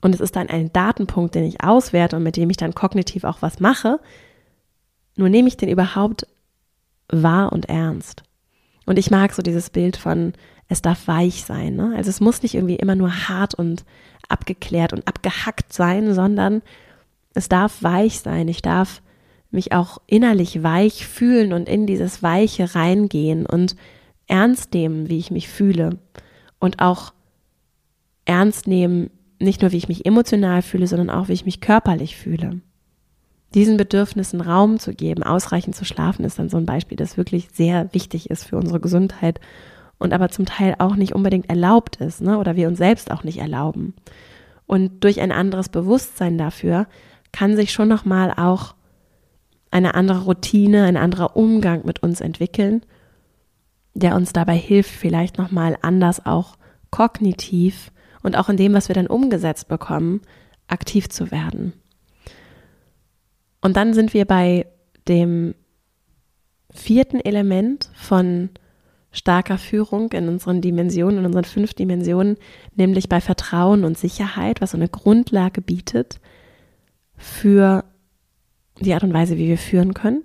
Und 0.01 0.13
es 0.13 0.21
ist 0.21 0.35
dann 0.35 0.49
ein 0.49 0.71
Datenpunkt, 0.73 1.33
den 1.33 1.45
ich 1.45 1.63
auswerte 1.63 2.17
und 2.17 2.23
mit 2.23 2.35
dem 2.35 2.49
ich 2.49 2.57
dann 2.57 2.75
kognitiv 2.75 3.23
auch 3.23 3.41
was 3.41 3.61
mache. 3.61 3.99
Nur 5.15 5.29
nehme 5.29 5.47
ich 5.47 5.57
den 5.57 5.69
überhaupt 5.69 6.27
wahr 7.09 7.51
und 7.51 7.65
ernst. 7.69 8.23
Und 8.85 8.99
ich 8.99 9.11
mag 9.11 9.33
so 9.33 9.41
dieses 9.41 9.69
Bild 9.69 9.97
von, 9.97 10.33
es 10.67 10.81
darf 10.81 11.07
weich 11.07 11.43
sein. 11.43 11.75
Ne? 11.75 11.93
Also 11.95 12.09
es 12.09 12.19
muss 12.19 12.41
nicht 12.41 12.55
irgendwie 12.55 12.75
immer 12.75 12.95
nur 12.95 13.29
hart 13.29 13.53
und 13.53 13.85
abgeklärt 14.27 14.93
und 14.93 15.07
abgehackt 15.07 15.71
sein, 15.71 16.13
sondern 16.13 16.61
es 17.33 17.49
darf 17.49 17.83
weich 17.83 18.19
sein. 18.19 18.47
Ich 18.47 18.61
darf 18.61 19.01
mich 19.51 19.71
auch 19.71 19.99
innerlich 20.07 20.63
weich 20.63 21.05
fühlen 21.05 21.53
und 21.53 21.69
in 21.69 21.85
dieses 21.85 22.23
Weiche 22.23 22.75
reingehen 22.75 23.45
und 23.45 23.75
ernst 24.27 24.73
nehmen, 24.73 25.09
wie 25.09 25.19
ich 25.19 25.31
mich 25.31 25.47
fühle 25.47 25.99
und 26.59 26.79
auch 26.79 27.13
ernst 28.25 28.67
nehmen, 28.67 29.11
nicht 29.39 29.61
nur 29.61 29.71
wie 29.71 29.77
ich 29.77 29.89
mich 29.89 30.05
emotional 30.05 30.61
fühle, 30.61 30.87
sondern 30.87 31.09
auch 31.09 31.27
wie 31.27 31.33
ich 31.33 31.45
mich 31.45 31.61
körperlich 31.61 32.15
fühle. 32.15 32.61
Diesen 33.53 33.77
Bedürfnissen 33.77 34.41
Raum 34.41 34.79
zu 34.79 34.93
geben, 34.93 35.23
ausreichend 35.23 35.75
zu 35.75 35.85
schlafen, 35.85 36.25
ist 36.25 36.39
dann 36.39 36.49
so 36.49 36.57
ein 36.57 36.65
Beispiel, 36.65 36.97
das 36.97 37.17
wirklich 37.17 37.49
sehr 37.53 37.93
wichtig 37.93 38.29
ist 38.29 38.45
für 38.45 38.57
unsere 38.57 38.79
Gesundheit 38.79 39.39
und 39.99 40.13
aber 40.13 40.29
zum 40.29 40.45
Teil 40.45 40.75
auch 40.79 40.95
nicht 40.95 41.13
unbedingt 41.13 41.49
erlaubt 41.49 41.97
ist, 41.97 42.21
ne? 42.21 42.37
oder 42.37 42.55
wir 42.55 42.67
uns 42.67 42.77
selbst 42.79 43.11
auch 43.11 43.23
nicht 43.23 43.37
erlauben. 43.37 43.93
Und 44.65 45.03
durch 45.03 45.21
ein 45.21 45.31
anderes 45.31 45.69
Bewusstsein 45.69 46.37
dafür 46.37 46.87
kann 47.31 47.55
sich 47.55 47.71
schon 47.71 47.87
nochmal 47.87 48.33
auch 48.35 48.75
eine 49.71 49.95
andere 49.95 50.23
Routine, 50.23 50.83
ein 50.83 50.97
anderer 50.97 51.35
Umgang 51.35 51.85
mit 51.85 52.01
uns 52.01 52.21
entwickeln, 52.21 52.83
der 53.93 54.15
uns 54.15 54.33
dabei 54.33 54.55
hilft, 54.55 54.91
vielleicht 54.91 55.37
nochmal 55.37 55.77
anders 55.81 56.25
auch 56.25 56.57
kognitiv 56.89 57.91
und 58.23 58.37
auch 58.37 58.49
in 58.49 58.57
dem, 58.57 58.73
was 58.73 58.87
wir 58.87 58.95
dann 58.95 59.07
umgesetzt 59.07 59.67
bekommen, 59.67 60.21
aktiv 60.67 61.09
zu 61.09 61.31
werden. 61.31 61.73
Und 63.63 63.77
dann 63.77 63.93
sind 63.93 64.13
wir 64.13 64.25
bei 64.25 64.67
dem 65.07 65.55
vierten 66.69 67.21
Element 67.21 67.89
von 67.95 68.49
starker 69.11 69.57
Führung 69.57 70.11
in 70.11 70.27
unseren 70.27 70.59
Dimensionen, 70.59 71.19
in 71.19 71.25
unseren 71.25 71.45
fünf 71.45 71.73
Dimensionen, 71.73 72.35
nämlich 72.75 73.07
bei 73.07 73.21
Vertrauen 73.21 73.85
und 73.85 73.97
Sicherheit, 73.97 74.59
was 74.59 74.71
so 74.71 74.77
eine 74.77 74.89
Grundlage 74.89 75.61
bietet 75.61 76.19
für 77.15 77.85
die 78.81 78.93
Art 78.93 79.03
und 79.03 79.13
Weise, 79.13 79.37
wie 79.37 79.47
wir 79.47 79.57
führen 79.57 79.93
können. 79.93 80.23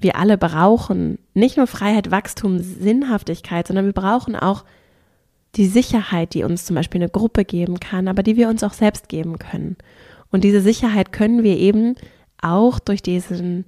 Wir 0.00 0.16
alle 0.16 0.36
brauchen 0.36 1.18
nicht 1.34 1.56
nur 1.56 1.68
Freiheit, 1.68 2.10
Wachstum, 2.10 2.58
Sinnhaftigkeit, 2.58 3.68
sondern 3.68 3.86
wir 3.86 3.92
brauchen 3.92 4.34
auch 4.34 4.64
die 5.54 5.66
Sicherheit, 5.66 6.34
die 6.34 6.42
uns 6.42 6.64
zum 6.64 6.74
Beispiel 6.74 7.00
eine 7.00 7.10
Gruppe 7.10 7.44
geben 7.44 7.78
kann, 7.78 8.08
aber 8.08 8.24
die 8.24 8.36
wir 8.36 8.48
uns 8.48 8.64
auch 8.64 8.72
selbst 8.72 9.08
geben 9.08 9.38
können. 9.38 9.76
Und 10.32 10.42
diese 10.42 10.60
Sicherheit 10.60 11.12
können 11.12 11.44
wir 11.44 11.56
eben 11.58 11.94
auch 12.40 12.78
durch 12.78 13.02
diesen, 13.02 13.64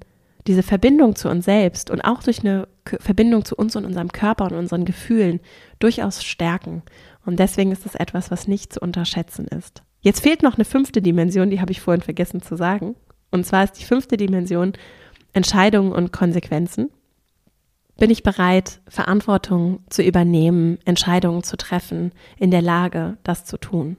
diese 0.47 0.63
Verbindung 0.63 1.17
zu 1.17 1.29
uns 1.29 1.45
selbst 1.45 1.91
und 1.91 2.03
auch 2.03 2.23
durch 2.23 2.41
eine 2.41 2.69
Verbindung 2.85 3.45
zu 3.45 3.57
uns 3.57 3.77
und 3.77 3.85
unserem 3.85 4.13
Körper 4.13 4.47
und 4.47 4.55
unseren 4.55 4.85
Gefühlen 4.85 5.41
durchaus 5.79 6.25
stärken. 6.25 6.83
Und 7.27 7.39
deswegen 7.39 7.73
ist 7.73 7.85
das 7.85 7.95
etwas, 7.95 8.31
was 8.31 8.49
nicht 8.49 8.73
zu 8.73 8.81
unterschätzen 8.81 9.47
ist. 9.47 9.83
Jetzt 10.01 10.21
fehlt 10.21 10.43
noch 10.43 10.55
eine 10.55 10.65
fünfte 10.65 11.03
Dimension, 11.03 11.51
die 11.51 11.61
habe 11.61 11.73
ich 11.73 11.81
vorhin 11.81 12.03
vergessen 12.03 12.41
zu 12.41 12.57
sagen. 12.57 12.95
Und 13.31 13.45
zwar 13.45 13.65
ist 13.65 13.73
die 13.73 13.85
fünfte 13.85 14.17
Dimension 14.17 14.73
Entscheidungen 15.33 15.93
und 15.93 16.13
Konsequenzen. 16.13 16.91
Bin 17.99 18.11
ich 18.11 18.23
bereit, 18.23 18.81
Verantwortung 18.89 19.81
zu 19.91 20.03
übernehmen, 20.03 20.79
Entscheidungen 20.85 21.43
zu 21.43 21.57
treffen, 21.57 22.13
in 22.39 22.51
der 22.51 22.63
Lage, 22.63 23.19
das 23.25 23.45
zu 23.45 23.59
tun? 23.59 23.99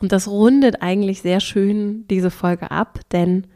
Und 0.00 0.12
das 0.12 0.26
rundet 0.28 0.82
eigentlich 0.82 1.22
sehr 1.22 1.40
schön 1.40 2.06
diese 2.08 2.30
Folge 2.30 2.70
ab, 2.70 3.00
denn 3.12 3.46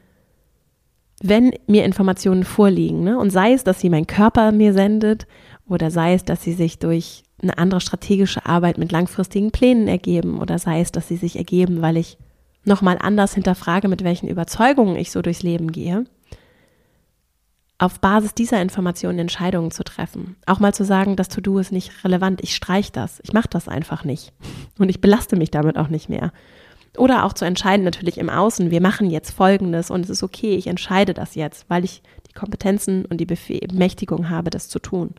wenn 1.27 1.53
mir 1.67 1.87
Informationen 1.87 2.45
vorliegen, 2.45 3.03
ne, 3.03 3.19
und 3.19 3.31
sei 3.31 3.55
es, 3.55 3.65
dass 3.65 3.81
sie 3.81 3.89
mein 3.89 4.07
Körper 4.07 4.53
mir 4.53 4.75
sendet 4.75 5.27
oder 5.67 5.91
sei 5.91 6.13
es, 6.13 6.27
dass 6.27 6.43
sie 6.43 6.53
sich 6.53 6.79
durch 6.79 7.23
eine 7.41 7.57
andere 7.57 7.81
strategische 7.81 8.45
Arbeit 8.45 8.77
mit 8.77 8.93
langfristigen 8.93 9.51
Plänen 9.51 9.89
ergeben 9.89 10.39
oder 10.39 10.59
sei 10.59 10.83
es, 10.83 10.93
dass 10.93 11.09
sie 11.09 11.17
sich 11.17 11.37
ergeben, 11.37 11.81
weil 11.81 11.97
ich 11.97 12.19
nochmal 12.65 12.99
anders 13.01 13.33
hinterfrage, 13.33 13.89
mit 13.89 14.05
welchen 14.05 14.29
Überzeugungen 14.29 14.97
ich 14.97 15.11
so 15.11 15.23
durchs 15.23 15.43
Leben 15.43 15.73
gehe, 15.73 16.05
auf 17.79 18.01
Basis 18.01 18.35
dieser 18.35 18.61
Informationen 18.61 19.19
Entscheidungen 19.19 19.71
zu 19.71 19.83
treffen. 19.83 20.37
Auch 20.45 20.61
mal 20.61 20.75
zu 20.75 20.85
sagen, 20.85 21.17
das 21.17 21.31
To-Do 21.31 21.59
ist 21.59 21.73
nicht 21.73 22.05
relevant, 22.05 22.43
ich 22.43 22.55
streiche 22.55 22.93
das, 22.93 23.21
ich 23.25 23.33
mache 23.33 23.49
das 23.49 23.67
einfach 23.67 24.05
nicht 24.05 24.35
und 24.79 24.91
ich 24.91 25.01
belaste 25.01 25.37
mich 25.37 25.51
damit 25.51 25.79
auch 25.79 25.89
nicht 25.89 26.11
mehr. 26.11 26.33
Oder 26.97 27.25
auch 27.25 27.33
zu 27.33 27.45
entscheiden 27.45 27.85
natürlich 27.85 28.19
im 28.19 28.31
Außen, 28.31 28.71
wir 28.71 28.81
machen 28.81 29.11
jetzt 29.11 29.33
Folgendes 29.33 29.91
und 29.91 30.05
es 30.05 30.11
ist 30.11 30.23
okay, 30.23 30.55
ich 30.55 30.69
entscheide 30.69 31.13
das 31.13 31.35
jetzt, 31.35 31.69
weil 31.69 31.85
ich 31.85 32.03
die 32.29 32.35
Kompetenzen 32.35 33.05
und 33.05 33.19
die 33.19 33.27
Bemächtigung 33.27 34.31
habe, 34.31 34.51
das 34.51 34.69
zu 34.69 34.79
tun. 34.79 35.15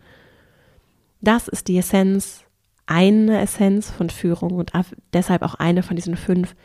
Das 1.21 1.47
ist 1.47 1.67
die 1.67 1.77
Essenz, 1.77 2.45
eine 2.85 3.41
Essenz 3.41 3.89
von 3.89 4.09
Führung 4.09 4.51
und 4.51 4.71
deshalb 5.13 5.41
auch 5.41 5.55
eine 5.55 5.83
von 5.83 5.95
diesen 5.95 6.15
fünf 6.15 6.55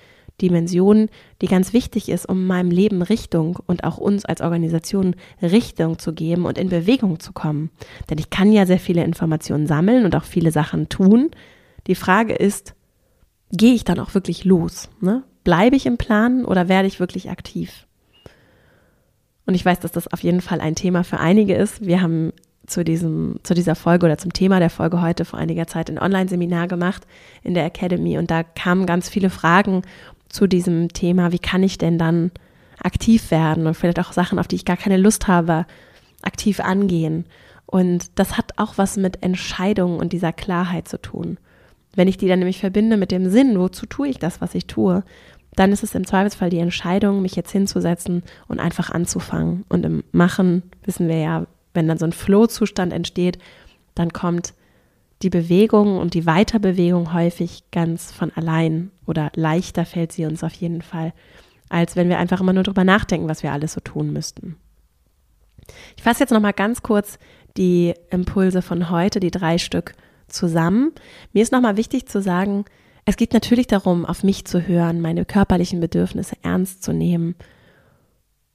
Dimension, 0.40 1.09
die 1.42 1.46
ganz 1.46 1.73
wichtig 1.73 2.09
ist, 2.09 2.27
um 2.27 2.46
meinem 2.46 2.70
Leben 2.70 3.03
Richtung 3.03 3.59
und 3.66 3.85
auch 3.85 3.99
uns 3.99 4.25
als 4.25 4.40
Organisation 4.40 5.16
Richtung 5.42 5.99
zu 5.99 6.12
geben 6.12 6.46
und 6.46 6.59
in 6.59 6.68
Bewegung 6.68 7.20
zu 7.20 7.33
kommen. 7.33 7.70
Denn 8.09 8.18
ich 8.18 8.31
kann 8.31 8.53
ja 8.53 8.66
sehr 8.66 8.79
viele 8.79 9.05
Informationen 9.05 9.66
sammeln 9.66 10.05
und 10.05 10.16
auch 10.16 10.25
viele 10.25 10.53
Sachen 10.53 10.88
tun. 10.88 11.31
Die 11.87 11.94
Frage 11.94 12.35
ist, 12.35 12.75
gehe 13.53 13.75
ich 13.75 13.85
dann 13.85 13.99
auch 13.99 14.15
wirklich 14.15 14.45
los? 14.45 14.89
Ne? 15.01 15.23
Bleibe 15.45 15.77
ich 15.77 15.87
im 15.87 15.99
Plan 15.99 16.45
oder 16.45 16.69
werde 16.69 16.89
ich 16.89 17.01
wirklich 17.01 17.31
aktiv? 17.31 17.87
Und 19.47 19.55
ich 19.55 19.65
weiß, 19.65 19.81
dass 19.81 19.93
das 19.93 20.13
auf 20.13 20.23
jeden 20.23 20.41
Fall 20.41 20.61
ein 20.61 20.75
Thema 20.75 21.03
für 21.03 21.19
einige 21.19 21.55
ist. 21.55 21.85
Wir 21.85 22.03
haben 22.03 22.33
zu, 22.67 22.85
diesem, 22.85 23.41
zu 23.43 23.55
dieser 23.55 23.75
Folge 23.75 24.07
oder 24.07 24.19
zum 24.19 24.33
Thema 24.33 24.61
der 24.61 24.71
Folge 24.71 25.03
heute 25.03 25.25
vor 25.25 25.39
einiger 25.39 25.67
Zeit 25.67 25.91
ein 25.91 25.99
Online-Seminar 25.99 26.69
gemacht 26.69 27.07
in 27.43 27.55
der 27.55 27.65
Academy 27.65 28.17
und 28.17 28.31
da 28.31 28.45
kamen 28.45 28.87
ganz 28.87 29.09
viele 29.09 29.29
Fragen 29.29 29.83
zu 30.29 30.47
diesem 30.47 30.93
Thema, 30.93 31.33
wie 31.33 31.41
kann 31.41 31.65
ich 31.65 31.79
denn 31.79 31.99
dann 31.99 32.31
aktiv 32.79 33.31
werden 33.31 33.67
und 33.67 33.75
vielleicht 33.75 33.99
auch 33.99 34.13
Sachen, 34.13 34.39
auf 34.39 34.47
die 34.47 34.57
ich 34.57 34.65
gar 34.65 34.77
keine 34.77 34.97
Lust 34.97 35.27
habe, 35.27 35.67
aktiv 36.23 36.61
angehen. 36.61 37.27
Und 37.67 38.19
das 38.19 38.37
hat 38.37 38.53
auch 38.57 38.79
was 38.79 38.97
mit 38.97 39.23
Entscheidungen 39.23 39.99
und 39.99 40.13
dieser 40.13 40.33
Klarheit 40.33 40.89
zu 40.89 41.01
tun. 41.01 41.39
Wenn 41.94 42.09
ich 42.09 42.16
die 42.16 42.29
dann 42.29 42.38
nämlich 42.38 42.61
verbinde 42.61 42.96
mit 42.96 43.11
dem 43.11 43.31
Sinn, 43.31 43.59
wozu 43.59 43.87
tue 43.87 44.09
ich 44.09 44.18
das, 44.18 44.40
was 44.40 44.55
ich 44.55 44.66
tue, 44.66 45.03
dann 45.57 45.72
ist 45.72 45.83
es 45.83 45.94
im 45.94 46.07
Zweifelsfall 46.07 46.50
die 46.50 46.59
Entscheidung, 46.59 47.22
mich 47.22 47.35
jetzt 47.35 47.50
hinzusetzen 47.50 48.22
und 48.46 48.61
einfach 48.61 48.90
anzufangen. 48.90 49.64
Und 49.68 49.85
im 49.85 50.05
Machen 50.12 50.62
wissen 50.85 51.09
wir 51.09 51.18
ja, 51.18 51.46
wenn 51.74 51.88
dann 51.88 51.98
so 51.98 52.05
ein 52.05 52.12
Flow-Zustand 52.12 52.92
entsteht, 52.92 53.38
dann 53.94 54.12
kommt 54.12 54.55
die 55.22 55.31
Bewegung 55.31 55.98
und 55.98 56.14
die 56.14 56.24
Weiterbewegung 56.24 57.12
häufig 57.12 57.64
ganz 57.72 58.11
von 58.11 58.33
allein 58.35 58.90
oder 59.07 59.31
leichter 59.35 59.85
fällt 59.85 60.12
sie 60.12 60.24
uns 60.24 60.42
auf 60.42 60.55
jeden 60.55 60.83
Fall, 60.83 61.12
als 61.68 61.96
wenn 61.96 62.09
wir 62.09 62.18
einfach 62.18 62.40
immer 62.40 62.53
nur 62.53 62.62
drüber 62.62 62.85
nachdenken, 62.85 63.29
was 63.29 63.42
wir 63.42 63.53
alles 63.53 63.74
so 63.74 63.81
tun 63.81 64.12
müssten. 64.12 64.57
Ich 65.96 66.03
fasse 66.03 66.20
jetzt 66.20 66.31
nochmal 66.31 66.53
ganz 66.53 66.83
kurz 66.83 67.18
die 67.57 67.94
Impulse 68.11 68.62
von 68.62 68.90
heute, 68.90 69.20
die 69.20 69.31
drei 69.31 69.59
Stück 69.59 69.94
zusammen. 70.31 70.93
Mir 71.33 71.43
ist 71.43 71.53
nochmal 71.53 71.77
wichtig 71.77 72.07
zu 72.07 72.23
sagen, 72.23 72.64
es 73.05 73.16
geht 73.16 73.33
natürlich 73.33 73.66
darum, 73.66 74.05
auf 74.07 74.23
mich 74.23 74.45
zu 74.45 74.66
hören, 74.66 75.01
meine 75.01 75.25
körperlichen 75.25 75.81
Bedürfnisse 75.81 76.37
ernst 76.43 76.83
zu 76.83 76.93
nehmen 76.93 77.35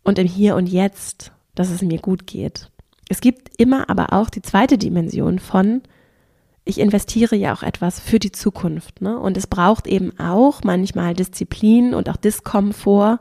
und 0.04 0.20
im 0.20 0.28
Hier 0.28 0.56
und 0.56 0.68
Jetzt, 0.68 1.32
dass 1.56 1.70
es 1.70 1.82
mir 1.82 2.00
gut 2.00 2.28
geht. 2.28 2.70
Es 3.10 3.22
gibt 3.22 3.50
immer 3.60 3.90
aber 3.90 4.14
auch 4.14 4.30
die 4.30 4.42
zweite 4.42 4.78
Dimension 4.78 5.40
von, 5.40 5.82
ich 6.64 6.80
investiere 6.80 7.36
ja 7.36 7.54
auch 7.54 7.64
etwas 7.64 8.00
für 8.00 8.18
die 8.18 8.32
Zukunft. 8.32 9.02
Ne? 9.02 9.20
Und 9.20 9.38
es 9.38 9.46
braucht 9.46 9.86
eben 9.86 10.20
auch 10.20 10.64
manchmal 10.64 11.14
Disziplin 11.14 11.94
und 11.94 12.10
auch 12.10 12.18
Diskomfort. 12.18 13.20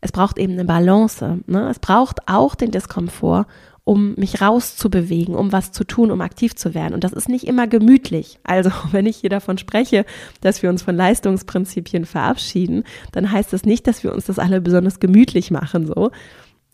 Es 0.00 0.12
braucht 0.12 0.38
eben 0.38 0.52
eine 0.52 0.64
Balance. 0.64 1.40
Ne? 1.46 1.68
Es 1.68 1.80
braucht 1.80 2.28
auch 2.28 2.54
den 2.54 2.70
Diskomfort, 2.70 3.46
um 3.90 4.14
mich 4.14 4.40
rauszubewegen, 4.40 5.34
um 5.34 5.50
was 5.50 5.72
zu 5.72 5.82
tun, 5.82 6.12
um 6.12 6.20
aktiv 6.20 6.54
zu 6.54 6.74
werden. 6.74 6.94
Und 6.94 7.02
das 7.02 7.12
ist 7.12 7.28
nicht 7.28 7.44
immer 7.48 7.66
gemütlich. 7.66 8.38
Also, 8.44 8.70
wenn 8.92 9.04
ich 9.04 9.16
hier 9.16 9.30
davon 9.30 9.58
spreche, 9.58 10.04
dass 10.42 10.62
wir 10.62 10.70
uns 10.70 10.82
von 10.82 10.94
Leistungsprinzipien 10.94 12.04
verabschieden, 12.04 12.84
dann 13.10 13.32
heißt 13.32 13.52
das 13.52 13.64
nicht, 13.64 13.88
dass 13.88 14.04
wir 14.04 14.14
uns 14.14 14.26
das 14.26 14.38
alle 14.38 14.60
besonders 14.60 15.00
gemütlich 15.00 15.50
machen, 15.50 15.88
so, 15.88 16.12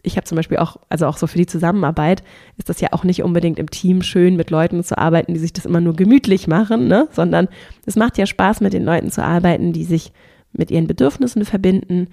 ich 0.02 0.18
habe 0.18 0.26
zum 0.26 0.36
Beispiel 0.36 0.58
auch, 0.58 0.76
also 0.90 1.06
auch 1.06 1.16
so 1.16 1.26
für 1.26 1.38
die 1.38 1.46
Zusammenarbeit, 1.46 2.22
ist 2.58 2.68
das 2.68 2.82
ja 2.82 2.88
auch 2.92 3.02
nicht 3.02 3.22
unbedingt 3.22 3.58
im 3.58 3.70
Team 3.70 4.02
schön, 4.02 4.36
mit 4.36 4.50
Leuten 4.50 4.84
zu 4.84 4.98
arbeiten, 4.98 5.32
die 5.32 5.40
sich 5.40 5.54
das 5.54 5.64
immer 5.64 5.80
nur 5.80 5.96
gemütlich 5.96 6.46
machen, 6.46 6.86
ne? 6.86 7.08
sondern 7.12 7.48
es 7.86 7.96
macht 7.96 8.18
ja 8.18 8.26
Spaß, 8.26 8.60
mit 8.60 8.74
den 8.74 8.84
Leuten 8.84 9.10
zu 9.10 9.24
arbeiten, 9.24 9.72
die 9.72 9.84
sich 9.84 10.12
mit 10.52 10.70
ihren 10.70 10.86
Bedürfnissen 10.86 11.46
verbinden, 11.46 12.08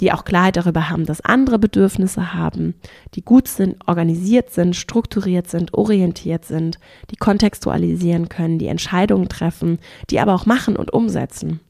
die 0.00 0.12
auch 0.12 0.24
Klarheit 0.24 0.56
darüber 0.56 0.90
haben, 0.90 1.06
dass 1.06 1.20
andere 1.20 1.58
Bedürfnisse 1.58 2.34
haben, 2.34 2.74
die 3.14 3.22
gut 3.22 3.48
sind, 3.48 3.76
organisiert 3.86 4.50
sind, 4.50 4.76
strukturiert 4.76 5.48
sind, 5.48 5.74
orientiert 5.74 6.44
sind, 6.44 6.78
die 7.10 7.16
kontextualisieren 7.16 8.28
können, 8.28 8.58
die 8.58 8.68
Entscheidungen 8.68 9.28
treffen, 9.28 9.78
die 10.10 10.20
aber 10.20 10.34
auch 10.34 10.46
machen 10.46 10.76
und 10.76 10.92
umsetzen 10.92 11.60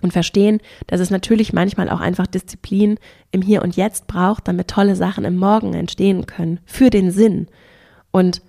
und 0.00 0.12
verstehen, 0.12 0.60
dass 0.86 1.00
es 1.00 1.10
natürlich 1.10 1.52
manchmal 1.52 1.88
auch 1.90 2.00
einfach 2.00 2.26
Disziplin 2.26 2.98
im 3.32 3.42
Hier 3.42 3.62
und 3.62 3.76
Jetzt 3.76 4.06
braucht, 4.06 4.48
damit 4.48 4.68
tolle 4.68 4.96
Sachen 4.96 5.24
im 5.24 5.36
Morgen 5.36 5.74
entstehen 5.74 6.26
können, 6.26 6.60
für 6.64 6.90
den 6.90 7.10
Sinn. 7.10 7.48
Und 8.10 8.42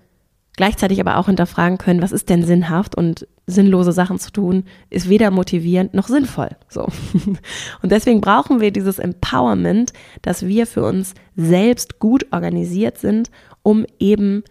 gleichzeitig 0.56 1.00
aber 1.00 1.18
auch 1.18 1.26
hinterfragen 1.26 1.78
können, 1.78 2.02
was 2.02 2.12
ist 2.12 2.30
denn 2.30 2.44
sinnhaft 2.44 2.96
und 2.96 3.28
sinnlose 3.50 3.92
Sachen 3.92 4.20
zu 4.20 4.32
tun, 4.32 4.64
ist 4.90 5.10
weder 5.10 5.32
motivierend 5.32 5.94
noch 5.94 6.08
sinnvoll. 6.08 6.50
So. 6.68 6.88
Und 7.82 7.92
deswegen 7.92 8.22
brauchen 8.22 8.60
wir 8.60 8.72
dieses 8.72 9.00
Empowerment, 9.00 9.94
dass 10.22 10.46
wir 10.46 10.68
für 10.68 10.84
uns 10.84 11.14
selbst 11.36 12.00
gut 12.00 12.28
organisiert 12.32 12.98
sind, 12.98 13.32
um 13.64 13.86
eben 14.00 14.44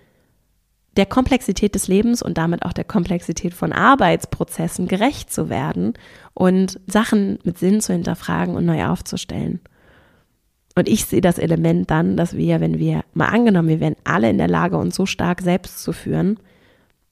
der 0.97 1.07
Komplexität 1.07 1.75
des 1.77 1.87
Lebens 1.87 2.23
und 2.23 2.39
damit 2.39 2.65
auch 2.65 2.73
der 2.73 2.85
Komplexität 2.85 3.55
von 3.55 3.73
Arbeitsprozessen 3.73 4.89
gerecht 4.89 5.33
zu 5.33 5.49
werden 5.49 5.95
und 6.35 6.81
Sachen 6.89 7.39
mit 7.45 7.57
Sinn 7.57 7.81
zu 7.81 7.93
hinterfragen 7.93 8.57
und 8.57 8.67
neu 8.67 8.85
aufzustellen. 8.87 9.61
Und 10.75 10.89
ich 10.89 11.05
sehe 11.05 11.21
das 11.21 11.39
Element 11.39 11.91
dann, 11.91 12.17
dass 12.17 12.37
wir, 12.37 12.61
wenn 12.61 12.79
wir 12.79 13.05
mal 13.15 13.29
angenommen, 13.29 13.69
wir 13.69 13.81
wären 13.81 13.97
alle 14.05 14.29
in 14.29 14.39
der 14.39 14.49
Lage, 14.49 14.77
uns 14.77 14.97
so 14.97 15.07
stark 15.07 15.41
selbst 15.41 15.83
zu 15.83 15.93
führen, 15.93 16.39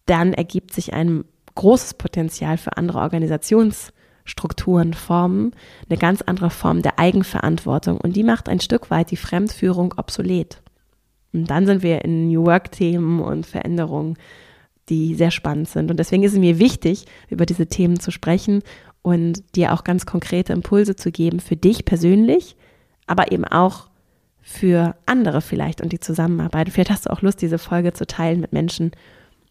dann 0.06 0.32
ergibt 0.32 0.72
sich 0.72 0.92
ein 0.92 1.24
großes 1.56 1.94
Potenzial 1.94 2.56
für 2.56 2.76
andere 2.76 3.00
Organisationsstrukturen, 3.00 4.94
Formen, 4.94 5.52
eine 5.88 5.98
ganz 5.98 6.22
andere 6.22 6.50
Form 6.50 6.82
der 6.82 7.00
Eigenverantwortung 7.00 7.98
und 7.98 8.14
die 8.14 8.22
macht 8.22 8.48
ein 8.48 8.60
Stück 8.60 8.90
weit 8.90 9.10
die 9.10 9.16
Fremdführung 9.16 9.94
obsolet. 9.96 10.62
Und 11.32 11.50
dann 11.50 11.66
sind 11.66 11.82
wir 11.82 12.04
in 12.04 12.28
New 12.28 12.46
Work-Themen 12.46 13.20
und 13.20 13.44
Veränderungen, 13.44 14.16
die 14.88 15.14
sehr 15.14 15.30
spannend 15.30 15.68
sind. 15.68 15.90
Und 15.90 15.98
deswegen 15.98 16.22
ist 16.22 16.32
es 16.32 16.38
mir 16.38 16.58
wichtig, 16.58 17.06
über 17.28 17.44
diese 17.44 17.66
Themen 17.66 17.98
zu 17.98 18.10
sprechen 18.10 18.62
und 19.02 19.42
dir 19.54 19.72
auch 19.72 19.84
ganz 19.84 20.06
konkrete 20.06 20.52
Impulse 20.52 20.96
zu 20.96 21.10
geben 21.10 21.40
für 21.40 21.56
dich 21.56 21.84
persönlich, 21.84 22.56
aber 23.06 23.32
eben 23.32 23.44
auch 23.44 23.88
für 24.40 24.94
andere 25.06 25.40
vielleicht 25.40 25.80
und 25.80 25.92
die 25.92 26.00
Zusammenarbeit. 26.00 26.70
Vielleicht 26.70 26.90
hast 26.90 27.06
du 27.06 27.10
auch 27.10 27.22
Lust, 27.22 27.42
diese 27.42 27.58
Folge 27.58 27.92
zu 27.92 28.06
teilen 28.06 28.40
mit 28.40 28.52
Menschen, 28.52 28.92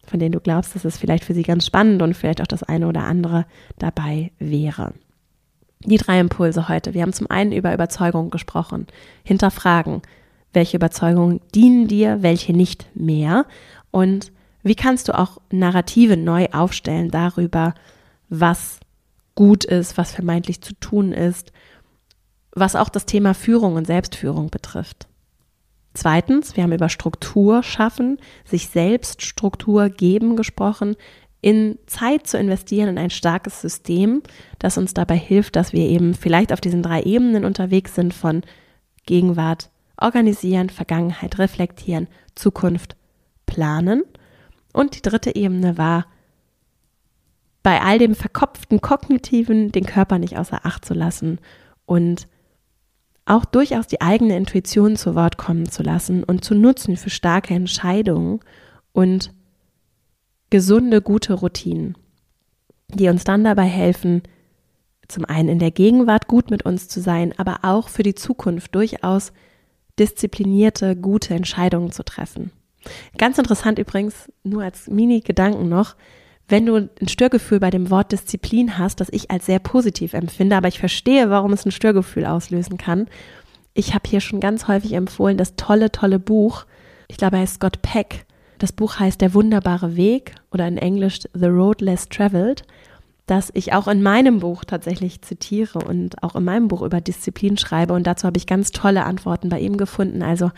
von 0.06 0.20
denen 0.20 0.32
du 0.32 0.40
glaubst, 0.40 0.74
dass 0.74 0.84
es 0.84 0.96
vielleicht 0.96 1.24
für 1.24 1.34
sie 1.34 1.42
ganz 1.42 1.66
spannend 1.66 2.02
und 2.02 2.14
vielleicht 2.14 2.40
auch 2.40 2.46
das 2.46 2.62
eine 2.62 2.88
oder 2.88 3.04
andere 3.04 3.46
dabei 3.78 4.32
wäre. 4.38 4.92
Die 5.80 5.98
drei 5.98 6.20
Impulse 6.20 6.68
heute. 6.68 6.94
Wir 6.94 7.02
haben 7.02 7.12
zum 7.12 7.30
einen 7.30 7.52
über 7.52 7.72
Überzeugung 7.72 8.30
gesprochen. 8.30 8.86
Hinterfragen. 9.24 10.02
Welche 10.52 10.78
Überzeugungen 10.78 11.40
dienen 11.54 11.86
dir, 11.86 12.22
welche 12.22 12.52
nicht 12.54 12.86
mehr? 12.94 13.44
Und 13.90 14.32
wie 14.62 14.74
kannst 14.74 15.08
du 15.08 15.18
auch 15.18 15.38
Narrative 15.50 16.16
neu 16.16 16.46
aufstellen 16.52 17.10
darüber, 17.10 17.74
was 18.28 18.80
gut 19.36 19.64
ist, 19.64 19.96
was 19.96 20.10
vermeintlich 20.10 20.60
zu 20.62 20.74
tun 20.74 21.12
ist, 21.12 21.52
was 22.52 22.74
auch 22.74 22.88
das 22.88 23.06
Thema 23.06 23.34
Führung 23.34 23.74
und 23.74 23.86
Selbstführung 23.86 24.50
betrifft. 24.50 25.06
Zweitens, 25.96 26.54
wir 26.56 26.62
haben 26.62 26.72
über 26.72 26.90
Struktur 26.90 27.62
schaffen, 27.62 28.18
sich 28.44 28.68
selbst 28.68 29.22
Struktur 29.22 29.88
geben 29.88 30.36
gesprochen, 30.36 30.94
in 31.40 31.78
Zeit 31.86 32.26
zu 32.26 32.36
investieren 32.36 32.90
in 32.90 32.98
ein 32.98 33.08
starkes 33.08 33.62
System, 33.62 34.22
das 34.58 34.76
uns 34.76 34.92
dabei 34.92 35.16
hilft, 35.16 35.56
dass 35.56 35.72
wir 35.72 35.88
eben 35.88 36.12
vielleicht 36.12 36.52
auf 36.52 36.60
diesen 36.60 36.82
drei 36.82 37.02
Ebenen 37.02 37.46
unterwegs 37.46 37.94
sind 37.94 38.12
von 38.12 38.42
Gegenwart, 39.06 39.70
organisieren, 39.98 40.68
Vergangenheit, 40.68 41.38
reflektieren, 41.38 42.08
Zukunft, 42.34 42.94
planen. 43.46 44.02
Und 44.74 44.96
die 44.96 45.02
dritte 45.02 45.34
Ebene 45.34 45.78
war, 45.78 46.04
bei 47.62 47.80
all 47.80 47.98
dem 47.98 48.14
verkopften 48.14 48.82
Kognitiven 48.82 49.72
den 49.72 49.86
Körper 49.86 50.18
nicht 50.18 50.36
außer 50.36 50.66
Acht 50.66 50.84
zu 50.84 50.92
lassen 50.92 51.38
und 51.86 52.28
auch 53.26 53.44
durchaus 53.44 53.88
die 53.88 54.00
eigene 54.00 54.36
Intuition 54.36 54.96
zu 54.96 55.14
Wort 55.14 55.36
kommen 55.36 55.68
zu 55.68 55.82
lassen 55.82 56.24
und 56.24 56.44
zu 56.44 56.54
nutzen 56.54 56.96
für 56.96 57.10
starke 57.10 57.54
Entscheidungen 57.54 58.40
und 58.92 59.32
gesunde, 60.48 61.02
gute 61.02 61.34
Routinen, 61.34 61.98
die 62.88 63.08
uns 63.08 63.24
dann 63.24 63.44
dabei 63.44 63.64
helfen, 63.64 64.22
zum 65.08 65.24
einen 65.24 65.48
in 65.48 65.58
der 65.58 65.72
Gegenwart 65.72 66.28
gut 66.28 66.50
mit 66.50 66.64
uns 66.64 66.88
zu 66.88 67.00
sein, 67.00 67.34
aber 67.36 67.58
auch 67.62 67.88
für 67.88 68.02
die 68.02 68.14
Zukunft 68.14 68.74
durchaus 68.74 69.32
disziplinierte, 69.98 70.96
gute 70.96 71.34
Entscheidungen 71.34 71.90
zu 71.90 72.04
treffen. 72.04 72.52
Ganz 73.18 73.38
interessant 73.38 73.78
übrigens, 73.78 74.30
nur 74.44 74.62
als 74.62 74.88
Mini-Gedanken 74.88 75.68
noch, 75.68 75.96
wenn 76.48 76.66
du 76.66 76.76
ein 76.76 77.08
Störgefühl 77.08 77.60
bei 77.60 77.70
dem 77.70 77.90
Wort 77.90 78.12
Disziplin 78.12 78.78
hast, 78.78 79.00
das 79.00 79.08
ich 79.10 79.30
als 79.30 79.46
sehr 79.46 79.58
positiv 79.58 80.14
empfinde, 80.14 80.56
aber 80.56 80.68
ich 80.68 80.78
verstehe, 80.78 81.30
warum 81.30 81.52
es 81.52 81.66
ein 81.66 81.72
Störgefühl 81.72 82.24
auslösen 82.24 82.78
kann. 82.78 83.08
Ich 83.74 83.94
habe 83.94 84.08
hier 84.08 84.20
schon 84.20 84.40
ganz 84.40 84.68
häufig 84.68 84.92
empfohlen, 84.92 85.36
das 85.36 85.56
tolle, 85.56 85.90
tolle 85.90 86.18
Buch, 86.18 86.66
ich 87.08 87.16
glaube, 87.16 87.36
er 87.36 87.42
heißt 87.42 87.54
Scott 87.54 87.82
Peck. 87.82 88.26
Das 88.58 88.72
Buch 88.72 88.98
heißt 88.98 89.20
Der 89.20 89.34
wunderbare 89.34 89.96
Weg 89.96 90.34
oder 90.50 90.66
in 90.66 90.78
Englisch 90.78 91.20
The 91.34 91.46
Road 91.46 91.80
Less 91.80 92.08
Traveled, 92.08 92.64
das 93.26 93.50
ich 93.54 93.72
auch 93.74 93.88
in 93.88 94.02
meinem 94.02 94.38
Buch 94.40 94.64
tatsächlich 94.64 95.20
zitiere 95.22 95.80
und 95.80 96.22
auch 96.22 96.36
in 96.36 96.44
meinem 96.44 96.68
Buch 96.68 96.82
über 96.82 97.00
Disziplin 97.00 97.58
schreibe. 97.58 97.92
Und 97.92 98.06
dazu 98.06 98.26
habe 98.26 98.38
ich 98.38 98.46
ganz 98.46 98.70
tolle 98.70 99.04
Antworten 99.04 99.48
bei 99.48 99.60
ihm 99.60 99.76
gefunden. 99.76 100.22
Also 100.22 100.50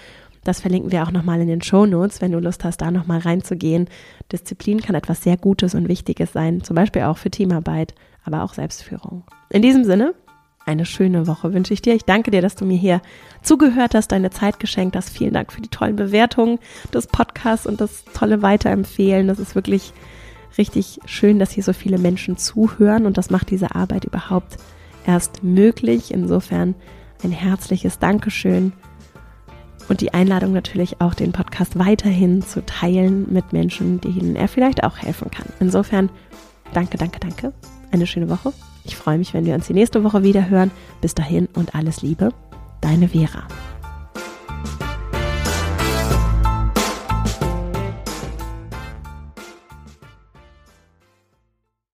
das 0.45 0.61
verlinken 0.61 0.93
wir 0.93 1.03
auch 1.03 1.11
nochmal 1.11 1.41
in 1.41 1.49
den 1.49 1.63
Show 1.63 1.87
Notes, 1.87 2.21
wenn 2.21 2.33
du 2.33 2.39
Lust 2.39 2.65
hast, 2.65 2.79
da 2.79 2.91
nochmal 2.91 3.21
reinzugehen. 3.21 3.89
Disziplin 4.33 4.81
kann 4.81 4.95
etwas 4.95 5.23
sehr 5.23 5.37
Gutes 5.37 5.75
und 5.75 5.89
Wichtiges 5.89 6.33
sein, 6.33 6.63
zum 6.63 6.77
Beispiel 6.77 7.03
auch 7.03 7.19
für 7.19 7.31
Teamarbeit, 7.31 7.95
aber 8.25 8.43
auch 8.43 8.55
Selbstführung. 8.55 9.25
In 9.51 9.63
diesem 9.63 9.85
Sinne, 9.85 10.15
eine 10.69 10.85
schöne 10.85 11.27
Woche 11.27 11.55
wünsche 11.55 11.73
ich 11.73 11.81
dir. 11.81 11.95
Ich 11.95 12.05
danke 12.05 12.31
dir, 12.31 12.43
dass 12.43 12.55
du 12.55 12.67
mir 12.67 12.77
hier 12.77 13.01
zugehört 13.43 13.95
hast, 13.95 14.13
deine 14.13 14.29
Zeit 14.29 14.61
geschenkt 14.61 14.97
hast. 14.97 15.09
Vielen 15.09 15.33
Dank 15.33 15.51
für 15.51 15.63
die 15.63 15.71
tollen 15.71 15.97
Bewertungen 15.97 16.59
des 16.93 17.07
Podcasts 17.07 17.67
und 17.67 17.81
das 17.81 18.05
tolle 18.13 18.43
Weiterempfehlen. 18.43 19.29
Das 19.29 19.39
ist 19.39 19.55
wirklich 19.55 19.95
richtig 20.59 21.01
schön, 21.07 21.39
dass 21.39 21.53
hier 21.53 21.63
so 21.63 21.73
viele 21.73 21.97
Menschen 21.97 22.37
zuhören 22.37 23.07
und 23.07 23.17
das 23.17 23.31
macht 23.31 23.51
diese 23.51 23.75
Arbeit 23.75 24.05
überhaupt 24.05 24.59
erst 25.07 25.43
möglich. 25.43 26.13
Insofern 26.13 26.75
ein 27.25 27.33
herzliches 27.33 27.99
Dankeschön 27.99 28.75
und 29.89 30.01
die 30.01 30.15
Einladung 30.15 30.53
natürlich 30.53 31.01
auch, 31.01 31.15
den 31.15 31.33
Podcast 31.33 31.79
weiterhin 31.79 32.43
zu 32.43 32.65
teilen 32.65 33.27
mit 33.33 33.53
Menschen, 33.53 34.01
denen 34.01 34.37
er 34.37 34.49
vielleicht 34.49 34.85
auch 34.85 34.99
helfen 34.99 35.31
kann. 35.31 35.47
Insofern, 35.61 36.11
danke, 36.73 36.99
danke, 36.99 37.21
danke. 37.21 37.53
Eine 37.91 38.07
schöne 38.07 38.29
Woche. 38.29 38.53
Ich 38.85 38.97
freue 38.97 39.19
mich, 39.19 39.35
wenn 39.35 39.47
wir 39.47 39.55
uns 39.55 39.67
die 39.67 39.75
nächste 39.75 40.05
Woche 40.05 40.23
wieder 40.23 40.49
hören. 40.49 40.71
Bis 41.01 41.15
dahin 41.15 41.47
und 41.55 41.75
alles 41.75 42.03
Liebe. 42.03 42.33
Deine 42.81 43.09
Vera. 43.09 43.47